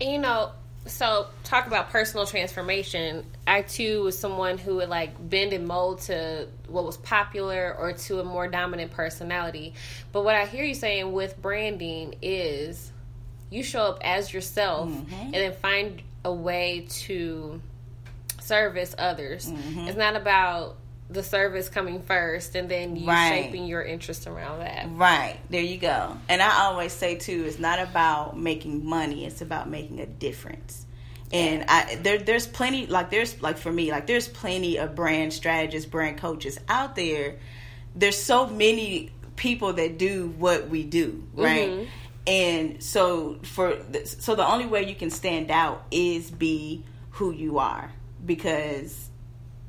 You 0.00 0.18
know, 0.18 0.52
so 0.86 1.26
talk 1.44 1.66
about 1.66 1.90
personal 1.90 2.26
transformation. 2.26 3.24
I 3.46 3.62
too 3.62 4.02
was 4.04 4.18
someone 4.18 4.58
who 4.58 4.76
would 4.76 4.88
like 4.88 5.14
bend 5.28 5.52
and 5.52 5.66
mold 5.66 6.00
to 6.02 6.48
what 6.66 6.84
was 6.84 6.96
popular 6.96 7.74
or 7.78 7.92
to 7.92 8.20
a 8.20 8.24
more 8.24 8.48
dominant 8.48 8.90
personality. 8.90 9.74
But 10.10 10.24
what 10.24 10.34
I 10.34 10.46
hear 10.46 10.64
you 10.64 10.74
saying 10.74 11.12
with 11.12 11.40
branding 11.40 12.16
is 12.20 12.90
you 13.50 13.62
show 13.62 13.82
up 13.82 13.98
as 14.02 14.32
yourself 14.32 14.88
mm-hmm. 14.88 15.14
and 15.14 15.34
then 15.34 15.52
find 15.52 16.02
a 16.24 16.32
way 16.32 16.86
to 16.88 17.60
service 18.40 18.94
others. 18.98 19.50
Mm-hmm. 19.50 19.88
It's 19.88 19.96
not 19.96 20.16
about 20.16 20.76
the 21.12 21.22
service 21.22 21.68
coming 21.68 22.02
first 22.02 22.54
and 22.54 22.68
then 22.68 22.96
you 22.96 23.06
right. 23.06 23.44
shaping 23.44 23.66
your 23.66 23.82
interest 23.82 24.26
around 24.26 24.60
that. 24.60 24.86
Right. 24.90 25.38
There 25.50 25.62
you 25.62 25.78
go. 25.78 26.16
And 26.28 26.42
I 26.42 26.64
always 26.64 26.92
say 26.92 27.16
too, 27.16 27.44
it's 27.46 27.58
not 27.58 27.78
about 27.78 28.38
making 28.38 28.84
money, 28.84 29.24
it's 29.24 29.40
about 29.40 29.68
making 29.68 30.00
a 30.00 30.06
difference. 30.06 30.86
And 31.32 31.64
I 31.68 31.96
there 31.96 32.18
there's 32.18 32.46
plenty 32.46 32.86
like 32.86 33.10
there's 33.10 33.40
like 33.40 33.56
for 33.56 33.72
me, 33.72 33.90
like 33.90 34.06
there's 34.06 34.28
plenty 34.28 34.76
of 34.76 34.94
brand 34.94 35.32
strategists, 35.32 35.88
brand 35.88 36.18
coaches 36.18 36.58
out 36.68 36.94
there. 36.94 37.36
There's 37.94 38.18
so 38.18 38.46
many 38.46 39.10
people 39.36 39.72
that 39.74 39.98
do 39.98 40.34
what 40.38 40.68
we 40.68 40.84
do, 40.84 41.24
right? 41.34 41.70
Mm-hmm. 41.70 41.84
And 42.26 42.82
so 42.82 43.38
for 43.42 43.78
so 44.04 44.34
the 44.34 44.46
only 44.46 44.66
way 44.66 44.86
you 44.88 44.94
can 44.94 45.10
stand 45.10 45.50
out 45.50 45.84
is 45.90 46.30
be 46.30 46.84
who 47.12 47.32
you 47.32 47.58
are 47.58 47.90
because 48.24 49.08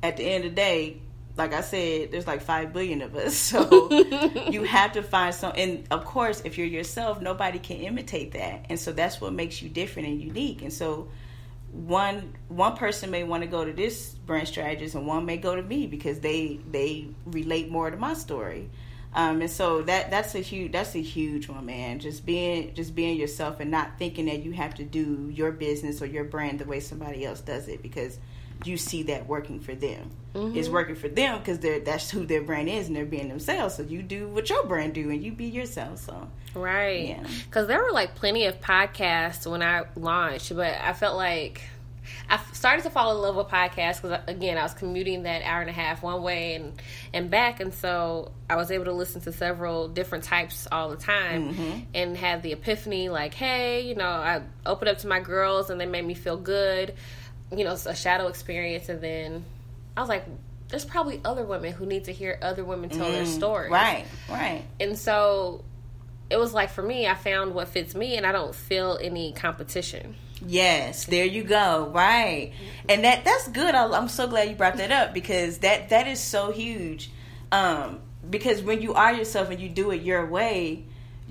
at 0.02 0.18
the 0.18 0.24
end 0.24 0.44
of 0.44 0.50
the 0.50 0.56
day 0.56 1.00
like 1.36 1.52
I 1.52 1.62
said, 1.62 2.12
there's 2.12 2.26
like 2.26 2.42
five 2.42 2.72
billion 2.72 3.02
of 3.02 3.14
us, 3.16 3.34
so 3.50 3.90
you 4.50 4.64
have 4.64 4.92
to 4.92 5.02
find 5.02 5.34
some. 5.34 5.52
And 5.56 5.84
of 5.90 6.04
course, 6.04 6.42
if 6.44 6.58
you're 6.58 6.66
yourself, 6.66 7.20
nobody 7.20 7.58
can 7.58 7.78
imitate 7.78 8.32
that, 8.32 8.66
and 8.68 8.78
so 8.78 8.92
that's 8.92 9.20
what 9.20 9.32
makes 9.32 9.62
you 9.62 9.68
different 9.68 10.08
and 10.08 10.20
unique. 10.20 10.62
And 10.62 10.72
so, 10.72 11.08
one 11.72 12.34
one 12.48 12.76
person 12.76 13.10
may 13.10 13.24
want 13.24 13.42
to 13.42 13.48
go 13.48 13.64
to 13.64 13.72
this 13.72 14.10
brand 14.10 14.48
strategist, 14.48 14.94
and 14.94 15.06
one 15.06 15.24
may 15.24 15.36
go 15.36 15.56
to 15.56 15.62
me 15.62 15.86
because 15.86 16.20
they 16.20 16.60
they 16.70 17.08
relate 17.26 17.70
more 17.70 17.90
to 17.90 17.96
my 17.96 18.14
story. 18.14 18.70
Um, 19.16 19.42
and 19.42 19.50
so 19.50 19.82
that 19.82 20.10
that's 20.10 20.34
a 20.34 20.40
huge 20.40 20.72
that's 20.72 20.96
a 20.96 21.02
huge 21.02 21.48
one, 21.48 21.66
man. 21.66 22.00
Just 22.00 22.26
being 22.26 22.74
just 22.74 22.94
being 22.96 23.16
yourself 23.16 23.60
and 23.60 23.70
not 23.70 23.96
thinking 23.96 24.26
that 24.26 24.42
you 24.42 24.50
have 24.52 24.74
to 24.74 24.84
do 24.84 25.30
your 25.32 25.52
business 25.52 26.02
or 26.02 26.06
your 26.06 26.24
brand 26.24 26.58
the 26.58 26.64
way 26.64 26.80
somebody 26.80 27.24
else 27.24 27.40
does 27.40 27.68
it 27.68 27.80
because 27.80 28.18
you 28.64 28.76
see 28.76 29.04
that 29.04 29.26
working 29.26 29.60
for 29.60 29.74
them. 29.74 30.10
Mm-hmm. 30.34 30.58
It's 30.58 30.68
working 30.68 30.96
for 30.96 31.08
them 31.08 31.38
because 31.38 31.60
they're 31.60 31.80
that's 31.80 32.10
who 32.10 32.26
their 32.26 32.42
brand 32.42 32.68
is 32.68 32.88
and 32.88 32.96
they're 32.96 33.04
being 33.04 33.28
themselves. 33.28 33.76
So 33.76 33.82
you 33.82 34.02
do 34.02 34.26
what 34.28 34.50
your 34.50 34.64
brand 34.64 34.94
do 34.94 35.10
and 35.10 35.22
you 35.22 35.32
be 35.32 35.46
yourself. 35.46 36.00
So 36.00 36.28
right, 36.54 37.08
yeah. 37.08 37.26
Because 37.44 37.68
there 37.68 37.82
were 37.82 37.92
like 37.92 38.14
plenty 38.16 38.46
of 38.46 38.60
podcasts 38.60 39.48
when 39.48 39.62
I 39.62 39.84
launched, 39.94 40.54
but 40.54 40.74
I 40.74 40.92
felt 40.92 41.16
like 41.16 41.62
I 42.28 42.40
started 42.52 42.82
to 42.82 42.90
fall 42.90 43.12
in 43.12 43.22
love 43.22 43.36
with 43.36 43.46
podcasts 43.46 44.02
because 44.02 44.20
again 44.26 44.58
I 44.58 44.62
was 44.62 44.74
commuting 44.74 45.22
that 45.22 45.42
hour 45.42 45.60
and 45.60 45.70
a 45.70 45.72
half 45.72 46.02
one 46.02 46.22
way 46.22 46.54
and 46.54 46.82
and 47.12 47.30
back, 47.30 47.60
and 47.60 47.72
so 47.72 48.32
I 48.50 48.56
was 48.56 48.72
able 48.72 48.86
to 48.86 48.92
listen 48.92 49.20
to 49.22 49.32
several 49.32 49.86
different 49.86 50.24
types 50.24 50.66
all 50.72 50.88
the 50.90 50.96
time 50.96 51.54
mm-hmm. 51.54 51.80
and 51.94 52.16
had 52.16 52.42
the 52.42 52.52
epiphany 52.52 53.08
like, 53.08 53.34
hey, 53.34 53.82
you 53.82 53.94
know, 53.94 54.08
I 54.08 54.42
opened 54.66 54.88
up 54.88 54.98
to 54.98 55.06
my 55.06 55.20
girls 55.20 55.70
and 55.70 55.80
they 55.80 55.86
made 55.86 56.04
me 56.04 56.14
feel 56.14 56.36
good 56.36 56.94
you 57.52 57.64
know, 57.64 57.72
a 57.72 57.94
shadow 57.94 58.28
experience, 58.28 58.88
and 58.88 59.00
then 59.00 59.44
I 59.96 60.00
was 60.00 60.08
like, 60.08 60.24
there's 60.68 60.84
probably 60.84 61.20
other 61.24 61.44
women 61.44 61.72
who 61.72 61.86
need 61.86 62.04
to 62.04 62.12
hear 62.12 62.38
other 62.42 62.64
women 62.64 62.90
tell 62.90 63.08
mm, 63.08 63.12
their 63.12 63.26
stories. 63.26 63.70
Right, 63.70 64.06
right. 64.28 64.64
And 64.80 64.98
so 64.98 65.62
it 66.30 66.36
was 66.36 66.52
like 66.52 66.70
for 66.70 66.82
me, 66.82 67.06
I 67.06 67.14
found 67.14 67.54
what 67.54 67.68
fits 67.68 67.94
me, 67.94 68.16
and 68.16 68.26
I 68.26 68.32
don't 68.32 68.54
feel 68.54 68.98
any 69.00 69.32
competition. 69.32 70.16
Yes, 70.46 71.04
there 71.06 71.24
you 71.24 71.44
go. 71.44 71.90
Right, 71.94 72.52
and 72.88 73.04
that 73.04 73.24
that's 73.24 73.48
good. 73.48 73.74
I, 73.74 73.84
am 73.96 74.08
so 74.08 74.26
glad 74.26 74.48
you 74.48 74.56
brought 74.56 74.76
that 74.76 74.90
up 74.90 75.14
because 75.14 75.58
that 75.58 75.90
that 75.90 76.06
is 76.06 76.20
so 76.20 76.50
huge. 76.50 77.10
Um, 77.52 78.00
because 78.28 78.62
when 78.62 78.82
you 78.82 78.94
are 78.94 79.12
yourself 79.12 79.50
and 79.50 79.60
you 79.60 79.68
do 79.68 79.90
it 79.90 80.02
your 80.02 80.26
way, 80.26 80.84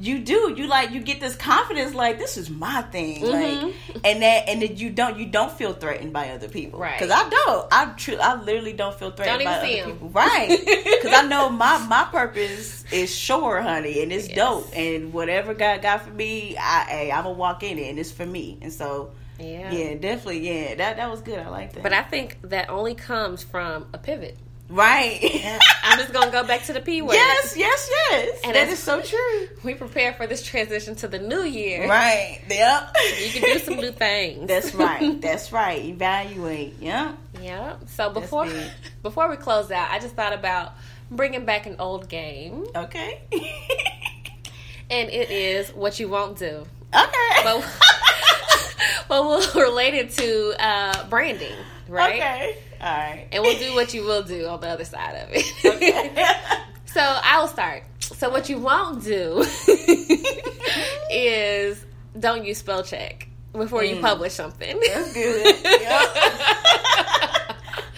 you 0.04 0.20
do 0.20 0.54
you 0.58 0.68
like 0.68 0.92
you 0.92 1.00
get 1.00 1.22
this 1.22 1.36
confidence 1.36 1.96
like 1.96 2.20
this 2.20 2.36
is 2.36 2.50
my 2.50 2.82
thing 2.84 3.22
mm-hmm. 3.22 3.66
like 3.66 3.76
and 4.04 4.22
that 4.22 4.50
and 4.50 4.62
that 4.62 4.78
you 4.78 4.90
don't 4.90 5.18
you 5.18 5.26
don't 5.26 5.52
feel 5.52 5.74
threatened 5.74 6.12
by 6.12 6.30
other 6.30 6.50
people. 6.50 6.80
Right. 6.80 7.00
Because 7.00 7.12
i 7.12 7.30
don't. 7.30 7.68
I 7.72 7.86
true 7.98 8.18
i 8.18 8.36
literally 8.42 8.74
don't 8.74 8.94
feel 8.94 9.12
threatened 9.12 9.40
don't 9.40 9.46
by 9.46 9.80
other 9.80 9.92
people. 9.92 10.10
Right. 10.10 10.60
Because 11.04 11.14
i 11.14 11.26
know 11.28 11.50
my 11.50 11.78
my 11.88 12.06
purpose 12.12 12.84
is 12.92 13.14
sure 13.14 13.62
honey 13.62 14.04
and 14.04 14.12
it's 14.12 14.28
yes. 14.28 14.38
dope 14.38 14.70
and 14.76 15.14
whatever 15.14 15.54
god 15.54 15.82
got 15.82 16.02
for 16.02 16.12
me 16.12 16.56
i 16.58 17.12
i'm 17.14 17.24
gonna 17.24 17.36
walk 17.36 17.64
in 17.64 17.78
it 17.78 17.90
and 17.90 18.00
it's 18.00 18.12
for 18.12 18.26
me 18.26 18.58
and 18.62 18.72
so 18.72 19.12
yeah. 19.40 19.72
yeah 19.72 19.96
definitely 19.96 20.48
yeah 20.48 20.76
that 20.76 20.98
that 20.98 21.10
was 21.10 21.22
good 21.22 21.40
i 21.40 21.50
like 21.50 21.74
that. 21.74 21.84
But 21.84 21.94
i 21.94 22.04
think 22.04 22.38
that 22.44 22.70
only 22.70 22.96
comes 22.96 23.44
from 23.44 23.88
a 23.94 23.98
pivot 23.98 24.38
Right. 24.74 25.60
I'm 25.84 26.00
just 26.00 26.12
gonna 26.12 26.32
go 26.32 26.44
back 26.44 26.64
to 26.64 26.74
the 26.74 26.82
P 26.82 27.04
word. 27.04 27.14
Yes, 27.14 27.56
yes, 27.56 27.90
yes. 27.92 28.42
And 28.44 28.56
that 28.56 28.70
is 28.70 28.80
so 28.80 29.02
true. 29.02 29.48
We 29.64 29.76
prepare 29.76 30.14
for 30.14 30.26
this 30.26 30.42
transition 30.42 30.96
to 30.96 31.08
the 31.08 31.20
new 31.20 31.44
year. 31.44 31.88
Right. 31.88 32.42
Yep. 32.50 32.96
You 33.22 33.30
can 33.32 33.42
do 33.54 33.60
some 33.60 33.76
new 33.76 33.92
things. 34.06 34.48
That's 34.48 34.74
right. 34.74 35.22
That's 35.22 35.52
right. 35.52 35.84
Evaluate. 35.84 36.76
Yep. 36.82 37.18
Yep. 37.42 37.90
So 37.90 38.10
before 38.10 38.48
before 39.04 39.30
we 39.30 39.36
close 39.36 39.70
out, 39.70 39.92
I 39.92 40.00
just 40.00 40.16
thought 40.16 40.34
about 40.34 40.74
bringing 41.12 41.46
back 41.46 41.68
an 41.68 41.76
old 41.78 42.10
game. 42.10 42.66
Okay. 42.76 43.22
and 44.90 45.10
it 45.10 45.30
is 45.30 45.70
what 45.70 46.00
you 46.00 46.10
won't 46.10 46.38
do. 46.38 46.66
Okay. 46.96 47.44
But, 47.44 47.64
but 49.08 49.24
we'll 49.24 49.54
relate 49.54 49.94
it 49.94 50.12
to 50.12 50.54
uh, 50.60 51.08
branding, 51.10 51.56
right? 51.94 52.16
Okay. 52.16 52.58
All 52.82 52.88
right. 52.88 53.28
And 53.32 53.44
we'll 53.44 53.60
do 53.60 53.74
what 53.76 53.94
you 53.94 54.04
will 54.04 54.24
do 54.24 54.48
on 54.48 54.60
the 54.60 54.68
other 54.68 54.86
side 54.86 55.16
of 55.16 55.30
it. 55.32 55.46
Okay. 55.66 56.26
so 56.86 57.02
I'll 57.02 57.48
start. 57.48 57.84
So 58.00 58.30
what 58.30 58.50
you 58.50 58.58
won't 58.58 59.04
do 59.04 59.46
is 61.12 61.86
don't 62.20 62.46
use 62.46 62.58
spell 62.58 62.84
check 62.84 63.30
before 63.54 63.82
mm. 63.82 63.96
you 63.96 64.02
publish 64.02 64.34
something. 64.34 64.80
That's 64.86 65.14
good. 65.14 65.56
Yep. 65.64 66.18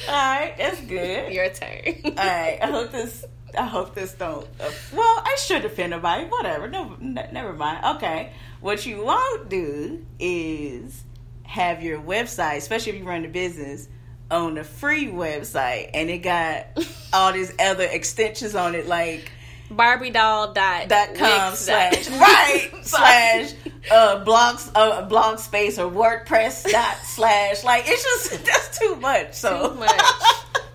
All 0.08 0.14
right, 0.14 0.54
that's 0.58 0.82
good. 0.82 1.34
Your 1.34 1.50
turn. 1.50 1.80
All 2.06 2.12
right, 2.12 2.60
I 2.62 2.68
hope 2.68 2.92
this. 2.92 3.26
I 3.58 3.64
hope 3.64 3.96
this 3.96 4.14
don't. 4.14 4.46
Uh, 4.60 4.70
well, 4.94 5.24
I 5.26 5.36
should 5.40 5.66
offend 5.66 5.92
nobody. 5.92 6.26
Whatever. 6.26 6.68
No, 6.68 6.96
n- 7.02 7.30
never 7.32 7.54
mind. 7.54 7.98
Okay. 7.98 8.32
What 8.60 8.86
you 8.86 9.04
won't 9.04 9.50
do 9.50 10.06
is 10.20 11.04
have 11.46 11.84
your 11.84 12.00
website, 12.00 12.58
especially 12.58 12.94
if 12.94 13.00
you 13.00 13.06
run 13.06 13.26
a 13.26 13.30
business, 13.30 13.88
on 14.32 14.58
a 14.58 14.64
free 14.64 15.08
website 15.08 15.92
and 15.94 16.10
it 16.10 16.20
got 16.20 16.68
all 17.14 17.32
these 17.32 17.54
other 17.60 17.84
extensions 17.86 18.56
on 18.56 18.74
it 18.74 18.88
like 18.88 19.32
Barbie 19.70 20.10
doll 20.10 20.54
dot 20.54 20.88
dot 20.88 21.16
com 21.16 21.56
slash 21.56 22.10
right 22.10 22.72
slash 22.82 23.54
uh 23.92 24.24
blogs 24.24 24.70
uh 24.76 25.04
blog 25.04 25.40
space 25.40 25.78
or 25.78 25.92
WordPress 25.92 26.72
dot 26.72 26.98
slash 27.04 27.64
like 27.64 27.86
it's 27.88 28.04
just 28.04 28.46
that's 28.46 28.80
too 28.80 28.96
much 28.96 29.34
so. 29.34 29.70
Too 29.70 29.80
much. 29.80 30.02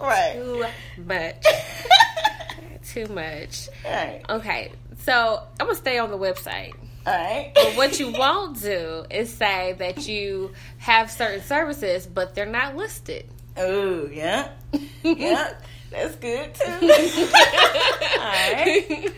Right. 0.00 0.34
Too 0.34 0.66
much. 1.04 1.46
Too 2.84 3.06
much. 3.06 3.68
Right. 3.84 4.22
Okay 4.28 4.72
so 5.04 5.42
I'm 5.58 5.66
gonna 5.66 5.76
stay 5.76 5.98
on 5.98 6.10
the 6.10 6.18
website 6.18 6.74
all 7.07 7.14
right. 7.14 7.53
but 7.55 7.76
what 7.76 7.98
you 7.98 8.12
won't 8.12 8.61
do 8.61 9.05
is 9.11 9.32
say 9.32 9.74
that 9.78 10.07
you 10.07 10.53
have 10.78 11.11
certain 11.11 11.42
services, 11.42 12.07
but 12.07 12.34
they're 12.34 12.46
not 12.46 12.76
listed. 12.76 13.26
Oh, 13.57 14.07
yeah. 14.07 14.51
yeah. 15.03 15.55
That's 15.90 16.14
good 16.16 16.55
too. 16.55 16.70
all 16.70 16.80
right. 18.20 19.12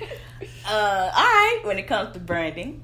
Uh, 0.66 1.11
all 1.14 1.24
right. 1.24 1.61
When 1.64 1.78
it 1.78 1.87
comes 1.87 2.14
to 2.14 2.18
branding, 2.18 2.83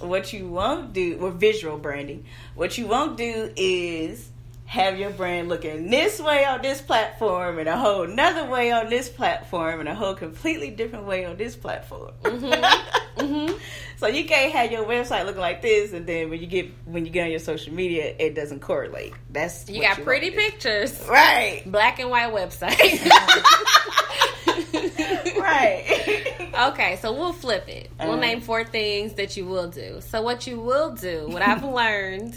what 0.00 0.32
you 0.32 0.48
won't 0.48 0.92
do, 0.92 1.18
or 1.20 1.30
visual 1.30 1.78
branding, 1.78 2.24
what 2.54 2.76
you 2.78 2.86
won't 2.86 3.16
do 3.16 3.52
is 3.54 4.28
have 4.66 4.98
your 4.98 5.10
brand 5.10 5.48
looking 5.48 5.90
this 5.90 6.18
way 6.18 6.46
on 6.46 6.62
this 6.62 6.80
platform 6.80 7.58
and 7.58 7.68
a 7.68 7.76
whole 7.76 8.04
another 8.04 8.46
way 8.46 8.72
on 8.72 8.88
this 8.88 9.08
platform 9.08 9.80
and 9.80 9.88
a 9.88 9.94
whole 9.94 10.14
completely 10.14 10.70
different 10.70 11.04
way 11.04 11.24
on 11.26 11.36
this 11.36 11.54
platform. 11.54 12.10
Mm-hmm. 12.22 12.98
mm-hmm. 13.22 13.58
So 14.02 14.08
you 14.08 14.24
can't 14.24 14.52
have 14.52 14.72
your 14.72 14.84
website 14.84 15.26
looking 15.26 15.40
like 15.40 15.62
this, 15.62 15.92
and 15.92 16.04
then 16.04 16.28
when 16.28 16.40
you 16.40 16.48
get 16.48 16.68
when 16.86 17.06
you 17.06 17.12
get 17.12 17.22
on 17.22 17.30
your 17.30 17.38
social 17.38 17.72
media, 17.72 18.16
it 18.18 18.34
doesn't 18.34 18.58
correlate. 18.58 19.14
That's 19.30 19.70
you 19.70 19.80
got 19.80 19.98
you 19.98 20.02
pretty 20.02 20.32
pictures, 20.32 21.00
right? 21.08 21.62
Black 21.66 22.00
and 22.00 22.10
white 22.10 22.32
website, 22.32 22.72
right? 25.38 26.72
okay, 26.72 26.96
so 26.96 27.12
we'll 27.12 27.32
flip 27.32 27.68
it. 27.68 27.92
We'll 28.00 28.14
uh-huh. 28.14 28.20
name 28.20 28.40
four 28.40 28.64
things 28.64 29.14
that 29.14 29.36
you 29.36 29.46
will 29.46 29.68
do. 29.68 30.00
So 30.00 30.20
what 30.20 30.48
you 30.48 30.58
will 30.58 30.96
do, 30.96 31.28
what 31.28 31.42
I've 31.42 31.62
learned, 31.62 32.34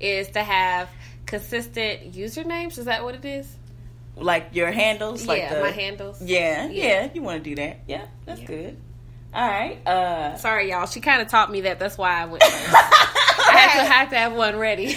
is 0.00 0.28
to 0.30 0.42
have 0.42 0.88
consistent 1.24 2.14
usernames. 2.14 2.78
Is 2.78 2.86
that 2.86 3.04
what 3.04 3.14
it 3.14 3.24
is? 3.24 3.56
Like 4.16 4.48
your 4.54 4.72
handles? 4.72 5.24
Like 5.24 5.38
yeah, 5.38 5.54
the, 5.54 5.60
my 5.60 5.70
handles. 5.70 6.20
Yeah, 6.20 6.66
yeah, 6.66 6.84
yeah 6.84 7.10
you 7.14 7.22
want 7.22 7.44
to 7.44 7.50
do 7.50 7.54
that. 7.54 7.82
Yeah, 7.86 8.06
that's 8.26 8.40
yeah. 8.40 8.46
good. 8.48 8.76
All 9.34 9.46
right. 9.46 9.86
Uh, 9.86 10.36
Sorry, 10.36 10.70
y'all. 10.70 10.86
She 10.86 11.00
kind 11.00 11.20
of 11.22 11.28
taught 11.28 11.50
me 11.50 11.62
that. 11.62 11.78
That's 11.78 11.98
why 11.98 12.22
I 12.22 12.26
went. 12.26 12.42
I 12.42 13.52
had 13.52 13.82
to 13.82 13.88
have 13.92 14.10
to 14.10 14.16
have 14.16 14.32
one 14.32 14.56
ready. 14.56 14.84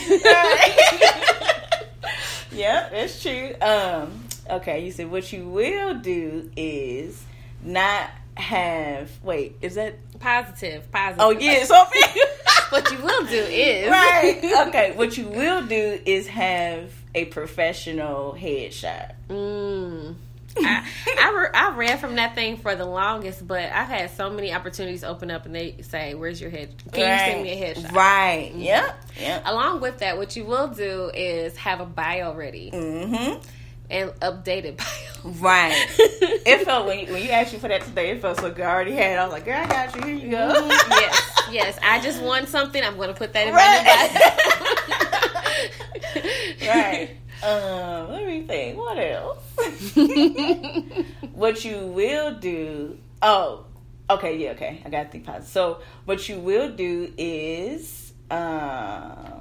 yeah, 2.51 2.89
that's 2.89 3.21
true. 3.21 3.53
Um, 3.61 4.23
okay, 4.49 4.85
you 4.85 4.91
said 4.91 5.11
what 5.11 5.31
you 5.31 5.47
will 5.47 5.95
do 5.95 6.49
is 6.55 7.23
not 7.63 8.09
have. 8.35 9.11
Wait, 9.23 9.57
is 9.61 9.75
that 9.75 9.95
positive? 10.19 10.89
Positive. 10.91 11.19
Oh 11.19 11.31
yeah, 11.31 11.63
so 11.65 11.75
what 12.69 12.89
you 12.91 12.97
will 12.99 13.25
do 13.25 13.43
is 13.43 13.89
right. 13.89 14.67
Okay, 14.67 14.93
what 14.95 15.17
you 15.17 15.27
will 15.27 15.65
do 15.65 15.99
is 16.05 16.27
have 16.27 16.91
a 17.13 17.25
professional 17.25 18.33
headshot. 18.33 19.11
Mm. 19.29 20.15
I 20.57 20.87
I, 21.19 21.31
re- 21.31 21.49
I, 21.53 21.75
ran 21.75 21.97
from 21.97 22.15
that 22.15 22.35
thing 22.35 22.57
for 22.57 22.75
the 22.75 22.85
longest, 22.85 23.47
but 23.47 23.63
I've 23.63 23.87
had 23.87 24.11
so 24.11 24.29
many 24.29 24.53
opportunities 24.53 25.03
open 25.03 25.31
up, 25.31 25.45
and 25.45 25.55
they 25.55 25.77
say, 25.81 26.13
"Where's 26.13 26.41
your 26.41 26.49
head? 26.49 26.73
Can 26.91 27.03
right. 27.03 27.27
you 27.27 27.31
send 27.31 27.43
me 27.43 27.51
a 27.51 27.73
headshot?" 27.73 27.91
Right. 27.93 28.49
Mm-hmm. 28.51 28.61
Yep. 28.61 29.05
Yep. 29.19 29.43
Along 29.45 29.81
with 29.81 29.99
that, 29.99 30.17
what 30.17 30.35
you 30.35 30.45
will 30.45 30.67
do 30.67 31.11
is 31.13 31.55
have 31.57 31.79
a 31.81 31.85
bio 31.85 32.33
ready. 32.33 32.71
Mm-hmm. 32.71 33.39
And 33.89 34.11
updated 34.21 34.77
bio. 35.23 35.31
Right. 35.33 35.73
it 35.97 36.65
felt 36.65 36.85
when 36.87 36.99
you, 36.99 37.13
when 37.13 37.21
you 37.23 37.29
asked 37.29 37.51
me 37.51 37.59
for 37.59 37.67
that 37.67 37.81
today, 37.81 38.11
it 38.11 38.21
felt 38.21 38.39
so 38.39 38.49
good. 38.49 38.63
I 38.65 38.71
already 38.71 38.93
had. 38.93 39.11
It. 39.11 39.15
I 39.15 39.23
was 39.25 39.33
like, 39.33 39.45
"Girl, 39.45 39.57
I 39.57 39.67
got 39.67 39.95
you. 39.95 40.01
Here 40.03 40.15
you 40.15 40.31
go." 40.31 40.37
Mm-hmm. 40.37 40.91
yes. 40.91 41.31
Yes. 41.51 41.79
I 41.83 41.99
just 42.01 42.21
want 42.21 42.47
something. 42.47 42.81
I'm 42.81 42.95
going 42.95 43.09
to 43.09 43.15
put 43.15 43.33
that 43.33 43.47
in 43.47 43.53
right. 43.53 43.83
my 43.83 44.29
bio. 46.13 46.67
right. 46.67 47.09
Um, 47.43 48.11
let 48.11 48.25
me 48.25 48.41
think. 48.43 48.77
What 48.77 48.97
else? 48.97 49.40
what 51.33 51.65
you 51.65 51.77
will 51.87 52.35
do? 52.35 52.97
Oh, 53.21 53.65
okay, 54.09 54.37
yeah, 54.37 54.51
okay. 54.51 54.81
I 54.85 54.89
got 54.89 55.03
to 55.03 55.09
think 55.09 55.25
positive. 55.25 55.47
So, 55.49 55.81
what 56.05 56.29
you 56.29 56.37
will 56.39 56.69
do 56.71 57.11
is, 57.17 58.13
um, 58.29 59.40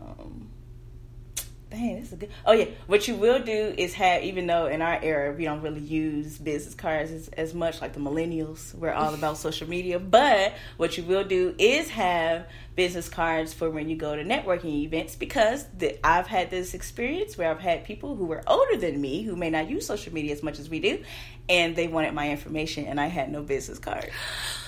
dang, 1.70 2.00
this 2.00 2.12
is 2.12 2.18
good. 2.18 2.30
Oh 2.44 2.52
yeah, 2.52 2.66
what 2.86 3.06
you 3.06 3.14
will 3.14 3.38
do 3.38 3.74
is 3.76 3.94
have, 3.94 4.22
even 4.22 4.46
though 4.46 4.66
in 4.66 4.82
our 4.82 5.00
era 5.02 5.32
we 5.32 5.44
don't 5.44 5.62
really 5.62 5.80
use 5.80 6.36
business 6.36 6.74
cards 6.74 7.10
as, 7.10 7.28
as 7.28 7.54
much, 7.54 7.80
like 7.80 7.92
the 7.92 8.00
millennials, 8.00 8.74
we're 8.74 8.92
all 8.92 9.14
about 9.14 9.36
social 9.38 9.68
media. 9.68 9.98
But 9.98 10.54
what 10.76 10.98
you 10.98 11.04
will 11.04 11.24
do 11.24 11.54
is 11.58 11.88
have 11.90 12.46
business 12.74 13.08
cards 13.08 13.52
for 13.52 13.70
when 13.70 13.88
you 13.88 13.96
go 13.96 14.16
to 14.16 14.24
networking 14.24 14.82
events 14.82 15.14
because 15.14 15.66
the, 15.76 15.98
I've 16.06 16.26
had 16.26 16.50
this 16.50 16.74
experience 16.74 17.36
where 17.36 17.50
I've 17.50 17.60
had 17.60 17.84
people 17.84 18.16
who 18.16 18.24
were 18.24 18.42
older 18.46 18.76
than 18.76 19.00
me 19.00 19.22
who 19.22 19.36
may 19.36 19.50
not 19.50 19.68
use 19.68 19.86
social 19.86 20.12
media 20.12 20.32
as 20.32 20.42
much 20.42 20.58
as 20.58 20.68
we 20.68 20.80
do, 20.80 21.02
and 21.48 21.76
they 21.76 21.88
wanted 21.88 22.14
my 22.14 22.30
information, 22.30 22.86
and 22.86 23.00
I 23.00 23.06
had 23.06 23.30
no 23.30 23.42
business 23.42 23.78
card. 23.78 24.10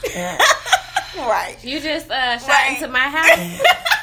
right. 1.16 1.56
You 1.62 1.80
just 1.80 2.10
uh, 2.10 2.38
shot 2.38 2.48
right. 2.48 2.76
into 2.76 2.88
my 2.88 3.00
house. 3.00 3.62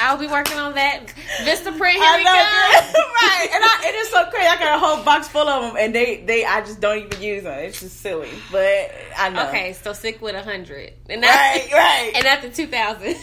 I'll 0.00 0.16
be 0.16 0.26
working 0.26 0.58
on 0.58 0.74
that 0.74 1.06
Vistaprint. 1.42 1.92
Here 1.92 2.02
I 2.02 2.16
we 2.16 2.24
know, 2.24 2.32
go. 2.32 3.00
right, 3.22 3.48
and 3.52 3.64
I, 3.64 3.82
it 3.88 3.94
is 3.96 4.08
so 4.08 4.24
crazy. 4.26 4.46
I 4.46 4.58
got 4.58 4.76
a 4.76 4.78
whole 4.78 5.04
box 5.04 5.28
full 5.28 5.48
of 5.48 5.62
them, 5.62 5.76
and 5.78 5.94
they 5.94 6.18
they 6.22 6.44
I 6.44 6.60
just 6.60 6.80
don't 6.80 6.98
even 6.98 7.22
use 7.22 7.42
them. 7.44 7.58
It's 7.58 7.80
just 7.80 8.00
silly, 8.00 8.30
but 8.50 8.90
I 9.16 9.30
know. 9.30 9.48
Okay, 9.48 9.72
so 9.72 9.92
stick 9.92 10.20
with 10.22 10.34
a 10.34 10.42
hundred, 10.42 10.92
and 11.08 11.22
that's, 11.22 11.72
right, 11.72 11.72
right, 11.72 12.12
and 12.16 12.26
after 12.26 12.48
two 12.50 12.66
thousand. 12.66 13.14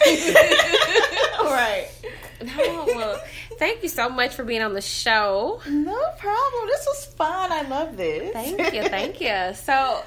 right. 1.44 1.88
No, 2.42 2.84
well, 2.86 3.22
thank 3.58 3.82
you 3.82 3.88
so 3.88 4.08
much 4.10 4.34
for 4.34 4.44
being 4.44 4.62
on 4.62 4.74
the 4.74 4.82
show. 4.82 5.60
No 5.66 6.10
problem. 6.18 6.66
This 6.66 6.86
was 6.86 7.06
fun. 7.16 7.50
I 7.50 7.62
love 7.62 7.96
this. 7.96 8.32
Thank 8.32 8.74
you. 8.74 8.82
Thank 8.82 9.20
you. 9.20 9.54
So, 9.54 10.02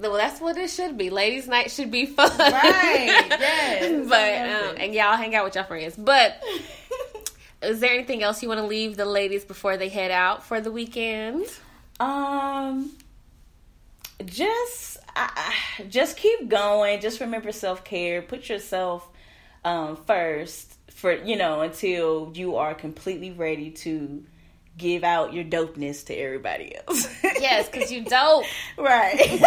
well, 0.00 0.14
that's 0.14 0.40
what 0.40 0.56
it 0.56 0.70
should 0.70 0.96
be. 0.96 1.10
Ladies' 1.10 1.46
night 1.46 1.70
should 1.70 1.90
be 1.90 2.06
fun, 2.06 2.30
right? 2.38 3.26
Yes, 3.28 4.08
but 4.08 4.70
um, 4.70 4.76
and 4.78 4.94
y'all 4.94 5.16
hang 5.16 5.34
out 5.34 5.44
with 5.44 5.54
your 5.54 5.64
friends. 5.64 5.94
But 5.96 6.42
is 7.62 7.80
there 7.80 7.92
anything 7.92 8.22
else 8.22 8.42
you 8.42 8.48
want 8.48 8.60
to 8.60 8.66
leave 8.66 8.96
the 8.96 9.04
ladies 9.04 9.44
before 9.44 9.76
they 9.76 9.88
head 9.88 10.10
out 10.10 10.44
for 10.44 10.60
the 10.60 10.72
weekend? 10.72 11.46
Um, 11.98 12.92
just 14.24 14.98
I, 15.14 15.54
just 15.88 16.16
keep 16.16 16.48
going. 16.48 17.00
Just 17.00 17.20
remember 17.20 17.52
self 17.52 17.84
care. 17.84 18.22
Put 18.22 18.48
yourself 18.48 19.06
um, 19.64 19.96
first 19.96 20.74
for 20.90 21.12
you 21.12 21.36
know 21.36 21.60
until 21.60 22.32
you 22.34 22.56
are 22.56 22.74
completely 22.74 23.30
ready 23.30 23.70
to 23.70 24.24
give 24.80 25.04
out 25.04 25.32
your 25.32 25.44
dopeness 25.44 26.04
to 26.06 26.14
everybody 26.14 26.74
else. 26.74 27.08
yes, 27.22 27.68
because 27.68 27.92
you 27.92 28.04
dope. 28.04 28.44
Right. 28.76 29.20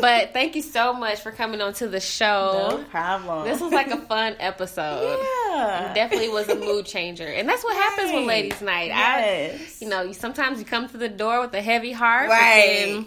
But 0.00 0.32
thank 0.32 0.54
you 0.54 0.62
so 0.62 0.92
much 0.94 1.20
for 1.20 1.32
coming 1.32 1.60
on 1.60 1.74
to 1.74 1.88
the 1.88 2.00
show. 2.00 2.76
No 2.78 2.84
problem. 2.84 3.46
This 3.46 3.60
was 3.60 3.72
like 3.72 3.88
a 3.88 3.98
fun 3.98 4.36
episode. 4.38 5.18
Yeah. 5.48 5.90
It 5.90 5.94
definitely 5.94 6.28
was 6.28 6.48
a 6.48 6.54
mood 6.54 6.86
changer. 6.86 7.26
And 7.26 7.48
that's 7.48 7.64
what 7.64 7.74
happens 7.76 8.12
with 8.12 8.26
Ladies 8.26 8.62
Night. 8.62 8.86
Yes. 8.86 9.78
I, 9.82 9.84
you 9.84 9.90
know, 9.90 10.02
you 10.02 10.14
sometimes 10.14 10.60
you 10.60 10.64
come 10.64 10.88
to 10.88 10.96
the 10.96 11.08
door 11.08 11.40
with 11.40 11.52
a 11.52 11.60
heavy 11.60 11.92
heart. 11.92 12.30
Right 12.30 13.04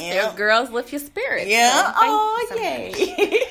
Yep. 0.00 0.36
girls 0.36 0.70
lift 0.70 0.92
your 0.92 1.00
spirits. 1.00 1.48
Yeah. 1.48 1.92
So 1.92 1.98
oh, 2.00 2.46
so 2.48 2.56
yay. 2.56 3.42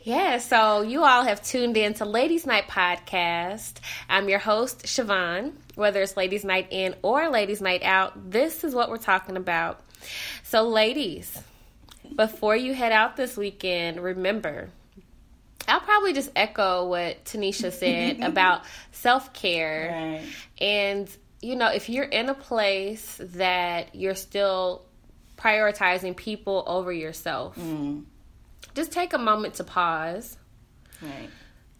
yeah. 0.04 0.38
So 0.38 0.82
you 0.82 1.04
all 1.04 1.22
have 1.22 1.42
tuned 1.42 1.76
in 1.76 1.94
to 1.94 2.04
Ladies 2.04 2.46
Night 2.46 2.68
Podcast. 2.68 3.74
I'm 4.08 4.28
your 4.28 4.38
host, 4.38 4.84
Siobhan. 4.84 5.52
Whether 5.76 6.02
it's 6.02 6.16
Ladies 6.16 6.44
Night 6.44 6.68
In 6.70 6.94
or 7.02 7.28
Ladies 7.30 7.60
Night 7.60 7.82
Out, 7.82 8.30
this 8.30 8.64
is 8.64 8.74
what 8.74 8.90
we're 8.90 8.96
talking 8.98 9.36
about. 9.36 9.80
So, 10.42 10.68
ladies, 10.68 11.36
before 12.14 12.54
you 12.54 12.74
head 12.74 12.92
out 12.92 13.16
this 13.16 13.36
weekend, 13.36 14.00
remember, 14.00 14.70
I'll 15.66 15.80
probably 15.80 16.12
just 16.12 16.30
echo 16.36 16.86
what 16.86 17.24
Tanisha 17.24 17.72
said 17.72 18.20
about 18.22 18.62
self 18.92 19.32
care. 19.32 20.20
Right. 20.20 20.26
And, 20.58 21.08
you 21.40 21.56
know, 21.56 21.68
if 21.68 21.88
you're 21.88 22.04
in 22.04 22.28
a 22.28 22.34
place 22.34 23.18
that 23.20 23.94
you're 23.94 24.14
still 24.14 24.82
prioritizing 25.44 26.16
people 26.16 26.64
over 26.66 26.92
yourself. 26.92 27.56
Mm. 27.58 28.04
Just 28.74 28.92
take 28.92 29.12
a 29.12 29.18
moment 29.18 29.54
to 29.54 29.64
pause. 29.64 30.38
Right. 31.02 31.28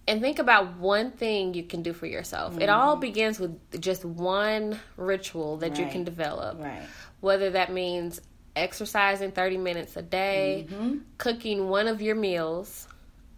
And 0.07 0.21
think 0.21 0.39
about 0.39 0.77
one 0.77 1.13
thing 1.13 1.55
you 1.55 1.63
can 1.63 1.83
do 1.83 1.95
for 1.95 2.07
yourself. 2.07 2.53
Mm-hmm. 2.53 2.63
It 2.63 2.69
all 2.69 2.97
begins 2.97 3.41
with 3.41 3.81
just 3.81 4.05
one 4.05 4.79
ritual 4.99 5.57
that 5.59 5.71
right. 5.71 5.81
you 5.81 5.87
can 5.87 6.05
develop. 6.05 6.63
Right. 6.63 6.83
Whether 7.21 7.51
that 7.51 7.73
means 7.73 8.21
exercising 8.55 9.33
30 9.33 9.57
minutes 9.57 9.97
a 9.97 10.03
day, 10.03 10.67
mm-hmm. 10.69 10.99
cooking 11.17 11.69
one 11.69 11.89
of 11.89 12.03
your 12.03 12.15
meals, 12.15 12.87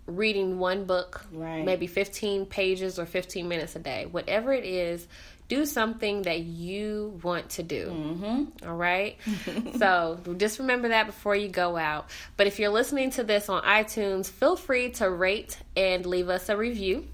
reading 0.06 0.58
one 0.58 0.84
book, 0.84 1.24
Right. 1.30 1.64
maybe 1.64 1.86
15 1.86 2.46
pages 2.46 2.98
or 2.98 3.06
15 3.06 3.48
minutes 3.48 3.76
a 3.76 3.78
day. 3.78 4.06
Whatever 4.10 4.52
it 4.52 4.64
is, 4.64 5.06
do 5.48 5.64
something 5.64 6.22
that 6.22 6.40
you 6.40 7.18
want 7.22 7.50
to 7.50 7.62
do. 7.62 7.86
Mm-hmm. 7.86 8.68
All 8.68 8.76
right. 8.76 9.16
so 9.78 10.18
just 10.36 10.58
remember 10.58 10.88
that 10.88 11.06
before 11.06 11.36
you 11.36 11.48
go 11.48 11.76
out. 11.76 12.10
But 12.36 12.46
if 12.46 12.58
you're 12.58 12.70
listening 12.70 13.10
to 13.12 13.24
this 13.24 13.48
on 13.48 13.62
iTunes, 13.62 14.28
feel 14.28 14.56
free 14.56 14.90
to 14.92 15.08
rate 15.08 15.58
and 15.76 16.04
leave 16.04 16.28
us 16.28 16.48
a 16.48 16.56
review. 16.56 17.06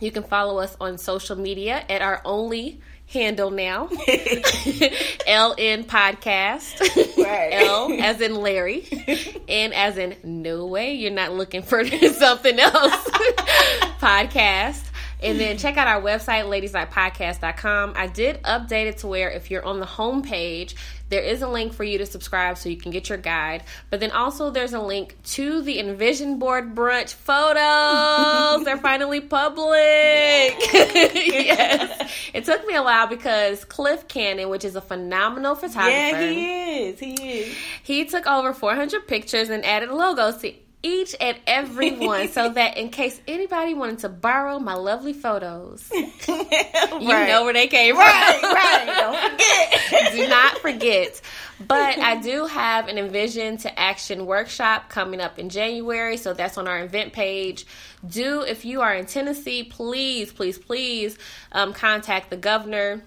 You 0.00 0.10
can 0.10 0.22
follow 0.22 0.58
us 0.58 0.76
on 0.80 0.96
social 0.96 1.36
media 1.36 1.84
at 1.88 2.02
our 2.02 2.22
only 2.24 2.80
handle 3.06 3.50
now 3.50 3.86
LN 5.26 5.86
Podcast. 5.86 6.78
Right. 7.16 7.50
L 7.52 7.92
as 8.00 8.20
in 8.20 8.34
Larry, 8.34 8.86
N 9.48 9.72
as 9.72 9.98
in 9.98 10.16
no 10.22 10.66
way 10.66 10.94
you're 10.94 11.10
not 11.10 11.32
looking 11.32 11.62
for 11.62 11.84
something 11.84 12.58
else. 12.60 13.10
Podcast. 13.98 14.87
And 15.20 15.38
then 15.40 15.58
check 15.58 15.76
out 15.76 15.88
our 15.88 16.00
website, 16.00 16.44
ladiesnightpodcast.com. 16.44 17.94
I 17.96 18.06
did 18.06 18.42
update 18.42 18.86
it 18.86 18.98
to 18.98 19.06
where 19.08 19.30
if 19.30 19.50
you're 19.50 19.64
on 19.64 19.80
the 19.80 19.86
homepage, 19.86 20.74
there 21.08 21.22
is 21.22 21.42
a 21.42 21.48
link 21.48 21.72
for 21.72 21.84
you 21.84 21.98
to 21.98 22.06
subscribe 22.06 22.58
so 22.58 22.68
you 22.68 22.76
can 22.76 22.92
get 22.92 23.08
your 23.08 23.18
guide. 23.18 23.64
But 23.90 24.00
then 24.00 24.10
also 24.12 24.50
there's 24.50 24.74
a 24.74 24.80
link 24.80 25.16
to 25.30 25.62
the 25.62 25.80
Envision 25.80 26.38
Board 26.38 26.74
Brunch 26.74 27.14
photos. 27.14 28.64
They're 28.64 28.76
finally 28.76 29.20
public. 29.20 29.74
yes. 30.72 32.12
It 32.34 32.44
took 32.44 32.66
me 32.66 32.74
a 32.74 32.82
while 32.82 33.06
because 33.06 33.64
Cliff 33.64 34.06
Cannon, 34.06 34.50
which 34.50 34.64
is 34.64 34.76
a 34.76 34.80
phenomenal 34.80 35.54
photographer, 35.54 35.90
Yeah, 35.90 36.30
he 36.30 36.88
is. 36.88 36.98
He 37.00 37.40
is. 37.40 37.56
he 37.82 38.04
took 38.04 38.26
over 38.26 38.52
400 38.52 39.06
pictures 39.08 39.48
and 39.48 39.64
added 39.64 39.90
logos 39.90 40.36
to 40.42 40.52
each 40.88 41.14
and 41.20 41.36
every 41.46 41.92
one 41.92 42.28
so 42.28 42.48
that 42.54 42.76
in 42.78 42.88
case 42.88 43.20
anybody 43.28 43.74
wanted 43.74 43.98
to 44.00 44.08
borrow 44.08 44.58
my 44.58 44.74
lovely 44.74 45.12
photos, 45.12 45.88
you 45.94 46.06
know 47.00 47.44
where 47.44 47.52
they 47.52 47.66
came 47.68 47.96
Right, 47.96 48.36
from. 48.40 48.54
right. 48.54 48.84
Don't 48.96 49.80
forget. 49.90 50.12
do 50.12 50.28
not 50.28 50.58
forget. 50.58 51.20
But 51.66 51.98
I 51.98 52.16
do 52.20 52.46
have 52.46 52.86
an 52.88 52.98
Envision 52.98 53.56
to 53.58 53.78
Action 53.78 54.26
workshop 54.26 54.88
coming 54.88 55.20
up 55.20 55.38
in 55.38 55.48
January, 55.48 56.16
so 56.16 56.32
that's 56.32 56.56
on 56.56 56.68
our 56.68 56.84
event 56.84 57.12
page. 57.12 57.66
Do, 58.08 58.42
if 58.42 58.64
you 58.64 58.80
are 58.80 58.94
in 58.94 59.06
Tennessee, 59.06 59.64
please, 59.64 60.32
please, 60.32 60.56
please 60.56 61.18
um, 61.50 61.72
contact 61.72 62.30
the 62.30 62.36
governor 62.36 63.02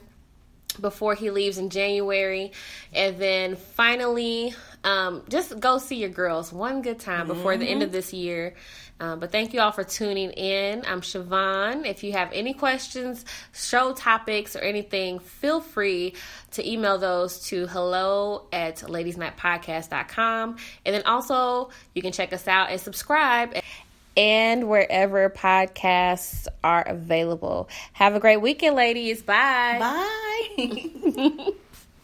before 0.82 1.15
he 1.15 1.32
leaves 1.32 1.57
in 1.57 1.69
January. 1.69 2.51
And 2.93 3.17
then 3.17 3.55
finally, 3.55 4.53
um, 4.84 5.23
just 5.29 5.59
go 5.59 5.77
see 5.77 5.97
your 5.97 6.09
girls 6.09 6.51
one 6.51 6.82
good 6.82 6.99
time 6.99 7.27
before 7.27 7.57
the 7.57 7.65
end 7.65 7.84
of 7.84 7.91
this 7.91 8.13
year. 8.13 8.55
Um, 8.99 9.19
but 9.19 9.32
thank 9.32 9.53
you 9.53 9.61
all 9.61 9.71
for 9.71 9.84
tuning 9.84 10.29
in. 10.32 10.84
I'm 10.86 11.01
Siobhan. 11.01 11.88
If 11.88 12.03
you 12.03 12.11
have 12.11 12.32
any 12.34 12.53
questions, 12.53 13.25
show 13.51 13.93
topics, 13.93 14.55
or 14.55 14.59
anything, 14.59 15.17
feel 15.17 15.59
free 15.59 16.13
to 16.51 16.69
email 16.69 16.99
those 16.99 17.39
to 17.47 17.65
hello 17.65 18.47
at 18.53 18.77
ladiesnightpodcast.com. 18.77 20.57
And 20.86 20.95
then 20.95 21.03
also, 21.05 21.71
you 21.95 22.03
can 22.03 22.11
check 22.11 22.32
us 22.32 22.47
out 22.47 22.69
and 22.69 22.79
subscribe 22.79 23.55
and 24.17 24.67
wherever 24.67 25.29
podcasts 25.29 26.47
are 26.63 26.84
available. 26.84 27.69
Have 27.93 28.15
a 28.15 28.19
great 28.19 28.38
weekend, 28.38 28.75
ladies. 28.75 29.21
Bye. 29.21 29.77
Bye. 30.57 31.47